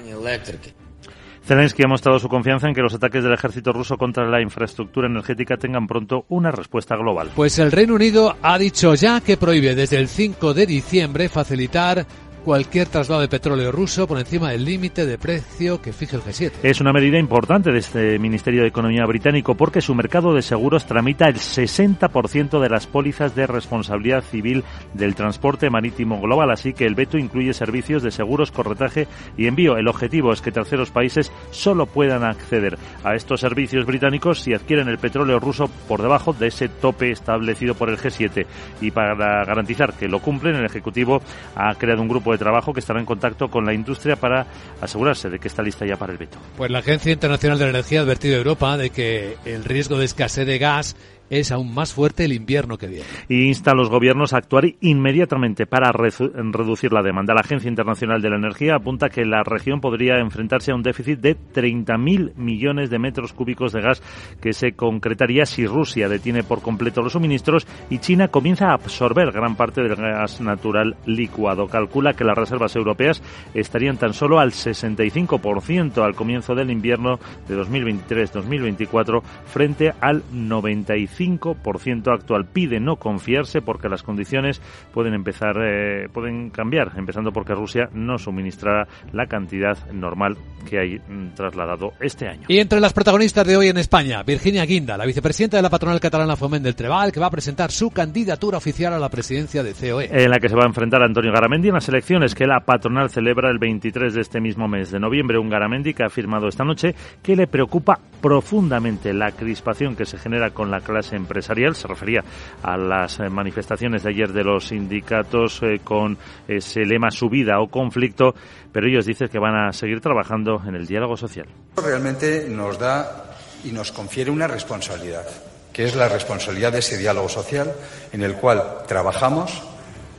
Zelensky 1.48 1.82
ha 1.84 1.88
mostrado 1.88 2.20
su 2.20 2.28
confianza 2.28 2.68
en 2.68 2.76
que 2.76 2.82
los 2.82 2.94
ataques 2.94 3.24
del 3.24 3.32
ejército 3.32 3.72
ruso 3.72 3.96
contra 3.96 4.28
la 4.28 4.42
infraestructura 4.42 5.08
energética 5.08 5.56
tengan 5.56 5.88
pronto 5.88 6.26
una 6.28 6.52
respuesta 6.52 6.98
global. 6.98 7.30
Pues 7.38 7.58
el 7.58 7.72
Reino 7.72 7.96
Unido 7.96 8.36
ha 8.42 8.58
dicho 8.58 8.94
ya 8.96 9.22
que 9.22 9.38
prohíbe 9.38 9.74
desde 9.74 9.98
el 9.98 10.10
5 10.10 10.54
de 10.54 10.66
diciembre 10.66 11.30
facilitar 11.30 12.06
cualquier 12.48 12.88
traslado 12.88 13.20
de 13.20 13.28
petróleo 13.28 13.74
ruso 13.74 14.08
por 14.08 14.18
encima 14.20 14.52
del 14.52 14.64
límite 14.64 15.06
de 15.06 15.18
precio 15.18 15.82
que 15.82 15.92
fija 15.92 16.16
el 16.16 16.24
G7. 16.24 16.54
Es 16.64 16.80
una 16.80 16.94
medida 16.94 17.20
importante 17.20 17.74
de 17.74 17.80
este 17.80 18.18
Ministerio 18.20 18.62
de 18.62 18.70
Economía 18.70 19.06
británico 19.06 19.56
porque 19.56 19.82
su 19.82 19.94
mercado 19.94 20.34
de 20.34 20.42
seguros 20.42 20.86
tramita 20.86 21.28
el 21.28 21.36
60% 21.36 22.62
de 22.62 22.70
las 22.70 22.88
pólizas 22.88 23.36
de 23.36 23.48
responsabilidad 23.48 24.24
civil 24.24 24.64
del 24.94 25.14
transporte 25.14 25.70
marítimo 25.70 26.22
global, 26.22 26.50
así 26.50 26.72
que 26.72 26.86
el 26.86 26.96
veto 26.96 27.18
incluye 27.18 27.52
servicios 27.54 28.02
de 28.02 28.12
seguros, 28.12 28.54
corretaje 28.54 29.10
y 29.36 29.48
envío. 29.48 29.76
El 29.76 29.90
objetivo 29.90 30.32
es 30.32 30.42
que 30.42 30.54
terceros 30.54 30.90
países 30.90 31.34
solo 31.52 31.86
puedan 31.86 32.24
acceder 32.24 32.78
a 33.04 33.16
estos 33.16 33.42
servicios 33.42 33.86
británicos 33.86 34.40
si 34.40 34.54
adquieren 34.54 34.88
el 34.88 35.00
petróleo 35.00 35.42
ruso 35.42 35.70
por 35.90 36.02
debajo 36.02 36.32
de 36.32 36.48
ese 36.48 36.70
tope 36.70 37.12
establecido 37.12 37.76
por 37.76 37.90
el 37.90 37.98
G7. 37.98 38.46
Y 38.80 38.92
para 38.92 39.44
garantizar 39.44 39.96
que 39.96 40.08
lo 40.08 40.22
cumplen, 40.22 40.56
el 40.56 40.66
Ejecutivo 40.66 41.22
ha 41.54 41.76
creado 41.76 42.02
un 42.02 42.08
grupo 42.08 42.32
de 42.32 42.37
trabajo 42.38 42.74
que 42.74 42.80
estará 42.80 43.00
en 43.00 43.06
contacto 43.06 43.50
con 43.50 43.66
la 43.66 43.74
industria 43.74 44.16
para 44.16 44.46
asegurarse 44.82 45.30
de 45.30 45.40
que 45.40 45.48
está 45.48 45.62
lista 45.62 45.86
ya 45.86 45.98
para 45.98 46.12
el 46.12 46.18
veto. 46.18 46.38
Pues 46.58 46.72
la 46.72 46.80
Agencia 46.80 47.12
Internacional 47.12 47.58
de 47.58 47.66
la 47.66 47.70
Energía 47.72 48.00
ha 48.00 48.04
advertido 48.04 48.36
a 48.36 48.38
Europa 48.38 48.78
de 48.78 48.90
que 48.90 49.38
el 49.46 49.64
riesgo 49.64 49.98
de 49.98 50.06
escasez 50.06 50.46
de 50.46 50.58
gas 50.58 50.96
es 51.30 51.52
aún 51.52 51.74
más 51.74 51.94
fuerte 51.94 52.26
el 52.26 52.34
invierno 52.34 52.78
que 52.78 52.88
viene. 52.88 53.06
Y 53.28 53.48
insta 53.48 53.72
a 53.72 53.76
los 53.76 53.90
gobiernos 53.90 54.34
a 54.34 54.38
actuar 54.38 54.66
inmediatamente 54.82 55.66
para 55.66 55.92
reducir 55.92 56.94
la 56.94 57.04
demanda. 57.04 57.34
La 57.34 57.42
Agencia 57.42 57.70
Internacional 57.70 58.22
de 58.22 58.30
la 58.30 58.38
Energía 58.38 58.76
apunta 58.76 59.10
que 59.10 59.26
la 59.26 59.44
región 59.44 59.82
podría 59.82 60.20
enfrentarse 60.20 60.72
a 60.72 60.76
un 60.76 60.84
déficit 60.84 61.20
de 61.20 61.36
30.000 61.38 62.36
millones 62.36 62.90
de 62.90 63.00
metros 63.00 63.34
cúbicos 63.34 63.74
de 63.74 63.82
gas 63.82 64.02
que 64.42 64.54
se 64.54 64.74
concretaría 64.74 65.46
si 65.46 65.66
Rusia 65.66 66.10
detiene 66.10 66.44
por 66.44 66.62
completo 66.62 67.02
los 67.02 67.14
suministros 67.14 67.68
y 67.90 68.00
China 68.00 68.30
comienza 68.30 68.70
a 68.70 68.74
absorber 68.74 69.32
gran 69.32 69.56
parte 69.56 69.82
del 69.82 69.96
gas 69.96 70.42
natural 70.42 70.96
licuado. 71.06 71.68
Calcula 71.68 72.14
que 72.14 72.24
las 72.24 72.38
reservas 72.38 72.76
europeas 72.76 73.22
estarían 73.54 73.98
tan 73.98 74.14
solo 74.14 74.40
al 74.40 74.52
65% 74.52 76.04
al 76.04 76.16
comienzo 76.16 76.56
del 76.56 76.72
invierno 76.72 77.20
de 77.48 77.58
2023-2024 77.58 79.22
frente 79.46 79.94
al 80.00 80.24
95% 80.32 81.17
5% 81.18 82.14
actual. 82.14 82.46
Pide 82.46 82.80
no 82.80 82.98
confiarse 82.98 83.62
porque 83.62 83.90
las 83.90 84.04
condiciones 84.04 84.62
pueden 84.94 85.14
empezar, 85.14 85.58
eh, 85.62 86.08
pueden 86.12 86.50
cambiar, 86.50 86.94
empezando 86.98 87.32
porque 87.32 87.54
Rusia 87.54 87.90
no 87.94 88.18
suministrará 88.18 88.88
la 89.12 89.28
cantidad 89.28 89.78
normal 89.92 90.38
que 90.70 90.80
hay 90.80 91.00
mm, 91.00 91.34
trasladado 91.36 91.94
este 92.00 92.28
año. 92.28 92.44
Y 92.48 92.60
entre 92.60 92.80
las 92.80 92.94
protagonistas 92.94 93.48
de 93.48 93.58
hoy 93.58 93.68
en 93.70 93.78
España, 93.78 94.24
Virginia 94.24 94.66
Guinda, 94.66 94.98
la 94.98 95.06
vicepresidenta 95.06 95.58
de 95.58 95.64
la 95.64 95.70
patronal 95.70 96.00
catalana 96.00 96.36
Foment 96.36 96.64
del 96.64 96.76
Trebal, 96.76 97.12
que 97.12 97.20
va 97.20 97.28
a 97.28 97.32
presentar 97.32 97.72
su 97.72 97.92
candidatura 97.92 98.58
oficial 98.58 98.94
a 98.94 99.00
la 99.00 99.10
presidencia 99.10 99.64
de 99.64 99.74
COE. 99.74 100.10
En 100.12 100.30
la 100.30 100.40
que 100.40 100.50
se 100.50 100.56
va 100.56 100.64
a 100.64 100.68
enfrentar 100.68 101.02
Antonio 101.02 101.32
Garamendi 101.32 101.70
en 101.70 101.76
las 101.76 101.90
elecciones 101.90 102.36
que 102.36 102.46
la 102.46 102.62
patronal 102.62 103.10
celebra 103.10 103.50
el 103.50 103.60
23 103.60 104.14
de 104.14 104.22
este 104.22 104.42
mismo 104.42 104.68
mes 104.68 104.92
de 104.92 105.00
noviembre. 105.00 105.38
Un 105.40 105.50
Garamendi 105.50 105.94
que 105.94 106.04
ha 106.04 106.08
afirmado 106.08 106.48
esta 106.48 106.64
noche 106.64 106.96
que 107.22 107.36
le 107.36 107.48
preocupa 107.48 108.00
profundamente 108.22 109.14
la 109.14 109.32
crispación 109.32 109.96
que 109.96 110.06
se 110.06 110.18
genera 110.18 110.52
con 110.52 110.72
la 110.72 110.82
clase 110.82 111.07
empresarial. 111.14 111.76
Se 111.76 111.88
refería 111.88 112.24
a 112.64 112.78
las 112.78 113.20
eh, 113.20 113.30
manifestaciones 113.30 114.04
de 114.04 114.10
ayer 114.10 114.32
de 114.32 114.44
los 114.44 114.68
sindicatos 114.68 115.62
eh, 115.64 115.80
con 115.84 116.18
ese 116.48 116.82
lema 116.86 117.12
subida 117.12 117.60
o 117.60 117.68
conflicto, 117.68 118.36
pero 118.72 118.88
ellos 118.88 119.06
dicen 119.06 119.30
que 119.30 119.40
van 119.40 119.56
a 119.56 119.74
seguir 119.74 120.02
trabajando 120.02 120.62
en 120.66 120.76
el 120.76 120.86
diálogo 120.86 121.18
social. 121.18 121.48
Realmente 121.76 122.48
nos 122.50 122.78
da 122.80 123.34
y 123.64 123.72
nos 123.72 123.92
confiere 123.92 124.32
una 124.32 124.48
responsabilidad, 124.48 125.26
que 125.74 125.86
es 125.86 125.96
la 125.96 126.08
responsabilidad 126.08 126.72
de 126.72 126.80
ese 126.80 126.98
diálogo 126.98 127.30
social 127.30 127.74
en 128.12 128.24
el 128.24 128.36
cual 128.36 128.64
trabajamos 128.88 129.64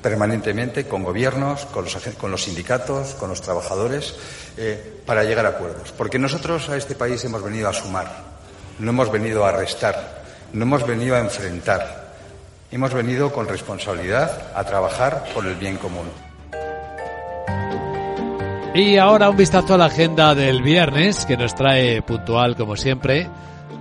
permanentemente 0.02 0.86
con 0.86 1.02
gobiernos, 1.02 1.66
con 1.66 1.84
los, 1.84 1.96
con 2.16 2.30
los 2.30 2.44
sindicatos, 2.44 3.14
con 3.14 3.30
los 3.30 3.42
trabajadores, 3.42 4.14
eh, 4.56 5.00
para 5.04 5.24
llegar 5.24 5.46
a 5.46 5.50
acuerdos. 5.50 5.92
Porque 5.92 6.18
nosotros 6.18 6.68
a 6.68 6.76
este 6.76 6.94
país 6.94 7.24
hemos 7.24 7.42
venido 7.42 7.68
a 7.68 7.72
sumar, 7.72 8.10
no 8.78 8.90
hemos 8.90 9.10
venido 9.10 9.44
a 9.44 9.52
restar. 9.52 10.17
No 10.52 10.62
hemos 10.62 10.86
venido 10.86 11.14
a 11.14 11.20
enfrentar, 11.20 12.14
hemos 12.70 12.94
venido 12.94 13.32
con 13.32 13.46
responsabilidad 13.46 14.50
a 14.54 14.64
trabajar 14.64 15.24
por 15.34 15.46
el 15.46 15.54
bien 15.56 15.76
común. 15.76 16.08
Y 18.74 18.96
ahora 18.96 19.30
un 19.30 19.36
vistazo 19.36 19.74
a 19.74 19.78
la 19.78 19.86
agenda 19.86 20.34
del 20.34 20.62
viernes, 20.62 21.26
que 21.26 21.36
nos 21.36 21.54
trae 21.54 22.00
puntual 22.02 22.56
como 22.56 22.76
siempre. 22.76 23.28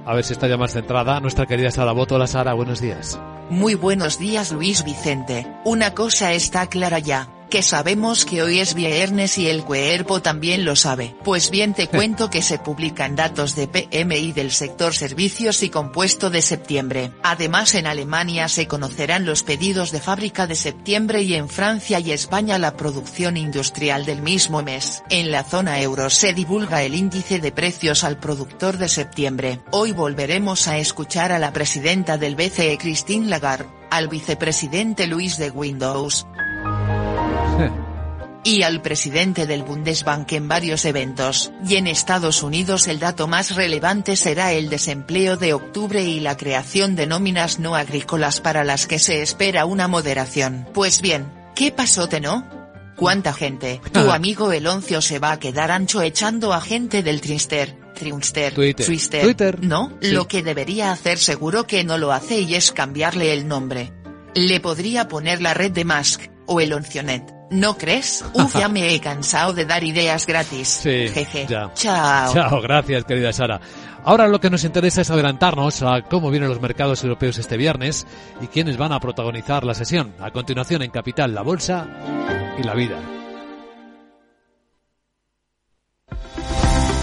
A 0.05 0.13
ver 0.13 0.23
si 0.23 0.33
está 0.33 0.47
ya 0.47 0.57
más 0.57 0.73
centrada 0.73 1.19
nuestra 1.19 1.45
querida 1.45 1.71
Sara 1.71 1.91
Boto. 1.91 2.15
Hola 2.15 2.27
Sara, 2.27 2.53
buenos 2.53 2.81
días. 2.81 3.19
Muy 3.49 3.75
buenos 3.75 4.19
días 4.19 4.51
Luis 4.51 4.83
Vicente. 4.83 5.47
Una 5.63 5.93
cosa 5.93 6.33
está 6.33 6.67
clara 6.67 6.99
ya 6.99 7.29
que 7.49 7.61
sabemos 7.61 8.25
que 8.25 8.41
hoy 8.41 8.59
es 8.59 8.73
viernes 8.73 9.37
y 9.37 9.47
el 9.49 9.63
cuerpo 9.63 10.21
también 10.21 10.65
lo 10.65 10.75
sabe. 10.75 11.15
Pues 11.23 11.49
bien 11.49 11.73
te 11.73 11.87
cuento 11.87 12.29
que 12.29 12.41
se 12.41 12.59
publican 12.59 13.15
datos 13.15 13.55
de 13.55 13.67
PMI 13.67 14.31
del 14.33 14.51
sector 14.51 14.93
servicios 14.93 15.63
y 15.63 15.69
compuesto 15.69 16.29
de 16.29 16.41
septiembre. 16.41 17.11
Además 17.23 17.73
en 17.75 17.87
Alemania 17.87 18.47
se 18.47 18.67
conocerán 18.67 19.25
los 19.25 19.43
pedidos 19.43 19.91
de 19.91 20.01
fábrica 20.01 20.47
de 20.47 20.55
septiembre 20.55 21.21
y 21.21 21.35
en 21.35 21.49
Francia 21.49 21.99
y 21.99 22.11
España 22.11 22.57
la 22.57 22.75
producción 22.75 23.37
industrial 23.37 24.05
del 24.05 24.21
mismo 24.21 24.61
mes. 24.61 25.03
En 25.09 25.31
la 25.31 25.43
zona 25.43 25.81
euro 25.81 26.09
se 26.09 26.33
divulga 26.33 26.83
el 26.83 26.95
índice 26.95 27.39
de 27.39 27.51
precios 27.51 28.03
al 28.03 28.19
productor 28.19 28.77
de 28.77 28.89
septiembre. 28.89 29.61
Hoy 29.71 29.91
volveremos 29.91 30.67
a 30.67 30.77
escuchar 30.77 31.31
a 31.31 31.39
la 31.39 31.53
presidenta 31.53 32.17
del 32.17 32.35
BCE 32.35 32.77
Christine 32.77 33.27
Lagarde, 33.27 33.69
al 33.89 34.07
vicepresidente 34.07 35.07
Luis 35.07 35.37
de 35.37 35.49
Windows, 35.49 36.27
y 38.47 38.63
al 38.63 38.81
presidente 38.81 39.45
del 39.45 39.63
Bundesbank 39.63 40.31
en 40.31 40.47
varios 40.47 40.85
eventos, 40.85 41.51
y 41.67 41.75
en 41.75 41.85
Estados 41.85 42.43
Unidos 42.43 42.87
el 42.87 42.97
dato 42.97 43.27
más 43.27 43.55
relevante 43.55 44.15
será 44.15 44.53
el 44.53 44.69
desempleo 44.69 45.35
de 45.35 45.53
octubre 45.53 46.01
y 46.01 46.21
la 46.21 46.37
creación 46.37 46.95
de 46.95 47.07
nóminas 47.07 47.59
no 47.59 47.75
agrícolas 47.75 48.39
para 48.39 48.63
las 48.63 48.87
que 48.87 48.99
se 48.99 49.21
espera 49.21 49.65
una 49.65 49.89
moderación. 49.89 50.65
Pues 50.73 51.01
bien, 51.01 51.29
¿qué 51.55 51.73
pasó 51.73 52.07
no? 52.21 52.47
¿Cuánta 52.95 53.33
gente? 53.33 53.81
Tu 53.91 54.11
amigo 54.11 54.53
Eloncio 54.53 55.01
se 55.01 55.19
va 55.19 55.33
a 55.33 55.39
quedar 55.39 55.69
ancho 55.69 56.01
echando 56.01 56.53
a 56.53 56.61
gente 56.61 57.03
del 57.03 57.19
Trinster 57.19 57.75
Triunster, 57.95 58.53
Twitter. 58.53 58.85
Twister. 58.85 59.23
Twitter. 59.23 59.59
No, 59.61 59.91
Sí. 60.01 60.11
lo 60.11 60.27
que 60.29 60.41
debería 60.41 60.91
hacer 60.93 61.17
seguro 61.17 61.67
que 61.67 61.83
no 61.83 61.97
lo 61.97 62.13
hace 62.13 62.39
y 62.39 62.55
es 62.55 62.71
cambiarle 62.71 63.33
el 63.33 63.47
nombre. 63.47 63.91
Le 64.35 64.61
podría 64.61 65.09
poner 65.09 65.41
la 65.41 65.53
red 65.53 65.71
de 65.71 65.83
Musk, 65.83 66.29
o 66.45 66.61
el 66.61 66.71
Oncionet. 66.71 67.36
¿No 67.49 67.77
crees? 67.77 68.25
Uf, 68.33 68.57
ya 68.57 68.67
me 68.67 68.93
he 68.93 68.99
cansado 68.99 69.53
de 69.53 69.65
dar 69.65 69.83
ideas 69.83 70.25
gratis. 70.25 70.67
Sí, 70.67 71.07
Jeje. 71.07 71.45
ya. 71.47 71.71
Chao. 71.73 72.33
Chao, 72.33 72.61
gracias, 72.61 73.05
querida 73.05 73.31
Sara. 73.31 73.61
Ahora 74.03 74.27
lo 74.27 74.39
que 74.39 74.49
nos 74.49 74.63
interesa 74.63 75.01
es 75.01 75.11
adelantarnos 75.11 75.83
a 75.83 76.01
cómo 76.01 76.29
vienen 76.29 76.49
los 76.49 76.61
mercados 76.61 77.03
europeos 77.03 77.37
este 77.37 77.57
viernes 77.57 78.07
y 78.41 78.47
quiénes 78.47 78.77
van 78.77 78.93
a 78.93 78.99
protagonizar 78.99 79.63
la 79.65 79.73
sesión. 79.73 80.13
A 80.19 80.31
continuación 80.31 80.81
en 80.81 80.91
Capital, 80.91 81.33
la 81.33 81.41
Bolsa 81.41 81.87
y 82.57 82.63
la 82.63 82.73
Vida. 82.73 83.16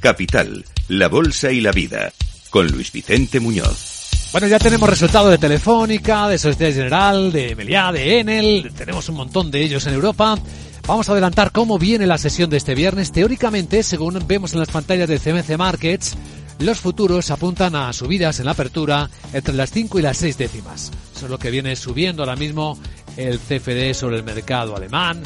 Capital, 0.00 0.64
la 0.88 1.08
Bolsa 1.08 1.52
y 1.52 1.60
la 1.60 1.72
Vida, 1.72 2.12
con 2.48 2.66
Luis 2.68 2.90
Vicente 2.90 3.38
Muñoz. 3.38 4.08
Bueno, 4.32 4.46
ya 4.46 4.58
tenemos 4.58 4.88
resultado 4.88 5.28
de 5.28 5.38
Telefónica, 5.38 6.26
de 6.26 6.38
Sociedad 6.38 6.72
General, 6.72 7.30
de 7.30 7.54
Meliá, 7.54 7.92
de 7.92 8.20
Enel, 8.20 8.72
tenemos 8.76 9.08
un 9.10 9.16
montón 9.16 9.50
de 9.50 9.62
ellos 9.62 9.86
en 9.86 9.94
Europa. 9.94 10.38
Vamos 10.86 11.08
a 11.08 11.12
adelantar 11.12 11.52
cómo 11.52 11.78
viene 11.78 12.06
la 12.06 12.16
sesión 12.16 12.48
de 12.48 12.56
este 12.56 12.74
viernes. 12.74 13.12
Teóricamente, 13.12 13.82
según 13.82 14.18
vemos 14.26 14.54
en 14.54 14.60
las 14.60 14.70
pantallas 14.70 15.08
de 15.08 15.18
CMC 15.18 15.58
Markets, 15.58 16.16
los 16.60 16.78
futuros 16.78 17.30
apuntan 17.30 17.74
a 17.74 17.92
subidas 17.92 18.38
en 18.40 18.46
la 18.46 18.52
apertura 18.52 19.10
entre 19.32 19.54
las 19.54 19.70
5 19.70 19.98
y 19.98 20.02
las 20.02 20.16
6 20.16 20.38
décimas. 20.38 20.90
Eso 21.14 21.26
es 21.26 21.30
lo 21.30 21.38
que 21.38 21.50
viene 21.50 21.76
subiendo 21.76 22.22
ahora 22.22 22.36
mismo 22.36 22.78
el 23.16 23.38
CFD 23.38 23.94
sobre 23.94 24.16
el 24.16 24.24
mercado 24.24 24.74
alemán, 24.76 25.22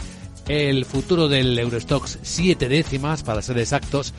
el 0.49 0.85
futuro 0.85 1.29
del 1.29 1.59
Eurostox 1.59 2.19
7 2.23 2.69
décimas, 2.69 3.23
para 3.23 3.43
ser 3.43 3.59
exactos, 3.59 4.13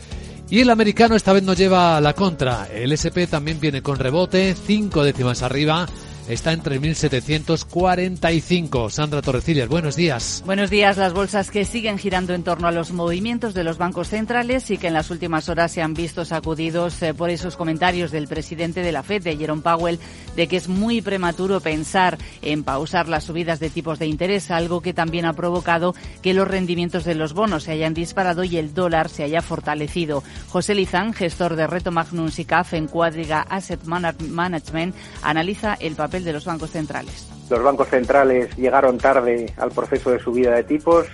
y 0.49 0.59
el 0.59 0.69
americano 0.69 1.15
esta 1.15 1.33
vez 1.33 1.43
no 1.43 1.53
lleva 1.53 1.99
la 2.01 2.13
contra. 2.13 2.67
El 2.71 2.91
SP 2.93 3.25
también 3.27 3.59
viene 3.59 3.81
con 3.81 3.97
rebote, 3.97 4.55
5 4.55 5.03
décimas 5.03 5.41
arriba. 5.41 5.87
Está 6.28 6.53
entre 6.53 6.82
1.745. 6.82 8.89
Sandra 8.89 9.21
Torrecillas, 9.21 9.69
buenos 9.69 9.95
días. 9.95 10.41
Buenos 10.43 10.71
días. 10.71 10.97
Las 10.97 11.13
bolsas 11.13 11.51
que 11.51 11.65
siguen 11.65 11.99
girando 11.99 12.34
en 12.34 12.43
torno 12.43 12.67
a 12.67 12.71
los 12.71 12.91
movimientos 12.91 13.53
de 13.53 13.63
los 13.63 13.78
bancos 13.78 14.09
centrales 14.09 14.71
y 14.71 14.80
que 14.80 14.88
en 14.88 14.95
las 14.95 15.11
últimas 15.11 15.49
horas 15.49 15.71
se 15.71 15.84
han 15.84 15.93
visto 15.93 16.26
sacudidos 16.26 16.99
eh, 17.03 17.13
por 17.13 17.30
esos 17.30 17.55
comentarios 17.55 18.09
del 18.09 18.28
presidente 18.28 18.82
de 18.82 18.91
la 18.91 19.03
Fed, 19.03 19.21
de 19.21 19.38
Jerome 19.38 19.61
Powell, 19.61 19.99
de 20.36 20.47
que 20.47 20.57
es 20.57 20.67
muy 20.67 21.03
prematuro 21.03 21.59
pensar 21.59 22.17
en 22.41 22.63
pausar 22.63 23.07
las 23.07 23.26
subidas 23.26 23.59
de 23.59 23.69
tipos 23.69 23.99
de 23.99 24.07
interés, 24.07 24.49
algo 24.49 24.82
que 24.82 24.95
también 24.95 25.26
ha 25.26 25.34
provocado 25.34 25.93
que 26.23 26.34
los 26.34 26.47
rendimientos 26.47 27.05
de 27.05 27.13
los 27.13 27.34
bonos 27.34 27.65
se 27.65 27.73
hayan 27.73 27.93
disparado 27.93 28.43
y 28.43 28.57
el 28.57 28.73
dólar 28.73 29.09
se 29.09 29.21
haya 29.21 29.43
fortalecido. 29.43 30.23
José 30.49 30.73
Lizán, 30.73 31.13
gestor 31.13 31.55
de 31.55 31.67
Reto 31.67 31.91
Magnum 31.91 32.32
SICAF 32.32 32.73
en 32.73 32.88
Cuadriga 32.88 33.41
Asset 33.41 33.84
Management, 33.84 34.95
analiza 35.21 35.78
el 35.80 35.93
papel 35.93 36.14
de 36.24 36.34
los 36.34 36.45
bancos 36.45 36.72
centrales. 36.72 37.28
Los 37.49 37.61
bancos 37.61 37.89
centrales 37.89 38.55
llegaron 38.55 38.97
tarde 38.97 39.53
al 39.57 39.72
proceso 39.72 40.11
de 40.11 40.20
subida 40.20 40.51
de 40.51 40.63
tipos. 40.63 41.07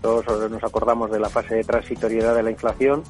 Todos 0.00 0.50
nos 0.50 0.62
acordamos 0.64 1.10
de 1.10 1.20
la 1.20 1.28
fase 1.28 1.56
de 1.56 1.64
transitoriedad 1.64 2.34
de 2.34 2.42
la 2.42 2.50
inflación 2.50 3.02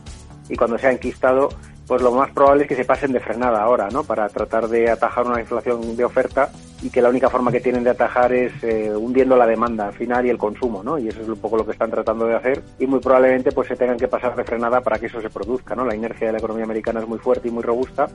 y 0.49 0.57
cuando 0.57 0.79
se 0.79 0.87
ha 0.87 0.93
enquistado, 0.93 1.49
pues 1.87 2.03
lo 2.03 2.12
más 2.12 2.30
probable 2.32 2.64
es 2.64 2.68
que 2.68 2.76
se 2.76 2.84
pasen 2.84 3.12
de 3.12 3.20
frenada 3.20 3.62
ahora, 3.62 3.89
¿no? 3.91 4.03
Para 4.03 4.28
tratar 4.28 4.68
de 4.68 4.91
atajar 4.91 5.26
una 5.26 5.41
inflación 5.41 5.97
de 5.97 6.05
oferta 6.05 6.51
y 6.82 6.91
que 6.91 7.01
la 7.01 7.09
única 7.09 7.30
forma 7.30 7.51
que 7.51 7.61
tienen 7.61 7.84
de 7.84 7.91
atajar 7.91 8.32
es 8.32 8.53
eh, 8.62 8.93
hundiendo 8.95 9.37
la 9.37 9.47
demanda 9.47 9.89
al 9.89 9.95
final 9.95 10.26
y 10.26 10.30
el 10.30 10.39
consumo, 10.39 10.82
¿no? 10.82 10.99
Y 10.99 11.09
eso 11.09 11.22
es 11.22 11.28
un 11.28 11.39
poco 11.39 11.57
lo 11.57 11.64
que 11.64 11.72
están 11.72 11.91
tratando 11.91 12.26
de 12.26 12.34
hacer 12.34 12.62
y 12.78 12.87
muy 12.87 13.01
probablemente 13.01 13.53
pues 13.53 13.68
se 13.68 13.76
tengan 13.76 13.97
que 13.97 14.09
pasar 14.09 14.37
de 14.37 14.45
frenada 14.45 14.80
para 14.80 14.99
que 14.99 15.07
eso 15.07 15.20
se 15.20 15.30
produzca, 15.30 15.74
¿no? 15.74 15.84
La 15.84 15.95
inercia 15.95 16.26
de 16.26 16.32
la 16.32 16.39
economía 16.39 16.64
americana 16.64 17.01
es 17.01 17.09
muy 17.09 17.18
fuerte 17.18 17.49
y 17.49 17.51
muy 17.51 17.62
robusta. 17.62 18.09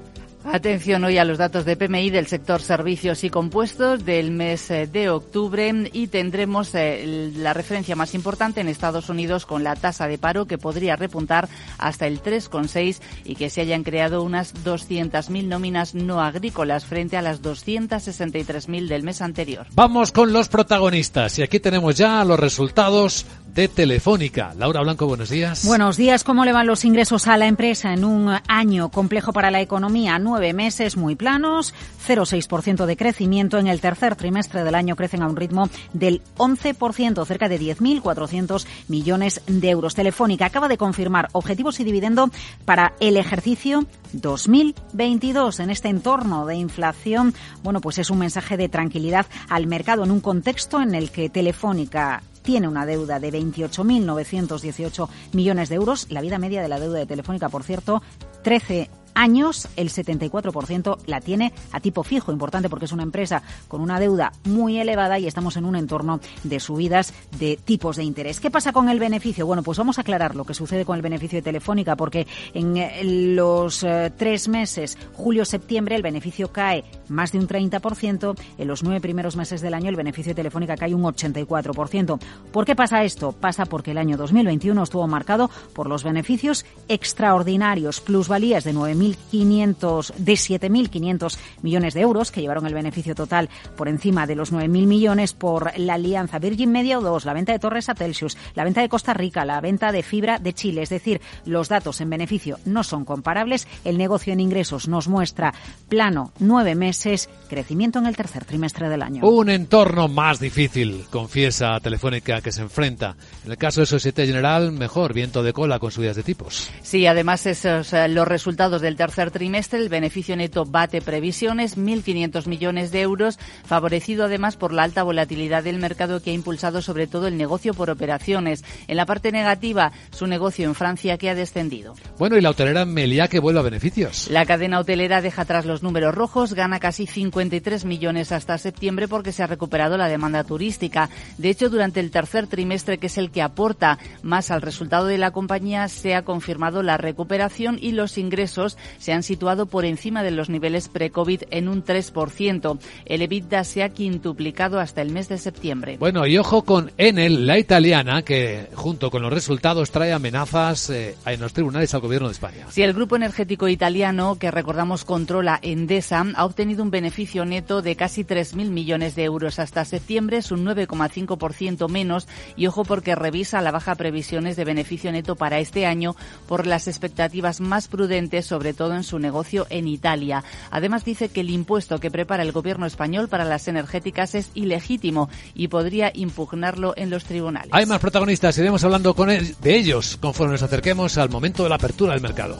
Atención 0.44 1.04
hoy 1.04 1.18
a 1.18 1.26
los 1.26 1.38
datos 1.38 1.66
de 1.66 1.76
PMI 1.76 2.10
del 2.10 2.28
sector 2.28 2.62
servicios 2.62 3.24
y 3.24 3.30
compuestos 3.30 4.06
del 4.06 4.32
mes 4.32 4.70
eh, 4.72 4.88
de 4.88 5.10
octubre 5.10 5.62
y 5.94 6.08
tendremos 6.08 6.74
eh, 6.76 7.32
la 7.36 7.54
referencia 7.54 7.96
más 7.96 8.16
importante 8.16 8.60
en 8.60 8.68
Estados 8.68 9.10
Unidos 9.10 9.46
con 9.46 9.64
la 9.64 9.76
tasa 9.76 10.08
de 10.08 10.18
paro 10.18 10.46
que 10.46 10.58
podría 10.58 10.96
repuntar 10.96 11.48
hasta 11.78 12.08
el 12.08 12.22
3,6 12.22 13.02
y 13.24 13.36
que 13.36 13.50
se 13.50 13.61
hayan 13.62 13.84
creado 13.84 14.24
unas 14.24 14.54
200.000 14.54 15.48
nóminas 15.48 15.96
no 15.96 16.22
agrícolas 16.22 16.86
frente 16.86 17.18
a 17.18 17.22
las 17.22 17.42
263.000 17.42 18.88
del 18.88 19.04
mes 19.04 19.22
anterior. 19.22 19.68
Vamos 19.74 20.12
con 20.12 20.34
los 20.34 20.50
protagonistas 20.50 21.40
y 21.40 21.44
aquí 21.44 21.60
tenemos 21.60 21.96
ya 21.96 22.24
los 22.26 22.40
resultados 22.40 23.26
de 23.54 23.68
Telefónica. 23.68 24.54
Laura 24.58 24.82
Blanco, 24.82 25.08
buenos 25.08 25.30
días. 25.30 25.66
Buenos 25.66 25.98
días. 25.98 26.24
¿Cómo 26.24 26.46
le 26.46 26.54
van 26.54 26.68
los 26.68 26.86
ingresos 26.86 27.28
a 27.28 27.38
la 27.38 27.48
empresa 27.48 27.94
en 27.94 28.06
un 28.06 28.34
año 28.48 28.90
complejo 28.90 29.34
para 29.34 29.52
la 29.52 29.62
economía? 29.62 30.20
Nueve 30.20 30.54
meses 30.54 30.96
muy 30.96 31.16
planos, 31.16 31.74
0,6% 32.08 32.86
de 32.86 32.98
crecimiento. 32.98 33.58
En 33.58 33.68
el 33.68 33.82
tercer 33.82 34.16
trimestre 34.16 34.64
del 34.64 34.76
año 34.76 34.96
crecen 34.96 35.22
a 35.22 35.28
un 35.28 35.36
ritmo 35.36 35.70
del 35.94 36.22
11%, 36.38 37.26
cerca 37.26 37.50
de 37.50 37.60
10.400 37.60 38.66
millones 38.88 39.42
de 39.48 39.70
euros. 39.70 39.96
Telefónica 39.96 40.46
acaba 40.46 40.68
de 40.68 40.78
confirmar 40.78 41.28
objetivos 41.34 41.80
y 41.80 41.84
dividendo 41.84 42.30
para 42.66 42.94
el 43.00 43.18
ejercicio 43.18 43.86
2022 44.14 45.60
en 45.60 45.70
este 45.70 45.90
entorno 45.90 46.46
de 46.46 46.56
inflación. 46.56 47.34
Bueno, 47.64 47.82
pues 47.82 47.98
es 47.98 48.10
un 48.10 48.20
mensaje 48.20 48.56
de 48.58 48.70
tranquilidad 48.70 49.26
al 49.50 49.68
mercado 49.68 50.04
en 50.04 50.12
un 50.12 50.22
contexto 50.22 50.82
en 50.82 50.96
el 50.96 51.12
que 51.12 51.30
Telefónica 51.30 52.24
tiene 52.42 52.68
una 52.68 52.86
deuda 52.86 53.20
de 53.20 53.32
28.918 53.32 55.10
millones 55.34 55.70
de 55.70 55.76
euros. 55.76 56.08
La 56.10 56.22
vida 56.22 56.38
media 56.38 56.62
de 56.62 56.70
la 56.70 56.80
deuda 56.80 57.00
de 57.00 57.06
Telefónica, 57.06 57.50
por 57.50 57.64
cierto, 57.64 58.02
13 58.44 58.90
años, 59.16 59.68
el 59.76 59.90
74% 59.90 60.98
la 61.06 61.22
tiene 61.22 61.54
a 61.72 61.80
tipo 61.80 62.04
fijo. 62.04 62.32
Importante 62.32 62.70
porque 62.70 62.86
es 62.86 62.92
una 62.92 63.04
empresa 63.04 63.44
con 63.68 63.82
una 63.82 64.00
deuda 64.00 64.32
muy 64.46 64.80
elevada 64.80 65.20
y 65.20 65.28
estamos 65.28 65.58
en 65.58 65.66
un 65.66 65.76
entorno 65.76 66.20
de 66.44 66.60
subidas 66.60 67.14
de 67.38 67.58
tipos 67.58 67.96
de 67.96 68.04
interés. 68.04 68.40
¿Qué 68.40 68.52
pasa 68.52 68.74
con 68.74 68.90
el 68.90 69.00
beneficio? 69.00 69.46
Bueno, 69.46 69.64
pues 69.64 69.78
vamos 69.78 69.98
a 69.98 70.02
aclarar 70.02 70.36
lo 70.36 70.46
que 70.46 70.54
sucede 70.54 70.86
con 70.86 70.96
el 70.96 71.02
beneficio 71.02 71.38
de 71.38 71.44
Telefónica 71.44 71.96
porque 71.96 72.28
en 72.54 72.78
eh, 72.78 73.04
los 73.04 73.84
eh, 73.84 74.12
tres 74.16 74.48
meses, 74.48 74.98
julio-septiembre, 75.14 75.96
el 75.96 76.02
beneficio 76.02 76.52
cae 76.52 76.84
más 77.08 77.32
de 77.32 77.40
un 77.40 77.48
30%. 77.48 78.36
En 78.58 78.68
los 78.68 78.84
nueve 78.84 79.02
primeros 79.02 79.36
meses 79.36 79.62
del 79.62 79.74
año, 79.74 79.90
el 79.90 79.96
beneficio 79.96 80.32
de 80.32 80.36
Telefónica 80.36 80.76
cae 80.76 80.94
un 80.94 81.04
84%. 81.04 82.20
¿Por 82.52 82.66
qué 82.66 82.76
pasa 82.76 83.04
esto? 83.04 83.32
Pasa 83.32 83.66
porque 83.66 83.92
el 83.92 83.98
año 83.98 84.18
2021 84.18 84.84
estuvo 84.84 85.08
marcado 85.08 85.50
por 85.74 85.88
los 85.88 86.04
beneficios 86.04 86.66
extraordinarios, 86.88 88.02
plusvalías 88.02 88.64
de 88.64 88.74
9.500, 89.02 90.14
de 90.16 90.34
7.500 90.34 91.38
millones 91.62 91.94
de 91.94 92.02
euros, 92.02 92.32
que 92.32 92.42
llevaron 92.42 92.66
el 92.66 92.74
beneficio 92.74 93.16
total 93.16 93.50
por 93.76 93.88
encima 93.88 94.28
de 94.28 94.36
los 94.36 94.54
9.000 94.54 94.70
millones 94.88 95.34
por 95.34 95.78
la 95.78 95.96
alianza 95.96 96.40
Virgin 96.40 96.72
Media 96.72 97.00
o 97.00 97.02
2, 97.02 97.26
la 97.26 97.34
venta 97.34 97.52
de 97.52 97.60
Torres 97.60 97.90
a 97.90 97.96
Telsius, 97.96 98.38
la 98.56 98.64
venta 98.64 98.82
de 98.82 98.90
Costa 98.90 99.14
Rica, 99.14 99.46
la 99.46 99.62
venta 99.62 99.92
de 99.92 100.04
fibra 100.04 100.40
de 100.40 100.54
Chile. 100.54 100.84
Es 100.84 100.90
decir, 100.90 101.22
los 101.46 101.70
datos 101.70 102.02
en 102.02 102.10
beneficio 102.10 102.60
no 102.66 102.84
son 102.84 103.06
comparables. 103.06 103.68
El 103.84 103.98
negocio 103.98 104.34
en 104.34 104.40
ingresos 104.40 104.88
nos 104.88 105.08
muestra 105.08 105.54
plano 105.90 106.32
nueve 106.40 106.76
meses, 106.76 107.30
crecimiento 107.50 108.00
en 108.00 108.06
el 108.06 108.16
tercer 108.16 108.46
trimestre 108.46 108.90
del 108.90 109.02
año. 109.02 109.28
Un 109.28 109.50
entorno 109.50 110.08
más 110.08 110.40
difícil, 110.40 111.06
confiesa 111.10 111.80
Telefónica, 111.80 112.42
que 112.42 112.52
se 112.52 112.62
enfrenta. 112.62 113.16
En 113.46 113.52
el 113.52 113.58
caso 113.58 113.82
de 113.82 113.86
Societe 113.86 114.26
General, 114.26 114.72
mejor 114.72 115.14
viento 115.14 115.44
de 115.44 115.54
cola 115.54 115.80
con 115.80 115.92
subidas 115.92 116.16
de 116.16 116.24
tipos. 116.24 116.70
Sí, 116.82 117.06
además 117.06 117.46
esos 117.46 117.94
eh, 117.94 118.08
los 118.08 118.28
resultados 118.28 118.82
del 118.82 118.91
tercer 118.96 119.32
trimestre, 119.32 119.80
el 119.80 119.90
beneficio 119.90 120.36
neto 120.36 120.66
bate 120.66 121.02
previsiones, 121.02 121.78
1.500 121.78 122.48
millones 122.48 122.92
de 122.92 123.02
euros, 123.02 123.40
favorecido 123.66 124.26
además 124.26 124.58
por 124.58 124.74
la 124.74 124.84
alta 124.84 125.04
volatilidad 125.04 125.64
del 125.64 125.80
mercado 125.80 126.22
que 126.22 126.32
ha 126.32 126.34
impulsado 126.34 126.82
sobre 126.82 127.08
todo 127.08 127.28
el 127.28 127.38
negocio 127.38 127.74
por 127.74 127.90
operaciones. 127.90 128.64
En 128.88 128.98
la 128.98 129.06
parte 129.06 129.32
negativa, 129.32 129.92
su 130.12 130.28
negocio 130.28 130.66
en 130.66 130.76
Francia 130.76 131.18
que 131.18 131.30
ha 131.30 131.36
descendido. 131.36 131.96
Bueno, 132.18 132.38
y 132.38 132.42
la 132.42 132.50
hotelera 132.52 132.86
Meliá 132.86 133.28
que 133.28 133.40
vuelve 133.40 133.60
a 133.60 133.64
beneficios. 133.64 134.30
La 134.30 134.46
cadena 134.46 134.80
hotelera 134.80 135.22
deja 135.22 135.44
atrás 135.44 135.66
los 135.66 135.84
números 135.84 136.14
rojos, 136.16 136.54
gana 136.54 136.80
casi 136.80 137.08
53 137.08 137.86
millones 137.86 138.32
hasta 138.32 138.58
septiembre 138.58 139.08
porque 139.08 139.32
se 139.32 139.44
ha 139.44 139.48
recuperado 139.48 139.98
la 139.98 140.08
demanda 140.08 140.44
turística. 140.44 141.10
De 141.38 141.50
hecho, 141.50 141.70
durante 141.70 142.00
el 142.00 142.12
tercer 142.12 142.48
trimestre, 142.48 142.98
que 142.98 143.08
es 143.08 143.18
el 143.18 143.32
que 143.32 143.42
aporta 143.42 144.00
más 144.22 144.52
al 144.52 144.62
resultado 144.62 145.06
de 145.06 145.18
la 145.18 145.32
compañía, 145.32 145.88
se 145.88 146.16
ha 146.16 146.24
confirmado 146.24 146.84
la 146.84 146.98
recuperación 146.98 147.78
y 147.82 147.92
los 147.92 148.18
ingresos 148.18 148.78
se 148.98 149.14
han 149.14 149.24
situado 149.24 149.66
por 149.66 149.86
encima 149.86 150.24
de 150.24 150.32
los 150.32 150.50
niveles 150.50 150.90
pre-COVID 150.90 151.44
en 151.52 151.68
un 151.68 151.84
3%. 151.84 152.80
El 153.06 153.22
EBITDA 153.22 153.64
se 153.64 153.84
ha 153.84 153.90
quintuplicado 153.90 154.80
hasta 154.80 155.02
el 155.02 155.12
mes 155.12 155.30
de 155.30 155.38
septiembre. 155.38 155.98
Bueno, 156.00 156.26
y 156.26 156.38
ojo 156.38 156.64
con 156.64 156.92
Enel, 156.98 157.48
la 157.48 157.58
italiana, 157.58 158.22
que 158.24 158.68
junto 158.74 159.12
con 159.12 159.22
los 159.22 159.34
resultados 159.34 159.92
trae 159.92 160.14
amenazas 160.14 160.90
eh, 160.90 161.16
en 161.26 161.40
los 161.40 161.54
tribunales 161.54 161.94
al 161.94 162.02
gobierno 162.02 162.28
de 162.28 162.34
España. 162.34 162.68
Si 162.70 162.82
el 162.82 162.94
grupo 162.94 163.16
energético 163.16 163.68
italiano, 163.68 164.38
que 164.40 164.52
recordamos 164.52 165.06
controla 165.06 165.60
Endesa, 165.62 166.26
ha 166.36 166.46
obtenido 166.46 166.84
un 166.84 166.92
beneficio 166.92 167.46
neto 167.46 167.82
de 167.82 167.96
casi 167.96 168.24
3.000 168.24 168.70
millones 168.70 169.16
de 169.16 169.24
euros 169.24 169.60
hasta 169.60 169.86
septiembre, 169.86 170.38
es 170.38 170.52
un 170.52 170.66
9,5% 170.66 171.90
menos, 171.90 172.28
y 172.56 172.68
ojo 172.68 172.84
porque 172.84 173.16
revisa 173.16 173.62
la 173.62 173.72
baja 173.72 173.96
previsiones 173.96 174.56
de 174.56 174.66
beneficio 174.66 175.12
neto 175.12 175.36
para 175.36 175.60
este 175.60 175.86
año 175.86 176.16
por 176.48 176.68
las 176.68 176.88
expectativas 176.88 177.62
más 177.62 177.88
prudentes, 177.88 178.46
sobre 178.46 178.71
todo 178.74 178.96
en 178.96 179.04
su 179.04 179.20
negocio 179.20 179.68
en 179.70 179.88
Italia. 179.88 180.44
Además 180.70 181.06
dice 181.06 181.30
que 181.30 181.42
el 181.42 181.50
impuesto 181.50 182.00
que 182.00 182.12
prepara 182.12 182.44
el 182.44 182.52
gobierno 182.52 182.86
español 182.86 183.28
para 183.28 183.46
las 183.46 183.68
energéticas 183.68 184.36
es 184.36 184.52
ilegítimo 184.54 185.30
y 185.54 185.68
podría 185.68 186.12
impugnarlo 186.14 186.94
en 186.96 187.10
los 187.10 187.26
tribunales. 187.26 187.70
Hay 187.72 187.86
más 187.86 188.00
protagonistas, 188.00 188.58
iremos 188.58 188.84
hablando 188.84 189.14
con 189.14 189.30
de 189.30 189.76
ellos 189.76 190.18
conforme 190.20 190.54
nos 190.54 190.64
acerquemos 190.64 191.18
al 191.18 191.30
momento 191.30 191.64
de 191.64 191.70
la 191.70 191.76
apertura 191.76 192.14
del 192.14 192.22
mercado. 192.22 192.60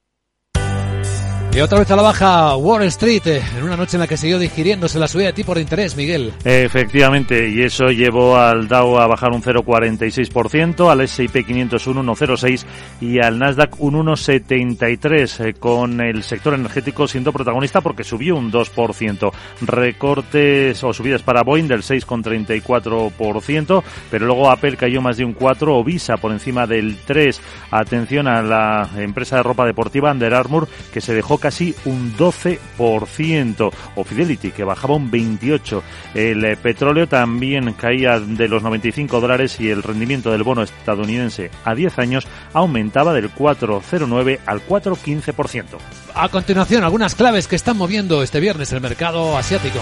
Y 1.53 1.59
otra 1.59 1.79
vez 1.79 1.91
a 1.91 1.97
la 1.97 2.01
baja 2.01 2.55
Wall 2.55 2.83
Street, 2.83 3.23
eh, 3.25 3.43
en 3.57 3.63
una 3.63 3.75
noche 3.75 3.97
en 3.97 3.99
la 3.99 4.07
que 4.07 4.15
siguió 4.15 4.39
digiriéndose 4.39 4.97
la 4.97 5.09
subida 5.09 5.27
de 5.27 5.33
tipo 5.33 5.53
de 5.53 5.59
interés, 5.59 5.97
Miguel. 5.97 6.31
Efectivamente, 6.45 7.49
y 7.49 7.61
eso 7.61 7.87
llevó 7.87 8.37
al 8.37 8.69
Dow 8.69 8.97
a 8.97 9.05
bajar 9.05 9.33
un 9.33 9.43
0,46%, 9.43 10.89
al 10.89 11.01
S&P 11.01 11.43
500 11.43 11.87
un 11.87 12.07
1,06% 12.07 12.65
y 13.01 13.19
al 13.19 13.37
Nasdaq 13.37 13.81
un 13.81 13.95
1,73%, 13.95 15.45
eh, 15.45 15.53
con 15.55 15.99
el 15.99 16.23
sector 16.23 16.53
energético 16.53 17.05
siendo 17.05 17.33
protagonista 17.33 17.81
porque 17.81 18.05
subió 18.05 18.37
un 18.37 18.49
2%. 18.49 19.33
Recortes 19.59 20.81
o 20.85 20.93
subidas 20.93 21.21
para 21.21 21.43
Boeing 21.43 21.67
del 21.67 21.81
6,34%, 21.81 23.83
pero 24.09 24.25
luego 24.25 24.49
Apple 24.49 24.77
cayó 24.77 25.01
más 25.01 25.17
de 25.17 25.25
un 25.25 25.35
4%, 25.35 25.67
o 25.67 25.83
Visa 25.83 26.15
por 26.15 26.31
encima 26.31 26.65
del 26.65 26.97
3%. 27.05 27.41
Atención 27.71 28.29
a 28.29 28.41
la 28.41 28.89
empresa 28.95 29.35
de 29.35 29.43
ropa 29.43 29.65
deportiva 29.65 30.11
Under 30.11 30.33
Armour, 30.33 30.69
que 30.93 31.01
se 31.01 31.13
dejó 31.13 31.40
casi 31.41 31.75
un 31.85 32.15
12%, 32.15 33.71
o 33.95 34.03
Fidelity 34.03 34.51
que 34.51 34.63
bajaba 34.63 34.95
un 34.95 35.11
28%. 35.11 35.81
El 36.13 36.45
eh, 36.45 36.55
petróleo 36.55 37.07
también 37.07 37.73
caía 37.73 38.19
de 38.19 38.47
los 38.47 38.63
95 38.63 39.19
dólares 39.19 39.59
y 39.59 39.69
el 39.69 39.83
rendimiento 39.83 40.31
del 40.31 40.43
bono 40.43 40.61
estadounidense 40.61 41.51
a 41.65 41.75
10 41.75 41.99
años 41.99 42.27
aumentaba 42.53 43.13
del 43.13 43.33
4,09 43.33 44.39
al 44.45 44.65
4,15%. 44.65 45.65
A 46.13 46.29
continuación, 46.29 46.83
algunas 46.83 47.15
claves 47.15 47.47
que 47.47 47.55
están 47.55 47.77
moviendo 47.77 48.23
este 48.23 48.39
viernes 48.39 48.71
el 48.71 48.81
mercado 48.81 49.37
asiático. 49.37 49.79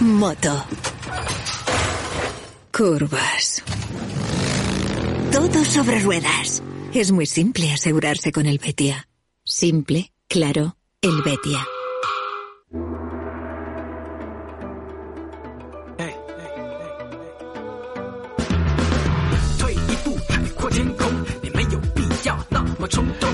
Moto. 0.00 0.64
Curvas 2.70 3.62
todo 5.36 5.66
sobre 5.66 6.00
ruedas. 6.00 6.62
Es 6.94 7.12
muy 7.12 7.26
simple 7.26 7.70
asegurarse 7.70 8.32
con 8.32 8.46
el 8.46 8.58
Betia. 8.58 9.06
Simple, 9.44 10.10
claro, 10.28 10.78
el 11.02 11.20
Betia. 11.22 11.60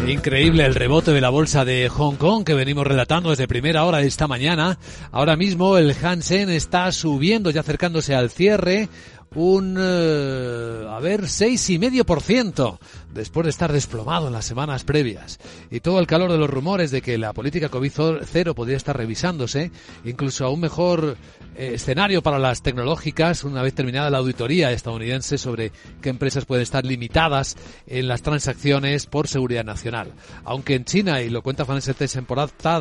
Increíble 0.09 0.65
el 0.67 0.75
rebote 0.75 1.13
de 1.13 1.21
la 1.21 1.31
bolsa 1.31 1.65
de 1.65 1.89
Hong 1.89 2.17
Kong 2.17 2.45
que 2.45 2.55
venimos 2.55 2.85
relatando 2.85 3.31
desde 3.31 3.47
primera 3.47 3.85
hora 3.85 3.99
de 3.99 4.09
esta 4.09 4.27
mañana. 4.27 4.77
Ahora 5.13 5.37
mismo 5.37 5.79
el 5.79 5.95
Hansen 6.03 6.51
está 6.51 6.91
subiendo, 6.91 7.51
ya 7.51 7.61
acercándose 7.61 8.15
al 8.15 8.31
cierre, 8.31 8.89
un, 9.35 9.77
eh, 9.79 10.87
a 10.89 10.99
ver, 11.01 11.29
seis 11.29 11.69
y 11.71 11.79
medio 11.79 12.05
por 12.05 12.21
ciento 12.21 12.79
después 13.13 13.45
de 13.45 13.51
estar 13.51 13.73
desplomado 13.73 14.27
en 14.27 14.33
las 14.33 14.45
semanas 14.45 14.85
previas. 14.85 15.39
Y 15.71 15.81
todo 15.81 16.01
el 16.01 16.07
calor 16.07 16.31
de 16.31 16.39
los 16.39 16.51
rumores 16.51 16.91
de 16.91 17.03
que 17.03 17.19
la 17.19 17.33
política 17.33 17.71
COVID-0 17.71 18.55
podría 18.55 18.77
estar 18.77 18.97
revisándose, 18.97 19.71
incluso 20.05 20.45
a 20.45 20.51
un 20.51 20.61
mejor 20.61 21.17
eh, 21.57 21.73
escenario 21.75 22.23
para 22.23 22.39
las 22.39 22.63
tecnológicas, 22.63 23.45
una 23.45 23.63
vez 23.63 23.75
terminada 23.75 24.11
la 24.11 24.19
auditoría 24.19 24.73
estadounidense 24.73 25.39
sobre 25.39 25.73
qué 26.01 26.09
empresas 26.09 26.45
pueden 26.45 26.63
estar 26.63 26.85
limitadas 26.85 27.57
en 27.87 28.09
las 28.09 28.23
transacciones 28.23 29.07
por 29.07 29.29
seguridad 29.29 29.65
nacional. 29.65 30.13
Aunque 30.45 30.75
en 30.75 30.85
China, 30.85 31.21
y 31.23 31.31
lo 31.31 31.43
cuenta 31.43 31.65
Financial 31.65 31.97
Times 31.97 32.17
en 32.17 32.27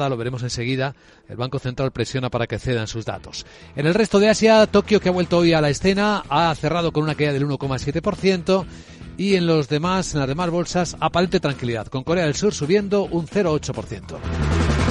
lo 0.10 0.18
veremos 0.18 0.44
enseguida, 0.44 0.96
el 1.32 1.38
Banco 1.38 1.60
Central 1.60 1.92
presiona 1.92 2.30
para 2.30 2.46
que 2.46 2.60
cedan 2.60 2.88
sus 2.88 3.06
datos. 3.06 3.46
En 3.76 3.88
el 3.88 3.94
resto 3.94 4.20
de 4.20 4.30
Asia, 4.30 4.68
Tokio, 4.68 5.00
que 5.00 5.10
ha 5.10 5.14
vuelto 5.14 5.38
hoy 5.38 5.54
a 5.54 5.62
la 5.62 5.70
escena, 5.70 6.24
ha 6.30 6.54
cerrado 6.56 6.92
con 6.92 7.04
una 7.04 7.16
caída 7.16 7.32
del 7.32 7.48
1,7% 7.48 8.66
y 9.18 9.36
en 9.36 9.48
los 9.48 9.70
demás, 9.70 10.14
en 10.14 10.20
las 10.20 10.28
demás 10.28 10.50
bolsas, 10.50 10.98
aparente 11.00 11.40
tranquilidad, 11.40 11.88
con 11.88 12.04
Corea 12.04 12.26
del 12.26 12.36
Sur 12.36 12.54
subiendo 12.54 13.04
un 13.04 13.28
0,8%. 13.28 14.91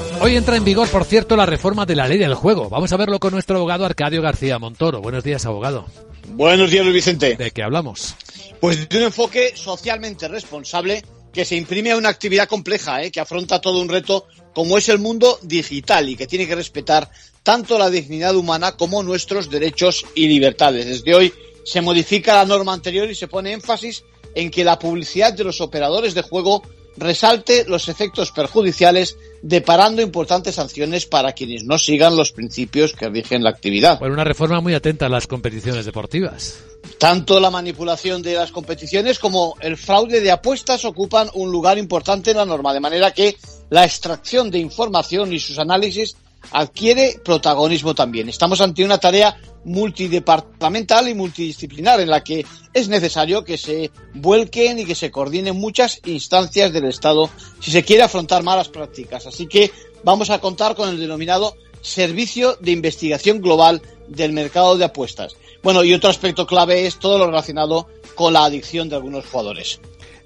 Hoy 0.23 0.35
entra 0.35 0.55
en 0.55 0.63
vigor, 0.63 0.87
por 0.87 1.03
cierto, 1.03 1.35
la 1.35 1.47
reforma 1.47 1.87
de 1.87 1.95
la 1.95 2.07
ley 2.07 2.19
del 2.19 2.35
juego. 2.35 2.69
Vamos 2.69 2.91
a 2.91 2.97
verlo 2.97 3.19
con 3.19 3.33
nuestro 3.33 3.57
abogado 3.57 3.85
Arcadio 3.85 4.21
García 4.21 4.59
Montoro. 4.59 5.01
Buenos 5.01 5.23
días, 5.23 5.47
abogado. 5.47 5.87
Buenos 6.27 6.69
días, 6.69 6.83
Luis 6.83 6.93
Vicente. 6.93 7.35
¿De 7.35 7.49
qué 7.49 7.63
hablamos? 7.63 8.13
Pues 8.59 8.87
de 8.87 8.97
un 8.99 9.05
enfoque 9.05 9.53
socialmente 9.55 10.27
responsable 10.27 11.03
que 11.33 11.43
se 11.43 11.55
imprime 11.55 11.89
a 11.89 11.97
una 11.97 12.09
actividad 12.09 12.47
compleja, 12.47 13.01
¿eh? 13.01 13.09
que 13.09 13.19
afronta 13.19 13.61
todo 13.61 13.81
un 13.81 13.89
reto 13.89 14.27
como 14.53 14.77
es 14.77 14.89
el 14.89 14.99
mundo 14.99 15.39
digital 15.41 16.07
y 16.07 16.15
que 16.15 16.27
tiene 16.27 16.45
que 16.45 16.53
respetar 16.53 17.09
tanto 17.41 17.79
la 17.79 17.89
dignidad 17.89 18.35
humana 18.35 18.73
como 18.73 19.01
nuestros 19.01 19.49
derechos 19.49 20.05
y 20.13 20.27
libertades. 20.27 20.85
Desde 20.85 21.15
hoy 21.15 21.33
se 21.65 21.81
modifica 21.81 22.35
la 22.35 22.45
norma 22.45 22.73
anterior 22.73 23.09
y 23.09 23.15
se 23.15 23.27
pone 23.27 23.53
énfasis 23.53 24.03
en 24.35 24.51
que 24.51 24.63
la 24.63 24.77
publicidad 24.77 25.33
de 25.33 25.45
los 25.45 25.61
operadores 25.61 26.13
de 26.13 26.21
juego 26.21 26.61
resalte 26.97 27.65
los 27.67 27.89
efectos 27.89 28.31
perjudiciales, 28.31 29.17
deparando 29.41 30.01
importantes 30.01 30.55
sanciones 30.55 31.05
para 31.05 31.33
quienes 31.33 31.63
no 31.63 31.77
sigan 31.77 32.15
los 32.15 32.31
principios 32.31 32.93
que 32.93 33.09
rigen 33.09 33.43
la 33.43 33.49
actividad. 33.49 33.99
Bueno, 33.99 34.13
una 34.13 34.23
reforma 34.23 34.61
muy 34.61 34.73
atenta 34.73 35.05
a 35.05 35.09
las 35.09 35.27
competiciones 35.27 35.85
deportivas. 35.85 36.59
Tanto 36.97 37.39
la 37.39 37.49
manipulación 37.49 38.21
de 38.21 38.35
las 38.35 38.51
competiciones 38.51 39.19
como 39.19 39.55
el 39.59 39.77
fraude 39.77 40.21
de 40.21 40.31
apuestas 40.31 40.85
ocupan 40.85 41.29
un 41.33 41.51
lugar 41.51 41.77
importante 41.77 42.31
en 42.31 42.37
la 42.37 42.45
norma, 42.45 42.73
de 42.73 42.79
manera 42.79 43.11
que 43.11 43.37
la 43.69 43.85
extracción 43.85 44.51
de 44.51 44.59
información 44.59 45.33
y 45.33 45.39
sus 45.39 45.57
análisis 45.59 46.15
adquiere 46.51 47.19
protagonismo 47.23 47.93
también. 47.93 48.29
Estamos 48.29 48.61
ante 48.61 48.83
una 48.83 48.97
tarea 48.97 49.37
multidepartamental 49.63 51.07
y 51.07 51.13
multidisciplinar 51.13 51.99
en 51.99 52.09
la 52.09 52.23
que 52.23 52.45
es 52.73 52.89
necesario 52.89 53.43
que 53.43 53.57
se 53.57 53.91
vuelquen 54.13 54.79
y 54.79 54.85
que 54.85 54.95
se 54.95 55.11
coordinen 55.11 55.55
muchas 55.55 55.99
instancias 56.05 56.73
del 56.73 56.85
Estado 56.85 57.29
si 57.59 57.71
se 57.71 57.83
quiere 57.83 58.03
afrontar 58.03 58.43
malas 58.43 58.69
prácticas. 58.69 59.27
Así 59.27 59.47
que 59.47 59.71
vamos 60.03 60.29
a 60.29 60.39
contar 60.39 60.75
con 60.75 60.89
el 60.89 60.99
denominado 60.99 61.55
Servicio 61.81 62.57
de 62.61 62.71
Investigación 62.71 63.41
Global 63.41 63.81
del 64.07 64.33
Mercado 64.33 64.77
de 64.77 64.85
Apuestas. 64.85 65.35
Bueno, 65.63 65.83
y 65.83 65.93
otro 65.93 66.09
aspecto 66.09 66.45
clave 66.45 66.85
es 66.85 66.99
todo 66.99 67.17
lo 67.17 67.27
relacionado 67.27 67.87
con 68.15 68.33
la 68.33 68.45
adicción 68.45 68.89
de 68.89 68.95
algunos 68.95 69.25
jugadores. 69.25 69.79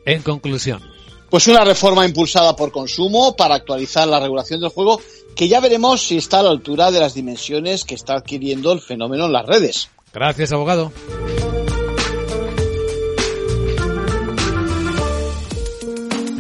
En 0.05 0.21
conclusión. 0.21 0.81
Pues 1.29 1.47
una 1.47 1.65
reforma 1.65 2.05
impulsada 2.05 2.55
por 2.55 2.71
consumo 2.71 3.36
para 3.36 3.55
actualizar 3.55 4.07
la 4.07 4.19
regulación 4.19 4.61
del 4.61 4.69
juego 4.69 5.01
que 5.36 5.47
ya 5.47 5.59
veremos 5.59 6.01
si 6.01 6.17
está 6.17 6.39
a 6.39 6.43
la 6.43 6.49
altura 6.49 6.91
de 6.91 6.99
las 6.99 7.13
dimensiones 7.13 7.83
que 7.83 7.95
está 7.95 8.15
adquiriendo 8.15 8.71
el 8.71 8.79
fenómeno 8.79 9.25
en 9.25 9.33
las 9.33 9.45
redes. 9.45 9.89
Gracias, 10.13 10.53
abogado. 10.53 10.91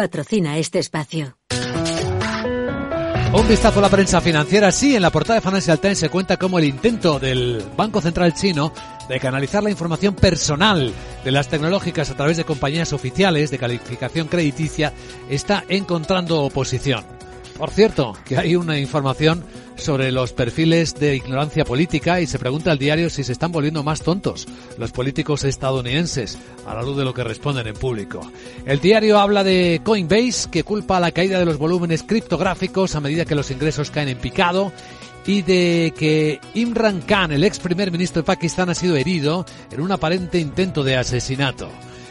patrocina 0.00 0.56
este 0.56 0.78
espacio. 0.78 1.36
Un 3.34 3.46
vistazo 3.46 3.80
a 3.80 3.82
la 3.82 3.90
prensa 3.90 4.22
financiera. 4.22 4.72
Sí, 4.72 4.96
en 4.96 5.02
la 5.02 5.10
portada 5.10 5.34
de 5.34 5.46
Financial 5.46 5.78
Times 5.78 5.98
se 5.98 6.08
cuenta 6.08 6.38
cómo 6.38 6.58
el 6.58 6.64
intento 6.64 7.18
del 7.18 7.62
Banco 7.76 8.00
Central 8.00 8.32
chino 8.32 8.72
de 9.10 9.20
canalizar 9.20 9.62
la 9.62 9.68
información 9.68 10.14
personal 10.14 10.90
de 11.22 11.30
las 11.30 11.48
tecnológicas 11.48 12.08
a 12.08 12.16
través 12.16 12.38
de 12.38 12.44
compañías 12.44 12.94
oficiales 12.94 13.50
de 13.50 13.58
calificación 13.58 14.28
crediticia 14.28 14.94
está 15.28 15.64
encontrando 15.68 16.44
oposición. 16.44 17.04
Por 17.58 17.68
cierto, 17.68 18.16
que 18.24 18.38
hay 18.38 18.56
una 18.56 18.78
información 18.78 19.44
sobre 19.80 20.12
los 20.12 20.32
perfiles 20.32 20.94
de 20.94 21.16
ignorancia 21.16 21.64
política 21.64 22.20
y 22.20 22.26
se 22.26 22.38
pregunta 22.38 22.70
al 22.70 22.78
diario 22.78 23.10
si 23.10 23.24
se 23.24 23.32
están 23.32 23.52
volviendo 23.52 23.82
más 23.82 24.02
tontos 24.02 24.46
los 24.78 24.92
políticos 24.92 25.44
estadounidenses 25.44 26.38
a 26.66 26.74
la 26.74 26.82
luz 26.82 26.96
de 26.96 27.04
lo 27.04 27.14
que 27.14 27.24
responden 27.24 27.66
en 27.66 27.74
público. 27.74 28.20
El 28.66 28.80
diario 28.80 29.18
habla 29.18 29.42
de 29.42 29.80
Coinbase 29.84 30.50
que 30.50 30.62
culpa 30.62 31.00
la 31.00 31.12
caída 31.12 31.38
de 31.38 31.46
los 31.46 31.58
volúmenes 31.58 32.02
criptográficos 32.02 32.94
a 32.94 33.00
medida 33.00 33.24
que 33.24 33.34
los 33.34 33.50
ingresos 33.50 33.90
caen 33.90 34.08
en 34.08 34.18
picado 34.18 34.72
y 35.26 35.42
de 35.42 35.92
que 35.96 36.40
Imran 36.54 37.02
Khan, 37.02 37.32
el 37.32 37.44
ex 37.44 37.58
primer 37.58 37.90
ministro 37.90 38.22
de 38.22 38.26
Pakistán, 38.26 38.70
ha 38.70 38.74
sido 38.74 38.96
herido 38.96 39.46
en 39.70 39.80
un 39.80 39.92
aparente 39.92 40.38
intento 40.38 40.82
de 40.82 40.96
asesinato. 40.96 41.68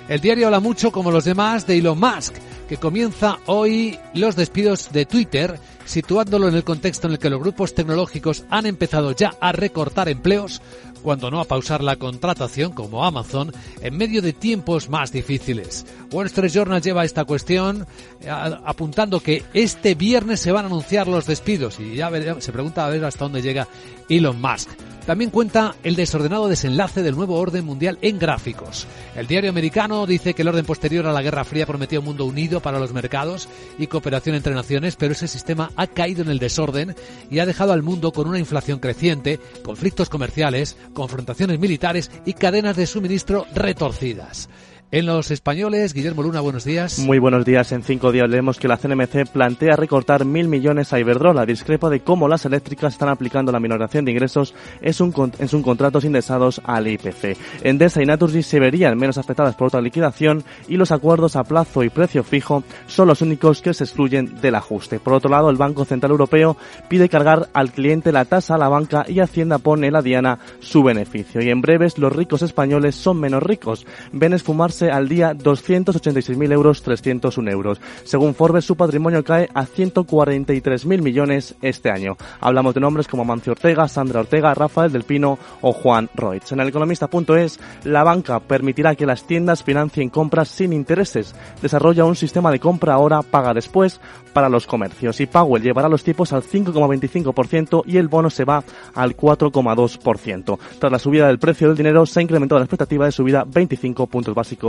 El 0.07 0.21
diario 0.21 0.47
habla 0.47 0.59
mucho, 0.59 0.91
como 0.91 1.11
los 1.11 1.25
demás, 1.25 1.67
de 1.67 1.77
Elon 1.77 1.99
Musk, 1.99 2.33
que 2.67 2.77
comienza 2.77 3.37
hoy 3.45 3.99
los 4.13 4.35
despidos 4.35 4.91
de 4.91 5.05
Twitter, 5.05 5.59
situándolo 5.89 6.47
en 6.47 6.53
el 6.53 6.63
contexto 6.63 7.07
en 7.07 7.13
el 7.13 7.19
que 7.19 7.31
los 7.31 7.39
grupos 7.39 7.73
tecnológicos 7.73 8.43
han 8.51 8.67
empezado 8.67 9.11
ya 9.11 9.33
a 9.41 9.51
recortar 9.51 10.07
empleos, 10.07 10.61
cuando 11.03 11.31
no 11.31 11.39
a 11.39 11.45
pausar 11.45 11.83
la 11.83 11.95
contratación 11.95 12.71
como 12.71 13.05
Amazon 13.05 13.51
en 13.81 13.97
medio 13.97 14.21
de 14.21 14.33
tiempos 14.33 14.89
más 14.89 15.11
difíciles. 15.11 15.85
Wall 16.11 16.27
Street 16.27 16.51
Journal 16.51 16.81
lleva 16.81 17.05
esta 17.05 17.25
cuestión 17.25 17.85
eh, 18.21 18.29
apuntando 18.29 19.19
que 19.19 19.43
este 19.53 19.95
viernes 19.95 20.39
se 20.39 20.51
van 20.51 20.65
a 20.65 20.67
anunciar 20.67 21.07
los 21.07 21.25
despidos 21.25 21.79
y 21.79 21.95
ya 21.95 22.09
se 22.39 22.51
pregunta 22.51 22.85
a 22.85 22.89
ver 22.89 23.05
hasta 23.05 23.25
dónde 23.25 23.41
llega 23.41 23.67
Elon 24.09 24.39
Musk. 24.39 24.69
También 25.09 25.31
cuenta 25.31 25.73
el 25.83 25.95
desordenado 25.95 26.47
desenlace 26.47 27.01
del 27.01 27.15
nuevo 27.15 27.39
orden 27.39 27.65
mundial 27.65 27.97
en 28.03 28.19
gráficos. 28.19 28.85
El 29.15 29.25
diario 29.25 29.49
americano 29.49 30.05
dice 30.05 30.35
que 30.35 30.43
el 30.43 30.49
orden 30.49 30.65
posterior 30.65 31.07
a 31.07 31.11
la 31.11 31.23
Guerra 31.23 31.45
Fría 31.45 31.65
prometía 31.65 31.97
un 31.97 32.05
mundo 32.05 32.25
unido 32.25 32.59
para 32.59 32.77
los 32.77 32.93
mercados 32.93 33.49
y 33.79 33.87
cooperación 33.87 34.35
entre 34.35 34.53
naciones, 34.53 34.95
pero 34.97 35.13
ese 35.13 35.27
sistema 35.27 35.71
ha 35.75 35.87
caído 35.87 36.21
en 36.21 36.29
el 36.29 36.37
desorden 36.37 36.95
y 37.31 37.39
ha 37.39 37.47
dejado 37.47 37.73
al 37.73 37.81
mundo 37.81 38.11
con 38.11 38.27
una 38.27 38.37
inflación 38.37 38.77
creciente, 38.77 39.39
conflictos 39.63 40.09
comerciales, 40.09 40.77
confrontaciones 40.93 41.59
militares 41.59 42.11
y 42.25 42.33
cadenas 42.33 42.75
de 42.75 42.87
suministro 42.87 43.45
retorcidas. 43.53 44.49
En 44.91 45.05
los 45.05 45.29
españoles, 45.29 45.93
Guillermo 45.93 46.23
Luna, 46.23 46.41
buenos 46.41 46.65
días. 46.65 46.97
Muy 46.97 47.19
buenos 47.19 47.45
días. 47.45 47.71
En 47.73 47.83
cinco 47.83 48.11
días 48.11 48.27
leemos 48.27 48.57
que 48.57 48.67
la 48.67 48.77
CNMC 48.77 49.29
plantea 49.31 49.75
recortar 49.75 50.25
mil 50.25 50.47
millones 50.47 50.91
a 50.91 50.99
Iberdrola. 50.99 51.45
Discrepa 51.45 51.91
de 51.91 51.99
cómo 51.99 52.27
las 52.27 52.45
eléctricas 52.45 52.93
están 52.93 53.09
aplicando 53.09 53.51
la 53.51 53.59
minoración 53.59 54.03
de 54.03 54.13
ingresos 54.13 54.55
en 54.81 54.93
sus 54.95 55.63
contratos 55.63 56.05
indexados 56.05 56.59
al 56.65 56.87
IPC. 56.87 57.37
Endesa 57.61 58.01
y 58.01 58.07
Naturgy 58.07 58.41
se 58.41 58.59
verían 58.59 58.97
menos 58.97 59.19
afectadas 59.19 59.53
por 59.53 59.67
otra 59.67 59.79
liquidación 59.79 60.43
y 60.67 60.77
los 60.77 60.91
acuerdos 60.91 61.35
a 61.35 61.43
plazo 61.43 61.83
y 61.83 61.89
precio 61.89 62.23
fijo 62.23 62.63
son 62.87 63.09
los 63.09 63.21
únicos 63.21 63.61
que 63.61 63.75
se 63.75 63.83
excluyen 63.83 64.41
del 64.41 64.55
ajuste. 64.55 64.99
Por 64.99 65.13
otro 65.13 65.29
lado, 65.29 65.51
el 65.51 65.57
Banco 65.57 65.85
Central 65.85 66.13
Europeo 66.13 66.57
pide 66.87 67.09
cargar 67.09 67.47
al 67.53 67.71
cliente 67.71 68.11
la 68.11 68.25
tasa 68.25 68.55
a 68.55 68.57
la 68.57 68.69
banca 68.69 69.05
y 69.07 69.19
Hacienda 69.19 69.59
pone 69.59 69.91
la 69.91 70.01
diana 70.01 70.39
su 70.61 70.81
beneficio. 70.81 71.43
Y 71.43 71.51
en 71.51 71.61
breves, 71.61 71.99
los 71.99 72.11
ricos 72.11 72.41
españoles 72.41 72.95
son 72.95 73.19
menos 73.19 73.43
ricos. 73.43 73.85
Ven 74.11 74.33
esfumarse 74.33 74.78
al 74.87 75.09
día 75.09 75.33
286.000 75.33 76.51
euros 76.51 76.81
301 76.81 77.51
euros. 77.51 77.81
Según 78.03 78.33
Forbes, 78.33 78.65
su 78.65 78.75
patrimonio 78.75 79.23
cae 79.23 79.49
a 79.53 79.65
143.000 79.65 81.01
millones 81.01 81.55
este 81.61 81.91
año. 81.91 82.15
Hablamos 82.39 82.73
de 82.73 82.79
nombres 82.79 83.07
como 83.07 83.25
Mancio 83.25 83.53
Ortega, 83.53 83.87
Sandra 83.87 84.21
Ortega, 84.21 84.53
Rafael 84.53 84.91
del 84.91 85.03
Pino 85.03 85.37
o 85.61 85.73
Juan 85.73 86.09
Reutz. 86.15 86.51
En 86.51 86.61
el 86.61 86.69
economista.es, 86.69 87.59
la 87.83 88.03
banca 88.03 88.39
permitirá 88.39 88.95
que 88.95 89.05
las 89.05 89.23
tiendas 89.23 89.63
financien 89.63 90.09
compras 90.09 90.47
sin 90.49 90.73
intereses. 90.73 91.35
Desarrolla 91.61 92.05
un 92.05 92.15
sistema 92.15 92.51
de 92.51 92.59
compra 92.59 92.93
ahora, 92.93 93.21
paga 93.21 93.53
después 93.53 93.99
para 94.33 94.49
los 94.49 94.67
comercios. 94.67 95.19
Y 95.19 95.25
Powell 95.25 95.63
llevará 95.63 95.89
los 95.89 96.03
tipos 96.03 96.33
al 96.33 96.43
5,25% 96.43 97.83
y 97.85 97.97
el 97.97 98.07
bono 98.07 98.29
se 98.29 98.45
va 98.45 98.63
al 98.93 99.15
4,2%. 99.15 100.59
Tras 100.79 100.91
la 100.91 100.99
subida 100.99 101.27
del 101.27 101.39
precio 101.39 101.67
del 101.67 101.77
dinero, 101.77 102.05
se 102.05 102.19
ha 102.19 102.23
incrementado 102.23 102.59
la 102.59 102.65
expectativa 102.65 103.05
de 103.05 103.11
subida 103.11 103.45
25 103.45 104.07
puntos 104.07 104.35
básicos 104.35 104.68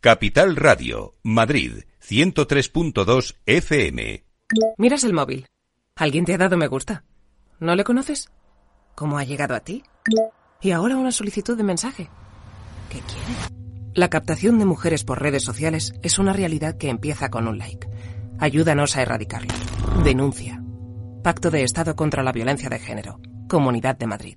Capital 0.00 0.54
Radio, 0.56 1.16
Madrid, 1.24 1.84
103.2 2.06 3.36
FM. 3.46 4.24
Miras 4.76 5.02
el 5.04 5.14
móvil. 5.14 5.46
¿Alguien 5.96 6.24
te 6.24 6.34
ha 6.34 6.38
dado 6.38 6.56
me 6.56 6.68
gusta? 6.68 7.04
¿No 7.58 7.74
le 7.74 7.82
conoces? 7.82 8.28
¿Cómo 8.94 9.18
ha 9.18 9.24
llegado 9.24 9.54
a 9.54 9.60
ti? 9.60 9.82
Y 10.60 10.70
ahora 10.70 10.96
una 10.96 11.10
solicitud 11.10 11.56
de 11.56 11.64
mensaje. 11.64 12.08
¿Qué 12.90 13.00
quiere? 13.00 13.56
La 13.94 14.08
captación 14.08 14.58
de 14.58 14.66
mujeres 14.66 15.02
por 15.02 15.20
redes 15.20 15.42
sociales 15.42 15.94
es 16.02 16.18
una 16.18 16.34
realidad 16.34 16.76
que 16.76 16.90
empieza 16.90 17.30
con 17.30 17.48
un 17.48 17.58
like. 17.58 17.88
Ayúdanos 18.38 18.96
a 18.96 19.02
erradicarla. 19.02 19.54
Denuncia. 20.04 20.62
Pacto 21.24 21.50
de 21.50 21.64
Estado 21.64 21.96
contra 21.96 22.22
la 22.22 22.32
Violencia 22.32 22.68
de 22.68 22.78
Género. 22.78 23.18
Comunidad 23.48 23.96
de 23.96 24.06
Madrid. 24.06 24.36